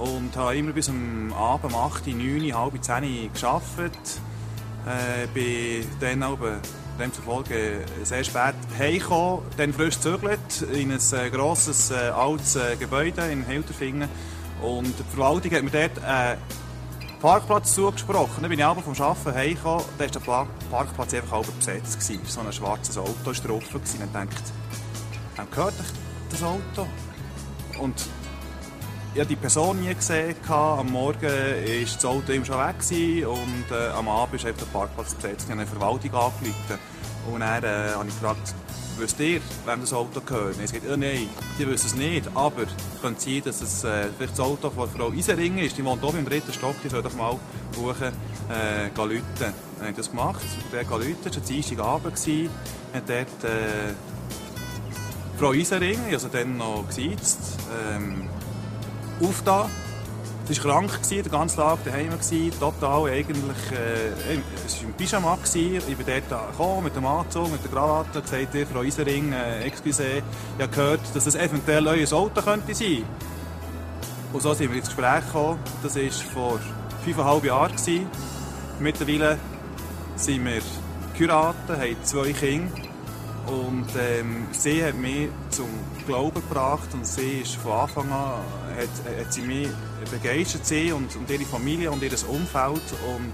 und 0.00 0.36
habe 0.36 0.56
immer 0.56 0.72
bis 0.72 0.88
am 0.88 1.32
Abend 1.32 1.72
um 1.72 1.78
8, 1.78 2.08
9, 2.08 2.52
halb 2.52 2.72
10 2.82 3.30
gearbeitet. 3.32 4.20
Äh, 4.84 5.28
bin 5.32 5.86
dann 6.00 6.24
auch 6.24 6.40
demzufolge 6.98 7.84
sehr 8.02 8.24
spät 8.24 8.56
heimgekommen, 8.80 9.44
dann 9.58 9.72
frisch 9.72 9.94
gezögert 9.94 10.62
in 10.72 10.90
ein 10.90 10.98
äh, 10.98 11.30
grosses, 11.30 11.92
altes 11.92 12.58
Gebäude 12.80 13.30
in 13.30 13.46
Hilterfingen. 13.46 14.08
Und 14.62 14.94
die 14.98 15.14
Verwaltung 15.14 15.52
hat 15.52 15.62
mir 15.62 15.70
dort 15.70 16.04
einen 16.04 16.38
Parkplatz 17.20 17.74
zugesprochen. 17.74 18.40
Dann 18.40 18.50
bin 18.50 18.58
ich 18.58 18.64
aber 18.64 18.82
vom 18.82 18.94
Arbeiten 19.00 19.34
heimgekommen, 19.34 19.84
da 19.98 20.04
war 20.26 20.46
der 20.46 20.50
Parkplatz 20.70 21.14
einfach 21.14 21.32
halb 21.32 21.58
besetzt. 21.58 22.00
Gewesen. 22.00 22.20
So 22.26 22.40
ein 22.40 22.52
schwarzes 22.52 22.96
Auto 22.96 23.26
war 23.26 23.32
drauf. 23.32 23.74
Und 23.74 23.82
ich 23.84 24.00
dachte, 24.00 24.28
wem 25.36 25.50
gehört 25.50 25.74
das 26.30 26.42
Auto? 26.42 26.86
Und 27.80 27.94
ich 29.14 29.20
habe 29.20 29.28
die 29.28 29.36
Person 29.36 29.80
nie 29.80 29.94
gesehen. 29.94 30.34
Am 30.48 30.90
Morgen 30.90 31.22
war 31.22 31.84
das 31.84 32.04
Auto 32.04 32.32
schon 32.44 32.58
weg 32.58 33.26
und 33.28 33.76
äh, 33.76 33.88
am 33.90 34.08
Abend 34.08 34.34
ist 34.34 34.44
der 34.44 34.66
Parkplatz 34.72 35.14
besetzt. 35.14 35.44
Ich 35.44 35.50
habe 35.50 35.60
eine 35.60 35.66
Verwaltung 35.66 36.14
angerufen 36.14 36.78
und 37.30 37.40
dann 37.40 37.62
äh, 37.62 37.90
habe 37.94 38.08
ich 38.08 38.14
gefragt, 38.14 38.54
wisst 38.98 39.20
ihr, 39.20 39.40
wem 39.66 39.80
das 39.80 39.92
Auto 39.92 40.20
gehört? 40.20 40.58
Er 40.60 40.68
sagt, 40.68 40.82
oh 40.90 40.96
nein, 40.96 41.28
die 41.58 41.66
wissen 41.66 41.86
es 41.86 41.94
nicht, 41.94 42.28
aber 42.34 42.62
es 42.62 43.00
könnte 43.00 43.20
sein, 43.20 43.42
dass 43.44 43.60
es 43.60 43.84
äh, 43.84 44.08
vielleicht 44.16 44.32
das 44.32 44.40
Auto 44.40 44.70
von 44.70 44.88
Frau 44.90 45.10
Isering 45.10 45.58
ist. 45.58 45.76
Die 45.78 45.84
wohnt 45.84 46.02
oben 46.02 46.18
im 46.18 46.24
dritten 46.24 46.52
Stock, 46.52 46.74
die 46.82 46.88
soll 46.88 47.02
doch 47.02 47.14
mal 47.14 47.38
hoch 47.76 47.94
äh, 48.00 48.88
läuten. 48.96 49.22
Dann 49.38 49.54
habe 49.80 49.92
das 49.96 50.10
gemacht, 50.10 50.44
der 50.72 50.84
läuten, 50.84 51.16
es 51.24 51.36
war 51.36 51.42
Dienstagabend, 51.42 52.18
hat 52.92 53.08
dort 53.08 53.44
äh, 53.44 53.94
Frau 55.38 55.52
Isering, 55.52 55.98
also 56.12 56.28
dann 56.28 56.56
noch 56.56 56.86
gesiezt, 56.86 57.40
ähm, 57.90 58.28
aufgetan. 59.20 59.70
Sie 60.48 60.64
war 60.64 60.72
krank, 60.72 60.90
den 61.08 61.30
ganzen 61.30 61.56
Tag 61.56 61.78
daheim, 61.84 62.10
total 62.58 63.10
eigentlich, 63.10 63.72
äh, 63.72 64.38
es 64.66 64.78
war 64.78 64.88
im 64.88 64.94
Pyjama. 64.94 65.38
Ich 65.44 65.96
bin 65.96 66.06
dort 66.28 66.50
gekommen, 66.50 66.84
mit 66.84 66.96
dem 66.96 67.06
Anzug, 67.06 67.52
mit 67.52 67.62
der 67.62 67.70
Krawatte, 67.70 68.20
gesagt, 68.20 68.68
Frau 68.72 68.82
Isering, 68.82 69.32
äh, 69.32 69.64
excuse, 69.64 70.02
ich 70.02 70.62
habe 70.62 70.74
gehört, 70.74 71.00
dass 71.14 71.24
das 71.24 71.36
eventuell 71.36 71.86
euer 71.86 72.12
Auto 72.12 72.42
könnte 72.42 72.74
sein. 72.74 73.04
Und 74.32 74.42
so 74.42 74.52
sind 74.54 74.70
wir 74.70 74.78
ins 74.78 74.88
Gespräch 74.88 75.24
gekommen. 75.26 75.60
Das 75.82 75.94
war 75.94 76.10
vor 76.32 76.58
fünfeinhalb 77.04 77.44
Jahren. 77.44 77.72
Mittlerweile 78.80 79.38
sind 80.16 80.44
wir 80.44 80.62
geheiratet, 81.16 81.68
haben 81.68 81.96
zwei 82.04 82.32
Kinder. 82.32 82.91
Und 83.46 83.86
ähm, 83.98 84.46
sie 84.52 84.84
hat 84.84 84.94
mich 84.94 85.28
zum 85.50 85.68
Glauben 86.06 86.34
gebracht 86.34 86.88
und 86.92 87.06
sie 87.06 87.40
ist 87.40 87.56
von 87.56 87.72
Anfang 87.72 88.10
an 88.10 88.40
hat, 88.76 89.18
hat 89.18 89.32
sie 89.32 89.42
mich 89.42 89.68
begeistert, 90.10 90.66
sie 90.66 90.92
und, 90.92 91.14
und 91.16 91.30
ihre 91.30 91.44
Familie 91.44 91.90
und 91.90 92.02
ihr 92.02 92.10
Umfeld. 92.28 92.82
Und 93.06 93.32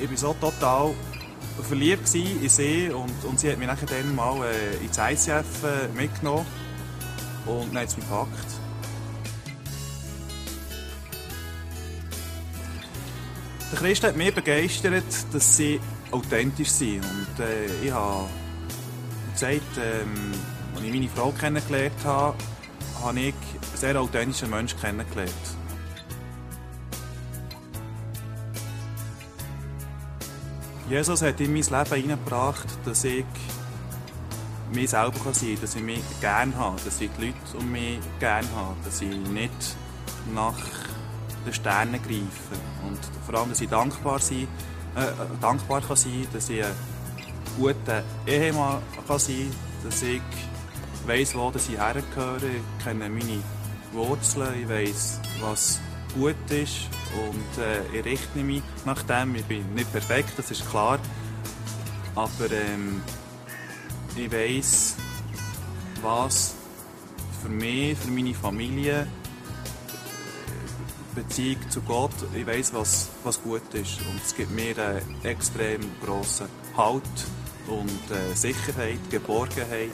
ich 0.00 0.10
war 0.10 0.16
so 0.16 0.34
total 0.40 0.94
verliebt 1.62 2.12
in 2.14 2.48
sie 2.48 2.90
und, 2.90 3.24
und 3.24 3.38
sie 3.38 3.50
hat 3.50 3.58
mich 3.58 3.68
dann 3.68 4.14
mal 4.14 4.44
äh, 4.44 4.84
ins 4.84 4.98
ICF 4.98 5.44
äh, 5.64 5.88
mitgenommen. 5.96 6.46
Und 7.46 7.74
dann 7.74 7.82
hat 7.82 7.88
es 7.88 7.96
mich 7.96 8.06
gepackt. 8.06 8.46
Der 13.70 13.78
Christ 13.78 14.04
hat 14.04 14.16
mich 14.16 14.34
begeistert, 14.34 15.04
dass 15.32 15.56
sie 15.56 15.80
authentisch 16.10 16.70
sind. 16.70 17.02
Und 17.02 17.44
äh, 17.44 17.66
ich 17.84 17.92
habe 17.92 18.28
gesagt, 19.34 19.78
ähm, 19.78 20.32
als 20.74 20.84
ich 20.84 20.92
meine 20.92 21.08
Frau 21.08 21.30
kennengelernt 21.32 22.04
habe, 22.04 22.36
habe 23.02 23.20
ich 23.20 23.34
einen 23.34 23.76
sehr 23.76 24.00
authentischen 24.00 24.50
Menschen 24.50 24.80
kennengelernt. 24.80 25.32
Jesus 30.88 31.22
hat 31.22 31.40
in 31.40 31.52
mein 31.52 31.62
Leben 31.62 32.02
hineingebracht, 32.02 32.68
dass 32.84 33.04
ich 33.04 33.24
mich 34.72 34.90
selber 34.90 35.12
sein 35.32 35.54
kann, 35.54 35.60
dass 35.60 35.74
ich 35.74 35.82
mich 35.82 36.02
gerne 36.20 36.54
habe, 36.56 36.80
dass 36.84 37.00
ich 37.00 37.10
die 37.18 37.26
Leute 37.26 37.58
um 37.58 37.72
mich 37.72 37.98
gerne 38.20 38.48
habe, 38.54 38.76
dass 38.84 39.00
ich 39.00 39.08
nicht 39.08 39.76
nach 40.34 40.58
den 41.46 41.52
Sternen 41.52 42.02
greifen. 42.02 42.60
Und 42.86 42.98
vor 43.26 43.34
allem, 43.38 43.50
dass 43.50 43.60
ich 43.60 43.68
dankbar, 43.68 44.18
sein, 44.18 44.48
äh, 44.96 45.06
dankbar 45.40 45.80
kann 45.80 45.96
sein 45.96 46.26
dass 46.32 46.48
ich 46.50 46.64
guter 47.56 48.02
Ehemann 48.26 48.82
kann 49.06 49.18
sein 49.18 49.50
dass 49.84 50.02
ich 50.02 50.22
weiss, 51.06 51.34
wo 51.34 51.52
ich 51.54 51.78
hergehöre, 51.78 52.40
ich 52.42 52.84
kenne 52.84 53.08
meine 53.08 53.42
Wurzeln, 53.92 54.62
ich 54.62 54.68
weiss, 54.68 55.20
was 55.40 55.78
gut 56.14 56.36
ist 56.50 56.88
und 57.28 57.62
äh, 57.62 57.98
ich 57.98 58.04
richte 58.04 58.38
mich 58.38 58.62
nach 58.84 59.02
dem. 59.02 59.34
Ich 59.34 59.44
bin 59.44 59.74
nicht 59.74 59.92
perfekt, 59.92 60.32
das 60.36 60.50
ist 60.50 60.68
klar, 60.70 60.98
aber 62.14 62.50
ähm, 62.50 63.02
ich 64.16 64.32
weiss, 64.32 64.96
was 66.00 66.54
für 67.42 67.50
mich, 67.50 67.98
für 67.98 68.10
meine 68.10 68.34
Familie, 68.34 69.06
Beziehung 71.14 71.58
zu 71.70 71.80
Gott, 71.82 72.10
ich 72.34 72.46
weiß, 72.46 72.74
was, 72.74 73.10
was 73.22 73.40
gut 73.40 73.62
ist. 73.74 74.00
Und 74.00 74.20
es 74.24 74.34
gibt 74.34 74.50
mir 74.50 74.76
einen 74.78 75.24
extrem 75.24 75.80
grossen 76.02 76.48
Halt 76.76 77.02
und 77.68 78.10
äh, 78.10 78.34
Sicherheit, 78.34 78.98
Geborgenheit, 79.10 79.90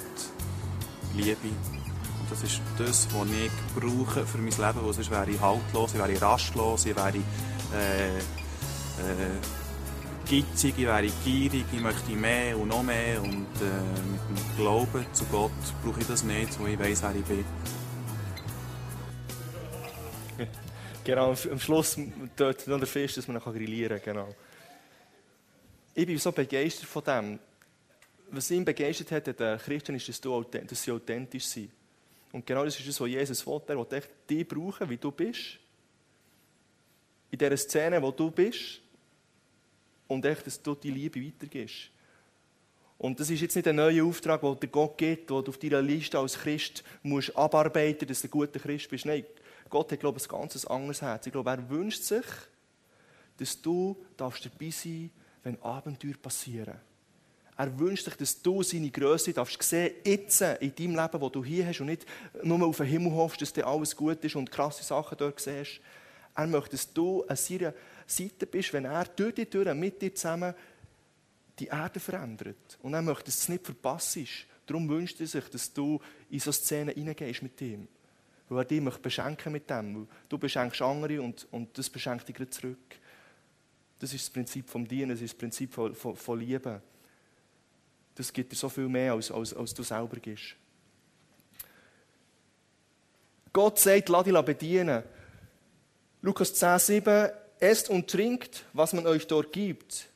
Liebe. 1.17 1.49
Und 1.49 2.31
das 2.31 2.43
ist 2.43 2.61
das, 2.79 3.09
was 3.15 3.29
ich 3.31 3.51
brauche 3.75 4.27
für 4.27 4.39
mein 4.39 4.51
Leben, 4.51 4.85
wo 4.85 4.93
sonst 4.93 5.11
wäre 5.11 5.31
ich 5.31 5.41
haltlos, 5.41 5.95
ich 5.95 5.99
wäre 5.99 6.21
rastlos, 6.21 6.87
ich 6.87 6.97
wäre 6.97 7.17
äh, 7.75 8.19
äh, 8.19 8.23
gitzig, 10.29 10.75
ich 10.79 10.87
wäre 10.87 11.09
gierig, 11.25 11.65
ich 11.73 11.81
möchte 11.81 12.11
mehr 12.13 12.57
und 12.59 12.69
noch 12.69 12.83
mehr. 12.83 13.23
Und 13.23 13.47
äh, 13.61 14.01
mit 14.11 14.39
dem 14.39 14.57
Glauben 14.57 15.07
zu 15.13 15.25
Gott 15.27 15.51
brauche 15.85 16.01
ich 16.01 16.07
das 16.07 16.23
nicht, 16.23 16.59
wo 16.59 16.67
ich 16.67 16.79
weiß, 16.79 17.03
wer 17.03 17.15
ich 17.15 17.25
bin. 17.25 17.45
Genau, 21.03 21.31
am 21.31 21.59
Schluss 21.59 21.99
dort 22.37 22.67
noch 22.67 22.79
der 22.79 22.87
Fisch, 22.87 23.15
dass 23.15 23.27
man 23.27 23.39
noch 23.39 23.45
grillieren 23.47 24.01
kann. 24.03 24.17
Genau. 24.17 24.29
Ich 25.95 26.07
bin 26.07 26.19
so 26.19 26.31
begeistert 26.31 26.89
von 26.89 27.03
dem. 27.03 27.39
Was 28.31 28.51
ihn 28.51 28.65
begeistert 28.65 29.11
hat 29.11 29.27
den 29.27 29.59
Christen, 29.59 29.97
ist, 29.97 30.09
dass, 30.09 30.21
du, 30.21 30.43
dass 30.43 30.83
sie 30.83 30.93
authentisch 30.93 31.47
sind. 31.47 31.71
Und 32.33 32.47
genau 32.47 32.65
das 32.65 32.79
ist 32.79 32.89
das, 32.89 33.01
was 33.01 33.09
Jesus 33.09 33.47
will. 33.47 33.61
Er 33.67 33.77
will 33.77 34.03
dich 34.29 34.47
brauchen, 34.47 34.89
wie 34.89 34.97
du 34.97 35.11
bist. 35.11 35.59
In 37.31 37.39
dieser 37.39 37.57
Szene, 37.57 38.01
wo 38.01 38.13
du 38.13 38.31
bist. 38.31 38.81
Und 40.07 40.25
echt, 40.25 40.47
dass 40.47 40.63
du 40.63 40.75
die 40.75 40.91
Liebe 40.91 41.25
weitergibst. 41.25 41.91
Und 42.99 43.19
das 43.19 43.31
ist 43.31 43.41
jetzt 43.41 43.57
nicht 43.57 43.67
ein 43.67 43.77
neuer 43.77 44.05
Auftrag, 44.05 44.43
den 44.43 44.61
dir 44.61 44.69
Gott 44.69 44.99
gibt, 44.99 45.31
den 45.31 45.43
du 45.43 45.51
auf 45.51 45.59
deiner 45.59 45.81
Liste 45.81 46.19
als 46.19 46.39
Christ 46.39 46.85
musst 47.03 47.35
abarbeiten 47.37 48.07
musst, 48.07 48.11
dass 48.11 48.21
du 48.23 48.29
ein 48.29 48.31
guter 48.31 48.61
Christ 48.61 48.91
bist. 48.91 49.07
Nein, 49.07 49.25
Gott 49.71 49.91
hat, 49.91 50.01
glaube 50.01 50.19
ich, 50.19 50.25
ein 50.25 50.29
ganz 50.29 50.65
anderes 50.67 51.01
Herz. 51.01 51.27
Ich 51.27 51.33
glaube, 51.33 51.51
er 51.51 51.69
wünscht 51.71 52.03
sich, 52.03 52.27
dass 53.39 53.61
du 53.61 53.97
darfst 54.17 54.45
dabei 54.45 54.71
sein 54.71 55.11
wenn 55.43 55.61
Abenteuer 55.63 56.15
passieren. 56.21 56.79
Er 57.61 57.79
wünscht 57.79 58.07
sich, 58.07 58.15
dass 58.15 58.41
du 58.41 58.63
seine 58.63 58.91
Größe 58.91 59.35
darfst 59.35 59.63
sehen, 59.63 59.93
jetzt 60.03 60.41
in 60.41 60.75
deinem 60.75 60.97
Leben, 60.97 61.21
wo 61.21 61.29
du 61.29 61.45
hier 61.45 61.67
hast 61.67 61.83
und 61.83 61.89
nicht 61.89 62.07
nur 62.43 62.67
auf 62.67 62.79
den 62.79 62.87
Himmel 62.87 63.13
hoffst, 63.13 63.43
dass 63.43 63.53
dir 63.53 63.67
alles 63.67 63.95
gut 63.95 64.25
ist 64.25 64.35
und 64.35 64.51
krasse 64.51 64.83
Sachen 64.83 65.19
dort 65.19 65.39
siehst. 65.39 65.79
Er 66.35 66.47
möchte, 66.47 66.71
dass 66.71 66.91
du 66.91 67.23
an 67.25 67.37
seiner 67.37 67.75
Seite 68.07 68.47
bist, 68.47 68.73
wenn 68.73 68.87
er 68.87 69.05
durch 69.05 69.35
die 69.35 69.45
Tür 69.45 69.75
mit 69.75 70.01
dir 70.01 70.15
zusammen 70.15 70.55
die 71.59 71.67
Erde 71.67 72.01
verändert. 72.01 72.79
Und 72.81 72.95
er 72.95 73.03
möchte, 73.03 73.25
dass 73.25 73.37
du 73.37 73.43
es 73.43 73.49
nicht 73.51 73.67
verpasst. 73.67 74.19
Darum 74.65 74.89
wünscht 74.89 75.21
er 75.21 75.27
sich, 75.27 75.45
dass 75.51 75.71
du 75.71 76.01
in 76.31 76.41
so 76.41 76.53
Szenen 76.53 76.95
hineingehst 76.95 77.43
mit 77.43 77.61
ihm. 77.61 77.89
Weil 78.49 78.61
er 78.61 78.65
dich 78.65 78.81
möchte 78.81 79.03
beschenken 79.03 79.53
mit 79.53 79.69
dem. 79.69 80.09
Du 80.31 80.39
beschenkst 80.39 80.81
andere 80.81 81.21
und, 81.21 81.47
und 81.51 81.77
das 81.77 81.91
beschenkt 81.91 82.27
dich 82.27 82.51
zurück. 82.53 82.97
Das 83.99 84.15
ist 84.15 84.25
das 84.25 84.31
Prinzip 84.31 84.71
vom 84.71 84.89
Dienen, 84.89 85.11
das 85.11 85.21
ist 85.21 85.35
das 85.35 85.39
Prinzip 85.39 85.75
von, 85.75 85.95
von, 85.95 86.17
von 86.17 86.41
Liebe. 86.41 86.81
Das 88.21 88.35
gibt 88.35 88.53
dir 88.53 88.57
so 88.57 88.69
viel 88.69 88.87
mehr, 88.87 89.15
als, 89.15 89.31
als, 89.31 89.55
als 89.55 89.73
du 89.73 89.83
selber 89.83 90.19
gibst. 90.19 90.55
Gott 93.51 93.79
sagt, 93.79 94.11
lass 94.11 94.25
dich 94.25 94.41
bedienen. 94.43 95.03
Lukas 96.21 96.53
10, 96.53 96.79
7, 96.79 97.31
esst 97.61 97.89
und 97.89 98.11
trinkt, 98.11 98.67
was 98.75 98.93
man 98.93 99.07
euch 99.07 99.27
dort 99.27 99.55
gibt. 99.55 100.11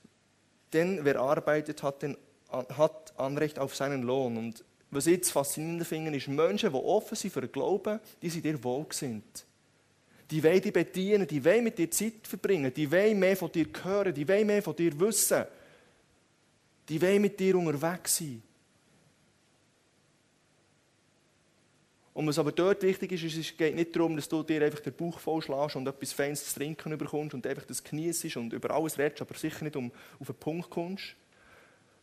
Denn 0.75 1.03
wer 1.03 1.19
arbeitet, 1.19 1.83
hat, 1.83 2.03
den, 2.03 2.19
hat 2.51 3.14
Anrecht 3.17 3.59
auf 3.59 3.75
seinen 3.75 4.03
Lohn. 4.03 4.37
Und 4.37 4.62
was 4.90 5.07
ich 5.07 5.14
jetzt 5.14 5.33
faszinierend 5.33 5.87
finde, 5.87 6.14
ist 6.14 6.29
Menschen, 6.29 6.73
die 6.73 6.77
offen 6.77 7.17
sind 7.17 7.33
für 7.33 7.40
den 7.40 7.53
Glauben, 7.53 8.01
die 8.21 8.29
sind 8.29 8.45
dir 8.45 8.62
wohlgesinnt. 8.62 9.47
Die 10.31 10.45
wollen 10.45 10.61
dich 10.61 10.75
bedienen, 10.75 11.27
die 11.27 11.43
wollen 11.43 11.64
mit 11.64 11.79
dir 11.79 11.90
Zeit 11.90 12.27
verbringen, 12.29 12.75
die 12.75 12.93
wollen 12.93 13.19
mehr 13.19 13.38
von 13.38 13.51
dir 13.51 13.67
hören, 13.83 14.12
die 14.12 14.29
wollen 14.29 14.47
mehr 14.47 14.62
von 14.62 14.77
dir 14.77 15.01
wissen. 15.01 15.47
Die 16.88 17.01
wollen 17.01 17.23
mit 17.23 17.38
dir 17.38 17.57
unterwegs 17.57 18.18
sein. 18.18 18.42
Und 22.12 22.29
was 22.29 22.38
aber 22.38 22.53
dort 22.53 22.83
wichtig 22.83 23.12
ist, 23.12 23.25
ist, 23.25 23.37
es 23.37 23.57
geht 23.57 23.75
nicht 23.75 23.94
darum, 23.97 24.14
dass 24.14 24.29
du 24.29 24.42
dir 24.44 24.62
einfach 24.62 24.81
den 24.81 24.94
Bauch 24.94 25.18
vollschlägst 25.18 25.75
und 25.77 25.88
etwas 25.88 26.12
Feines 26.12 26.44
zu 26.44 26.55
trinken 26.55 26.97
bekommst 26.97 27.35
und 27.35 27.47
einfach 27.47 27.64
das 27.64 27.83
genießt 27.83 28.37
und 28.37 28.53
über 28.53 28.70
alles 28.70 28.99
redest, 28.99 29.23
aber 29.23 29.35
sicher 29.35 29.64
nicht 29.64 29.75
um 29.75 29.90
auf 30.20 30.29
den 30.29 30.37
Punkt 30.37 30.70
kommst 30.70 31.16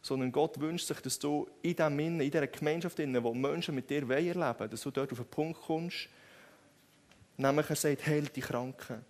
sondern 0.01 0.31
Gott 0.31 0.59
wünscht 0.59 0.87
sich, 0.87 0.99
dass 0.99 1.19
du 1.19 1.47
in 1.61 1.75
diesem 1.75 1.99
Innen, 1.99 2.21
in 2.21 2.31
dieser 2.31 2.47
Gemeinschaft, 2.47 2.97
wo 2.97 3.33
Menschen 3.33 3.75
mit 3.75 3.89
dir 3.89 4.09
erleben 4.09 4.39
wollen, 4.39 4.69
dass 4.69 4.81
du 4.81 4.91
dort 4.91 5.11
auf 5.11 5.19
den 5.19 5.27
Punkt 5.27 5.61
kommst, 5.61 6.09
nämlich 7.37 7.69
er 7.69 7.75
sagt, 7.75 8.07
heilt 8.07 8.35
die 8.35 8.41
Kranken. 8.41 9.05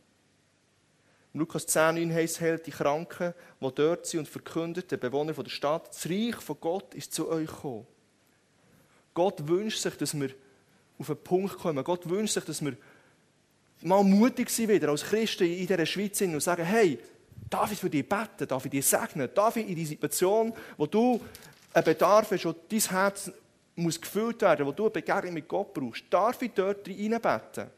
Im 1.33 1.39
Lukas 1.39 1.65
10, 1.65 1.95
9 1.95 2.13
heißt 2.13 2.41
heilt 2.41 2.67
die 2.67 2.71
Kranken, 2.71 3.33
die 3.59 3.71
dort 3.73 4.05
sind 4.05 4.21
und 4.21 4.29
verkündet, 4.29 4.91
den 4.91 4.99
Bewohner 4.99 5.33
der 5.33 5.49
Stadt, 5.49 5.89
das 5.89 6.09
Reich 6.09 6.35
von 6.35 6.57
Gott 6.59 6.93
ist 6.93 7.13
zu 7.13 7.29
euch 7.29 7.47
gekommen. 7.47 7.87
Gott 9.13 9.47
wünscht 9.47 9.79
sich, 9.79 9.95
dass 9.97 10.19
wir 10.19 10.29
auf 10.99 11.07
den 11.07 11.17
Punkt 11.17 11.57
kommen. 11.57 11.83
Gott 11.83 12.09
wünscht 12.09 12.33
sich, 12.33 12.43
dass 12.43 12.63
wir 12.63 12.75
mal 13.81 14.03
mutig 14.03 14.49
sind 14.49 14.69
wieder 14.69 14.89
als 14.89 15.03
Christen 15.03 15.45
in 15.45 15.67
dieser 15.67 15.85
Schweiz 15.85 16.21
und 16.21 16.39
sagen, 16.41 16.63
hey, 16.63 16.99
Darf 17.51 17.69
ich 17.69 17.79
für 17.79 17.89
dich 17.89 18.07
beten? 18.07 18.47
Darf 18.47 18.63
ich 18.63 18.71
dich 18.71 18.85
segnen? 18.85 19.29
Darf 19.33 19.57
ich 19.57 19.67
in 19.67 19.75
die 19.75 19.85
Situation, 19.85 20.53
wo 20.77 20.85
du 20.85 21.19
einen 21.73 21.83
Bedarf 21.83 22.31
hast, 22.31 22.45
wo 22.45 22.53
dein 22.53 22.79
Herz 22.79 23.29
muss 23.75 23.99
gefüllt 23.99 24.41
werden, 24.41 24.65
wo 24.65 24.71
du 24.71 24.83
eine 24.83 24.91
Begegnung 24.91 25.33
mit 25.33 25.49
Gott 25.49 25.73
brauchst, 25.73 26.05
darf 26.09 26.41
ich 26.41 26.51
dort 26.53 26.83
beten? 26.85 27.69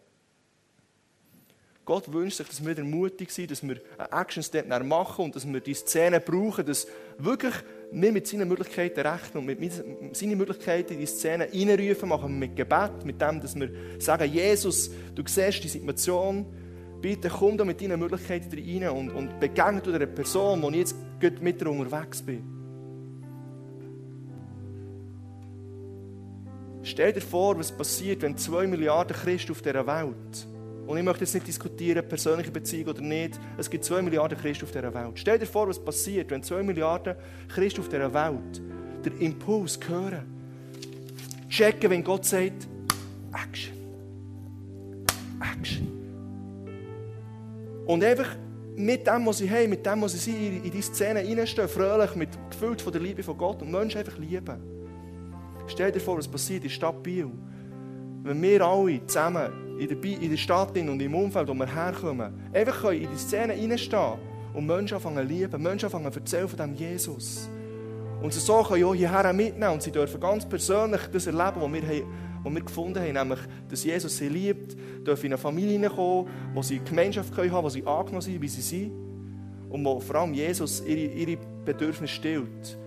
Gott 1.85 2.11
wünscht 2.13 2.37
sich, 2.37 2.47
dass 2.47 2.65
wir 2.65 2.81
mutig 2.83 3.29
sind, 3.29 3.51
dass 3.51 3.61
wir 3.61 3.75
einen 3.97 4.21
Action-Step 4.21 4.67
machen 4.85 5.25
und 5.25 5.35
dass 5.35 5.45
wir 5.45 5.59
die 5.59 5.73
Szene 5.73 6.21
brauchen, 6.21 6.65
dass 6.65 6.87
wirklich 7.17 7.53
wir 7.91 8.11
mit 8.11 8.25
seinen 8.25 8.47
Möglichkeiten 8.47 9.01
rechnen 9.01 9.39
und 9.39 9.59
mit 9.59 9.73
seinen 10.15 10.37
Möglichkeiten 10.37 10.97
die 10.97 11.05
Szene 11.05 11.49
reinrufen, 11.51 12.07
machen 12.07 12.39
mit 12.39 12.55
Gebet, 12.55 13.03
mit 13.03 13.21
dem, 13.21 13.41
dass 13.41 13.55
wir 13.55 13.69
sagen, 13.99 14.31
Jesus, 14.31 14.91
du 15.13 15.23
siehst 15.27 15.63
die 15.63 15.67
Situation, 15.67 16.45
bitte 17.01 17.27
komm 17.27 17.57
da 17.57 17.65
mit 17.65 17.81
deinen 17.81 17.99
Möglichkeiten 17.99 18.57
rein 18.57 18.89
und, 18.89 19.09
und 19.11 19.39
begegne 19.41 19.81
du 19.81 19.91
der 19.91 20.05
Person, 20.07 20.61
die 20.61 20.79
ich 20.79 20.93
jetzt 21.21 21.41
mit 21.41 21.59
dir 21.59 21.69
unterwegs 21.69 22.21
bin. 22.21 22.43
Stell 26.81 27.11
dir 27.11 27.21
vor, 27.21 27.57
was 27.57 27.71
passiert, 27.71 28.21
wenn 28.21 28.37
zwei 28.37 28.67
Milliarden 28.67 29.15
Christen 29.15 29.51
auf 29.51 29.61
dieser 29.61 29.85
Welt, 29.85 30.47
und 30.85 30.97
ich 30.97 31.03
möchte 31.03 31.23
jetzt 31.23 31.33
nicht 31.33 31.47
diskutieren, 31.47 32.07
persönliche 32.07 32.51
Beziehung 32.51 32.89
oder 32.89 33.01
nicht, 33.01 33.39
es 33.57 33.69
gibt 33.69 33.85
zwei 33.85 34.01
Milliarden 34.01 34.37
Christen 34.37 34.65
auf 34.65 34.71
dieser 34.71 34.93
Welt. 34.93 35.11
Stell 35.15 35.39
dir 35.39 35.45
vor, 35.45 35.67
was 35.67 35.79
passiert, 35.79 36.29
wenn 36.31 36.43
zwei 36.43 36.61
Milliarden 36.61 37.15
Christen 37.47 37.81
auf 37.81 37.89
dieser 37.89 38.13
Welt 38.13 38.61
den 39.05 39.17
Impuls 39.19 39.79
hören, 39.87 40.23
checken, 41.49 41.89
wenn 41.89 42.03
Gott 42.03 42.25
sagt, 42.25 42.67
Action. 43.33 43.73
Action. 45.39 45.87
Und 47.85 48.03
einfach 48.03 48.35
mit 48.75 49.07
dem, 49.07 49.25
was 49.25 49.37
sie 49.37 49.49
haben, 49.49 49.69
mit 49.69 49.85
dem, 49.85 50.01
was 50.01 50.13
sie 50.13 50.31
sind, 50.31 50.65
in 50.65 50.71
die 50.71 50.81
Szene 50.81 51.19
reinstehen, 51.19 51.67
fröhlich, 51.67 52.15
mit, 52.15 52.29
gefüllt 52.49 52.81
von 52.81 52.91
der 52.91 53.01
Liebe 53.01 53.23
von 53.23 53.37
Gott 53.37 53.61
und 53.61 53.71
Menschen 53.71 53.99
einfach 53.99 54.17
lieben. 54.17 54.57
Stell 55.67 55.91
dir 55.91 55.99
vor, 55.99 56.17
was 56.17 56.27
passiert 56.27 56.63
in 56.63 56.69
der 56.69 56.75
Stadt 56.75 57.01
Biel. 57.03 57.31
Wenn 58.23 58.41
wir 58.41 58.61
alle 58.61 59.05
zusammen 59.05 59.62
in 59.79 59.87
der, 59.87 60.03
in 60.03 60.29
der 60.29 60.37
Stadt 60.37 60.77
und 60.77 61.01
im 61.01 61.15
Umfeld, 61.15 61.47
wo 61.47 61.53
wir 61.53 61.67
herkommen, 61.67 62.33
einfach 62.53 62.91
in 62.91 63.09
die 63.11 63.17
Szene 63.17 63.53
reinstehen 63.53 64.13
und 64.53 64.65
Menschen 64.65 64.95
anfangen 64.95 65.27
zu 65.27 65.33
lieben, 65.33 65.61
Menschen 65.61 65.85
anfangen 65.85 66.11
zu 66.11 66.19
erzählen 66.19 66.47
von 66.47 66.57
dem 66.57 66.73
Jesus. 66.75 67.49
Und 68.21 68.33
sie 68.33 68.39
so 68.39 68.63
können 68.63 68.85
auch 68.85 68.93
hierher 68.93 69.33
mitnehmen 69.33 69.73
und 69.73 69.83
sie 69.83 69.91
dürfen 69.91 70.19
ganz 70.19 70.47
persönlich 70.47 71.01
das 71.11 71.27
erleben, 71.27 71.61
was 71.61 71.73
wir 71.73 71.81
haben 71.81 72.33
die 72.45 72.55
wir 72.55 72.61
gefunden 72.61 72.99
haben, 72.99 73.13
nämlich, 73.13 73.39
dass 73.69 73.83
Jesus 73.83 74.17
sie 74.17 74.27
liebt, 74.27 74.75
dürfen 75.05 75.27
in 75.27 75.33
eine 75.33 75.37
Familie 75.37 75.73
hineinkommen, 75.73 76.27
wo 76.53 76.61
sie 76.61 76.79
Gemeinschaft 76.79 77.33
können 77.33 77.51
haben, 77.51 77.63
wo 77.63 77.69
sie 77.69 77.85
angenommen 77.85 78.21
sind, 78.21 78.41
wie 78.41 78.47
sie 78.47 78.61
sind 78.61 78.91
und 79.69 79.85
wo 79.85 79.99
vor 79.99 80.17
allem 80.17 80.33
Jesus 80.33 80.83
ihre, 80.85 81.13
ihre 81.13 81.37
Bedürfnisse 81.65 82.13
stillt, 82.13 82.77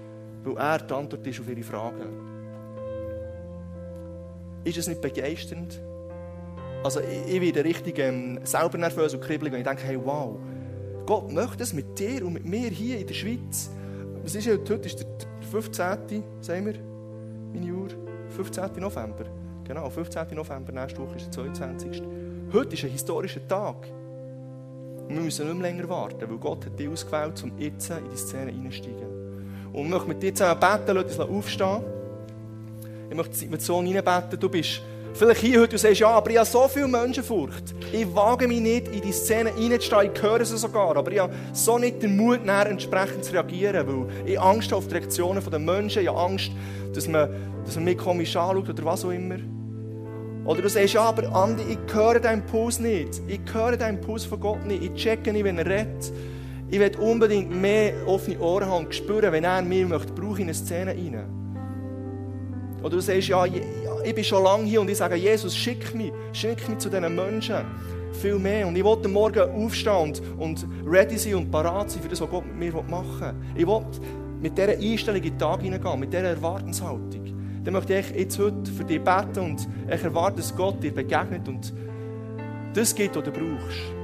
weil 0.44 0.56
er 0.56 0.78
die 0.78 0.94
Antwort 0.94 1.26
ist 1.26 1.40
auf 1.40 1.48
ihre 1.48 1.62
Fragen. 1.62 2.26
Ist 4.64 4.78
es 4.78 4.88
nicht 4.88 5.00
begeisternd? 5.00 5.80
Also 6.86 7.00
ich, 7.00 7.34
ich 7.34 7.40
werde 7.40 7.64
richtig 7.64 7.98
ähm, 7.98 8.38
selber 8.44 8.78
nervös 8.78 9.12
und 9.12 9.20
kribbelig, 9.20 9.52
wenn 9.52 9.60
ich 9.60 9.66
denke, 9.66 9.82
hey, 9.82 9.98
wow, 10.02 10.38
Gott 11.04 11.32
möchte 11.32 11.64
es 11.64 11.72
mit 11.72 11.98
dir 11.98 12.24
und 12.24 12.34
mit 12.34 12.46
mir 12.46 12.70
hier 12.70 13.00
in 13.00 13.06
der 13.06 13.14
Schweiz. 13.14 13.70
Was 14.22 14.36
ist 14.36 14.48
heute? 14.48 14.74
Heute 14.74 14.86
ist 14.86 15.00
der 15.00 15.06
15. 15.50 16.22
sagen 16.40 16.66
wir, 16.66 16.74
meine 17.52 17.72
Uhr, 17.72 17.88
15. 18.30 18.64
November. 18.78 19.24
Genau, 19.64 19.90
15. 19.90 20.28
November, 20.32 20.72
nächste 20.72 21.00
Woche 21.00 21.16
ist 21.16 21.26
der 21.26 21.32
22. 21.32 22.02
Heute 22.52 22.74
ist 22.74 22.84
ein 22.84 22.90
historischer 22.90 23.46
Tag. 23.48 23.88
Und 25.08 25.14
wir 25.14 25.22
müssen 25.22 25.46
nicht 25.46 25.58
mehr 25.58 25.72
länger 25.72 25.88
warten, 25.88 26.20
weil 26.20 26.38
Gott 26.38 26.66
hat 26.66 26.78
dich 26.78 26.88
ausgewählt, 26.88 27.42
um 27.42 27.58
jetzt 27.58 27.90
in 27.90 28.10
die 28.12 28.16
Szene 28.16 28.52
einzusteigen. 28.52 29.72
Und 29.72 29.86
ich 29.86 29.90
möchte 29.90 30.08
mit 30.08 30.22
dir 30.22 30.32
zusammen 30.32 30.60
beten, 30.60 30.96
lass 30.96 31.18
uns 31.18 31.30
aufstehen. 31.30 31.82
Ich 33.10 33.16
möchte 33.16 33.32
die 33.32 33.38
Situation 33.38 33.86
hineinbeten. 33.86 34.38
Du 34.38 34.48
bist 34.48 34.82
vielleicht 35.16 35.40
hier 35.40 35.60
heute 35.60 35.72
und 35.72 35.78
sagst, 35.78 36.00
ja, 36.00 36.08
aber 36.08 36.30
ich 36.30 36.36
habe 36.36 36.46
so 36.46 36.68
viel 36.68 36.86
Menschenfurcht. 36.86 37.74
Ich 37.92 38.14
wage 38.14 38.46
mich 38.46 38.60
nicht, 38.60 38.88
in 38.88 39.00
die 39.00 39.12
Szene 39.12 39.50
reinzustehen. 39.50 40.10
Ich 40.14 40.22
höre 40.22 40.44
sie 40.44 40.56
sogar. 40.56 40.96
Aber 40.96 41.10
ich 41.10 41.18
habe 41.18 41.34
so 41.52 41.78
nicht 41.78 42.02
den 42.02 42.16
Mut, 42.16 42.44
näher 42.44 42.66
entsprechend 42.66 43.24
zu 43.24 43.32
reagieren. 43.32 43.86
Weil 43.86 44.28
ich 44.28 44.40
Angst 44.40 44.70
habe 44.70 44.78
auf 44.78 44.88
die 44.88 44.94
Reaktionen 44.94 45.42
der 45.44 45.58
Menschen. 45.58 46.02
Ich 46.02 46.08
habe 46.08 46.18
Angst, 46.18 46.50
dass 46.94 47.08
man, 47.08 47.30
dass 47.64 47.76
man 47.76 47.84
mich 47.84 47.98
komisch 47.98 48.36
anschaut 48.36 48.68
oder 48.68 48.84
was 48.84 49.04
auch 49.04 49.10
immer. 49.10 49.36
Oder 50.44 50.62
du 50.62 50.68
sagst, 50.68 50.94
ja, 50.94 51.02
aber 51.02 51.34
Andi, 51.34 51.62
ich 51.70 51.94
höre 51.94 52.20
deinen 52.20 52.42
Impuls 52.42 52.78
nicht. 52.78 53.20
Ich 53.26 53.40
höre 53.52 53.76
deinen 53.76 53.98
Impuls 53.98 54.24
von 54.24 54.38
Gott 54.38 54.64
nicht. 54.64 54.82
Ich 54.82 54.94
checke 54.94 55.32
nicht, 55.32 55.44
wenn 55.44 55.58
er 55.58 55.66
redet. 55.66 56.12
Ich 56.68 56.78
will 56.78 56.96
unbedingt 56.98 57.50
mehr 57.50 57.94
offene 58.06 58.38
Ohren 58.38 58.66
haben 58.66 58.86
und 58.86 58.94
spüren, 58.94 59.32
wenn 59.32 59.44
er 59.44 59.62
mir 59.62 59.86
möchte, 59.86 60.12
brauche 60.12 60.34
ich 60.34 60.40
in 60.40 60.44
eine 60.44 60.54
Szene 60.54 60.90
rein. 60.92 61.46
Oder 62.80 62.90
du 62.90 63.00
sagst, 63.00 63.28
ja, 63.28 63.44
ich 64.06 64.14
bin 64.14 64.24
schon 64.24 64.44
lange 64.44 64.64
hier 64.64 64.80
und 64.80 64.88
ich 64.88 64.96
sage, 64.96 65.16
Jesus, 65.16 65.56
schick 65.56 65.94
mich, 65.94 66.12
schick 66.32 66.68
mich 66.68 66.78
zu 66.78 66.88
diesen 66.88 67.14
Menschen. 67.14 67.64
Viel 68.12 68.38
mehr. 68.38 68.66
Und 68.66 68.76
ich 68.76 68.84
will 68.84 69.08
Morgen 69.08 69.40
aufstehen 69.40 70.14
und, 70.38 70.66
ready 70.86 71.18
sein 71.18 71.34
und 71.34 71.50
parat 71.50 71.90
sein 71.90 72.02
für 72.02 72.08
das, 72.08 72.20
was 72.20 72.30
Gott 72.30 72.46
mit 72.46 72.72
mir 72.72 72.82
machen 72.84 73.36
will. 73.54 73.62
Ich 73.62 73.66
will 73.66 73.82
mit 74.40 74.56
dieser 74.56 74.78
Einstellung 74.78 75.22
in 75.22 75.30
den 75.30 75.38
Tag 75.38 75.60
hineingehen, 75.60 76.00
mit 76.00 76.12
dieser 76.12 76.22
Erwartungshaltung 76.22 77.26
dann 77.66 77.72
möchte 77.74 77.98
ich 77.98 78.10
jetzt 78.10 78.38
heute 78.38 78.70
für 78.70 78.84
dich 78.84 79.02
beten 79.02 79.40
und 79.40 79.68
ich 79.92 80.04
erwarte, 80.04 80.36
dass 80.36 80.54
Gott 80.54 80.80
dir 80.80 80.94
begegnet 80.94 81.48
und 81.48 81.74
das 82.74 82.94
gibt, 82.94 83.16
was 83.16 83.24
du 83.24 83.32
brauchst. 83.32 83.95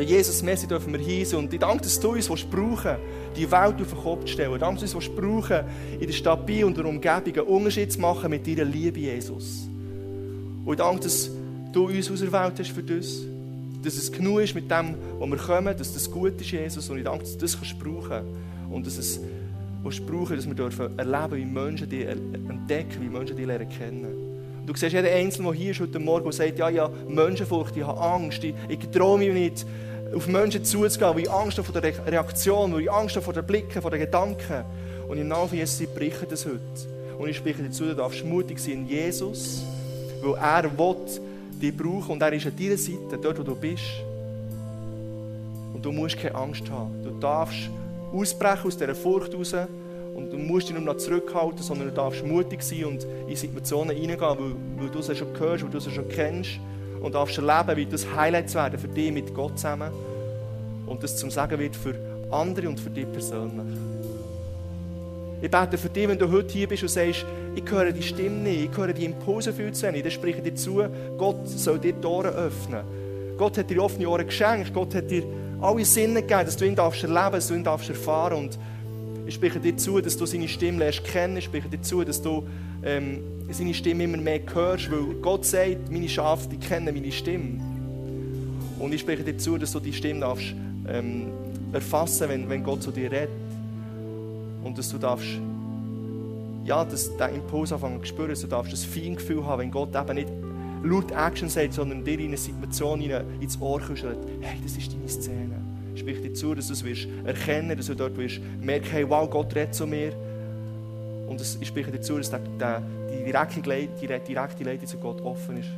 Jesus, 0.00 0.42
Messi 0.42 0.66
dürfen 0.66 0.92
wir 0.92 1.00
hier 1.00 1.38
und 1.38 1.52
ich 1.52 1.60
danke, 1.60 1.82
dass 1.82 2.00
du 2.00 2.12
uns 2.12 2.28
brauchen 2.28 2.96
die 3.36 3.50
Welt 3.50 3.80
auf 3.80 3.88
den 3.88 3.98
Kopf 3.98 4.20
zu 4.22 4.28
stellen. 4.28 4.58
Danke, 4.58 4.80
dass 4.80 4.92
du 4.92 4.98
uns 4.98 5.08
brauchen 5.08 5.60
in 6.00 6.06
der 6.06 6.12
Stadt 6.12 6.46
Biel 6.46 6.64
und 6.64 6.76
der 6.76 6.86
Umgebung 6.86 7.34
einen 7.34 7.46
Unterschied 7.46 7.92
zu 7.92 8.00
machen 8.00 8.30
mit 8.30 8.46
deiner 8.46 8.64
Liebe, 8.64 9.00
Jesus. 9.00 9.68
Und 10.64 10.72
ich 10.72 10.78
danke, 10.78 11.00
dass 11.02 11.30
du 11.72 11.88
uns 11.88 12.10
auserwählt 12.10 12.58
hast 12.58 12.70
für 12.70 12.82
das. 12.82 13.20
Dass 13.82 13.94
es 13.94 14.12
genug 14.12 14.40
ist 14.40 14.54
mit 14.54 14.70
dem, 14.70 14.94
wo 15.18 15.26
wir 15.26 15.36
kommen, 15.36 15.76
dass 15.76 15.92
das 15.92 16.10
gut 16.10 16.40
ist, 16.40 16.50
Jesus. 16.50 16.88
Und 16.88 16.98
ich 16.98 17.04
danke, 17.04 17.24
dass 17.24 17.32
du 17.32 17.38
das 17.38 17.58
kannst 17.58 17.78
brauchen 17.78 18.22
und 18.70 18.86
dass 18.86 18.96
es 18.96 19.20
brauchen, 19.82 20.36
dass 20.36 20.46
wir 20.46 20.54
dürfen 20.54 20.98
erleben, 20.98 21.36
wie 21.36 21.44
Menschen 21.44 21.88
die 21.88 22.04
entdecken, 22.04 23.00
wie 23.00 23.08
Menschen 23.08 23.36
die 23.36 23.44
lernen 23.44 23.68
kennen. 23.68 24.31
Du 24.66 24.74
siehst 24.74 24.92
jeden 24.92 25.06
Einzelnen, 25.06 25.50
der 25.50 25.60
hier 25.60 25.70
ist 25.72 25.80
heute 25.80 25.98
Morgen 25.98 26.26
und 26.26 26.32
sagt, 26.32 26.58
ja, 26.58 26.68
ja, 26.68 26.88
Menschenfurcht, 27.08 27.76
ich 27.76 27.84
habe 27.84 28.00
Angst, 28.00 28.44
ich, 28.44 28.54
ich 28.68 28.78
traue 28.90 29.18
mich 29.18 29.32
nicht, 29.32 29.66
auf 30.14 30.28
Menschen 30.28 30.64
zuzugehen, 30.64 31.14
weil 31.14 31.22
ich 31.22 31.30
Angst 31.30 31.58
habe 31.58 31.70
vor 31.70 31.80
der 31.80 32.06
Reaktion, 32.06 32.72
weil 32.72 32.82
ich 32.82 32.90
Angst 32.90 33.16
habe 33.16 33.24
vor 33.24 33.32
den 33.32 33.44
Blicken, 33.44 33.82
vor 33.82 33.90
den 33.90 34.00
Gedanken. 34.00 34.64
Und 35.08 35.18
im 35.18 35.28
Namen 35.28 35.48
von 35.48 35.58
Jesus, 35.58 35.80
ich 35.80 35.92
breche 35.92 36.26
das 36.26 36.46
heute. 36.46 36.60
Und 37.18 37.28
ich 37.28 37.36
spreche 37.36 37.62
dazu, 37.62 37.84
du 37.84 37.94
darfst 37.94 38.24
mutig 38.24 38.58
sein 38.58 38.72
in 38.72 38.88
Jesus, 38.88 39.62
weil 40.22 40.34
er 40.34 40.78
will 40.78 40.96
dich 41.60 41.76
brauchen 41.76 42.12
und 42.12 42.22
er 42.22 42.32
ist 42.32 42.46
an 42.46 42.56
deiner 42.56 42.76
Seite, 42.76 43.18
dort 43.20 43.38
wo 43.38 43.42
du 43.42 43.54
bist. 43.54 43.82
Und 45.74 45.84
du 45.84 45.92
musst 45.92 46.18
keine 46.18 46.34
Angst 46.34 46.70
haben. 46.70 47.02
Du 47.02 47.10
darfst 47.18 47.70
ausbrechen 48.12 48.66
aus 48.66 48.76
dieser 48.76 48.94
Furcht 48.94 49.34
raus. 49.34 49.54
Und 50.14 50.32
du 50.32 50.36
musst 50.36 50.68
dich 50.68 50.74
nicht 50.74 50.84
noch 50.84 50.96
zurückhalten, 50.96 51.62
sondern 51.62 51.88
du 51.88 51.94
darfst 51.94 52.24
mutig 52.24 52.62
sein 52.62 52.84
und 52.84 53.06
in 53.26 53.36
Situationen 53.36 53.96
hineingehen, 53.96 54.20
weil, 54.20 54.54
weil 54.76 54.90
du 54.90 55.00
sie 55.02 55.14
schon 55.16 55.28
hörst, 55.38 55.64
weil 55.64 55.70
du 55.70 55.80
sie 55.80 55.90
schon 55.90 56.08
kennst. 56.08 56.60
Und 57.00 57.14
darfst 57.14 57.36
erleben, 57.36 57.76
wie 57.76 57.86
das 57.86 58.06
Highlights 58.14 58.54
werden 58.54 58.78
für 58.78 58.88
dich 58.88 59.10
mit 59.10 59.34
Gott 59.34 59.58
zusammen. 59.58 59.90
Und 60.86 61.02
das 61.02 61.16
zum 61.16 61.30
Sagen 61.30 61.58
wird 61.58 61.74
für 61.74 61.94
andere 62.30 62.68
und 62.68 62.78
für 62.78 62.90
dich 62.90 63.10
persönlich. 63.10 63.78
Ich 65.40 65.50
bete 65.50 65.76
für 65.76 65.88
dich, 65.88 66.06
wenn 66.06 66.18
du 66.18 66.30
heute 66.30 66.52
hier 66.52 66.68
bist 66.68 66.84
und 66.84 66.88
sagst, 66.88 67.26
ich 67.56 67.68
höre 67.68 67.90
die 67.90 68.02
Stimme 68.02 68.36
nicht, 68.36 68.70
ich 68.70 68.76
höre 68.76 68.92
die 68.92 69.04
Impulse 69.04 69.52
viel 69.52 69.72
zu 69.72 69.86
wenig, 69.88 70.02
dann 70.02 70.12
spreche 70.12 70.38
ich 70.38 70.44
dir 70.44 70.54
zu, 70.54 70.84
Gott 71.18 71.48
soll 71.48 71.80
dir 71.80 71.92
die 71.92 72.06
Ohren 72.06 72.32
öffnen. 72.32 72.84
Gott 73.36 73.58
hat 73.58 73.68
dir 73.68 73.82
offene 73.82 74.08
Ohren 74.08 74.26
geschenkt, 74.26 74.72
Gott 74.72 74.94
hat 74.94 75.10
dir 75.10 75.24
alle 75.60 75.84
Sinne 75.84 76.22
gegeben, 76.22 76.44
dass 76.44 76.56
du 76.56 76.64
ihn 76.64 76.76
darfst 76.76 77.02
dass 77.02 77.48
du 77.48 77.54
ihn 77.54 77.64
darfst 77.64 77.88
erfahren. 77.88 78.38
Und 78.38 78.58
ich 79.32 79.36
spreche 79.36 79.60
dir 79.60 79.74
zu, 79.78 79.98
dass 80.02 80.18
du 80.18 80.26
seine 80.26 80.46
Stimme 80.46 80.80
lernst 80.80 81.04
kennen. 81.04 81.38
Ich 81.38 81.44
spreche 81.44 81.66
dir 81.66 81.80
zu, 81.80 82.04
dass 82.04 82.20
du 82.20 82.46
ähm, 82.84 83.20
seine 83.50 83.72
Stimme 83.72 84.04
immer 84.04 84.18
mehr 84.18 84.40
hörst, 84.52 84.92
weil 84.92 85.14
Gott 85.22 85.46
sagt, 85.46 85.90
meine 85.90 86.06
Schafe, 86.06 86.50
die 86.50 86.58
kennen 86.58 86.94
meine 86.94 87.10
Stimme. 87.10 87.58
Und 88.78 88.92
ich 88.92 89.00
spreche 89.00 89.24
dir 89.24 89.38
zu, 89.38 89.56
dass 89.56 89.72
du 89.72 89.80
die 89.80 89.94
Stimme 89.94 90.20
darfst 90.20 90.54
ähm, 90.86 91.28
erfassen, 91.72 92.28
wenn, 92.28 92.46
wenn 92.50 92.62
Gott 92.62 92.82
zu 92.82 92.90
dir 92.90 93.10
redet. 93.10 93.30
Und 94.62 94.76
dass 94.76 94.90
du 94.90 94.98
darfst, 94.98 95.40
ja, 96.66 96.84
dass 96.84 97.16
der 97.16 97.30
Impuls 97.30 97.72
anfangen 97.72 98.00
zu 98.00 98.08
spüren, 98.08 98.28
dass 98.28 98.42
du 98.42 98.48
darfst 98.48 98.74
das 98.74 98.84
Feingefühl 98.84 99.46
haben, 99.46 99.62
wenn 99.62 99.70
Gott 99.70 99.96
eben 99.96 100.14
nicht 100.14 100.28
laut 100.84 101.10
Action 101.10 101.48
sagt, 101.48 101.72
sondern 101.72 102.04
dir 102.04 102.18
in 102.18 102.26
eine 102.26 102.36
Situation 102.36 103.00
ins 103.40 103.58
Ohr 103.62 103.80
kuschelt. 103.80 104.18
Hey, 104.42 104.58
das 104.62 104.76
ist 104.76 104.92
deine 104.92 105.08
Szene. 105.08 105.71
Sprich 105.94 106.22
dir 106.22 106.32
zu, 106.32 106.54
dass 106.54 106.68
du 106.68 106.72
es 106.72 106.84
wirst 106.84 107.06
erkennen, 107.24 107.76
dass 107.76 107.86
du 107.86 107.94
dort 107.94 108.16
wirst 108.16 108.40
merken, 108.60 108.88
hey, 108.90 109.08
wow, 109.08 109.28
Gott 109.28 109.54
redet 109.54 109.74
zu 109.74 109.86
mir. 109.86 110.12
Und 111.26 111.40
ich 111.40 111.68
spreche 111.68 111.90
dir 111.90 112.00
zu, 112.00 112.16
dass 112.18 112.30
die, 112.30 112.38
die, 112.38 113.24
direkte 113.24 113.60
Leitung, 113.68 113.96
die 114.00 114.06
direkte 114.06 114.86
zu 114.86 114.98
Gott 114.98 115.20
offen 115.22 115.58
ist. 115.58 115.68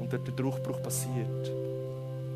Und 0.00 0.12
dort 0.12 0.26
der 0.26 0.34
Durchbruch 0.34 0.82
passiert. 0.82 1.52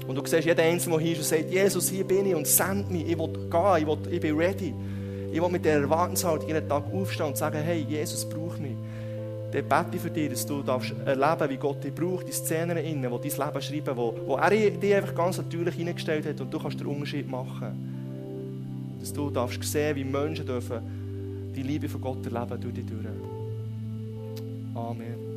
Und 0.07 0.17
du 0.17 0.27
siehst 0.27 0.45
jeden 0.45 0.61
Einzelnen, 0.61 0.99
der 0.99 1.07
hier 1.07 1.13
ist 1.13 1.19
und 1.19 1.25
sagt, 1.27 1.51
Jesus, 1.51 1.89
hier 1.89 2.05
bin 2.05 2.27
ich 2.27 2.35
und 2.35 2.47
send 2.47 2.91
mich, 2.91 3.09
ich 3.09 3.19
will 3.19 3.29
gehen, 3.29 3.77
ich, 3.79 3.87
will, 3.87 3.99
ich 4.11 4.21
bin 4.21 4.37
ready. 4.37 4.75
Ich 5.33 5.41
will 5.41 5.49
mit 5.49 5.65
dieser 5.65 5.81
Erwartungshaltung 5.81 6.49
jeden 6.49 6.69
Tag 6.69 6.85
aufstehen 6.93 7.27
und 7.27 7.37
sagen, 7.37 7.63
hey, 7.63 7.87
Jesus 7.89 8.29
braucht 8.29 8.61
mich 8.61 8.77
dann 9.53 9.69
bete 9.69 9.97
ich 9.97 10.01
für 10.03 10.11
dich, 10.11 10.31
dass 10.31 10.47
du 10.47 10.63
darfst 10.63 10.95
erleben 11.05 11.51
wie 11.51 11.57
Gott 11.57 11.85
dich 11.85 11.95
braucht, 11.95 12.27
die 12.27 12.33
Szenen 12.33 12.79
innen, 12.79 13.11
wo 13.11 13.19
dein 13.19 13.31
Leben 13.31 13.63
schreiben, 13.63 13.97
wo, 13.97 14.15
wo 14.27 14.37
er 14.37 14.51
dich 14.51 14.95
einfach 14.95 15.15
ganz 15.15 15.37
natürlich 15.39 15.75
hineingestellt 15.75 16.27
hat 16.27 16.41
und 16.41 16.53
du 16.53 16.59
kannst 16.59 16.81
den 16.81 16.87
Unterschied 16.87 17.31
machen. 17.31 18.97
Dass 18.99 19.13
du 19.13 19.31
darfst 19.31 19.63
sehen, 19.63 19.97
wie 19.97 20.05
Menschen 20.05 20.47
dürfen 20.47 20.81
die 21.55 21.63
Liebe 21.63 21.89
von 21.89 22.01
Gott 22.01 22.25
erleben 22.25 22.61
durch 22.61 22.75
dich 22.75 22.87
durch. 22.87 23.07
Amen. 24.75 25.32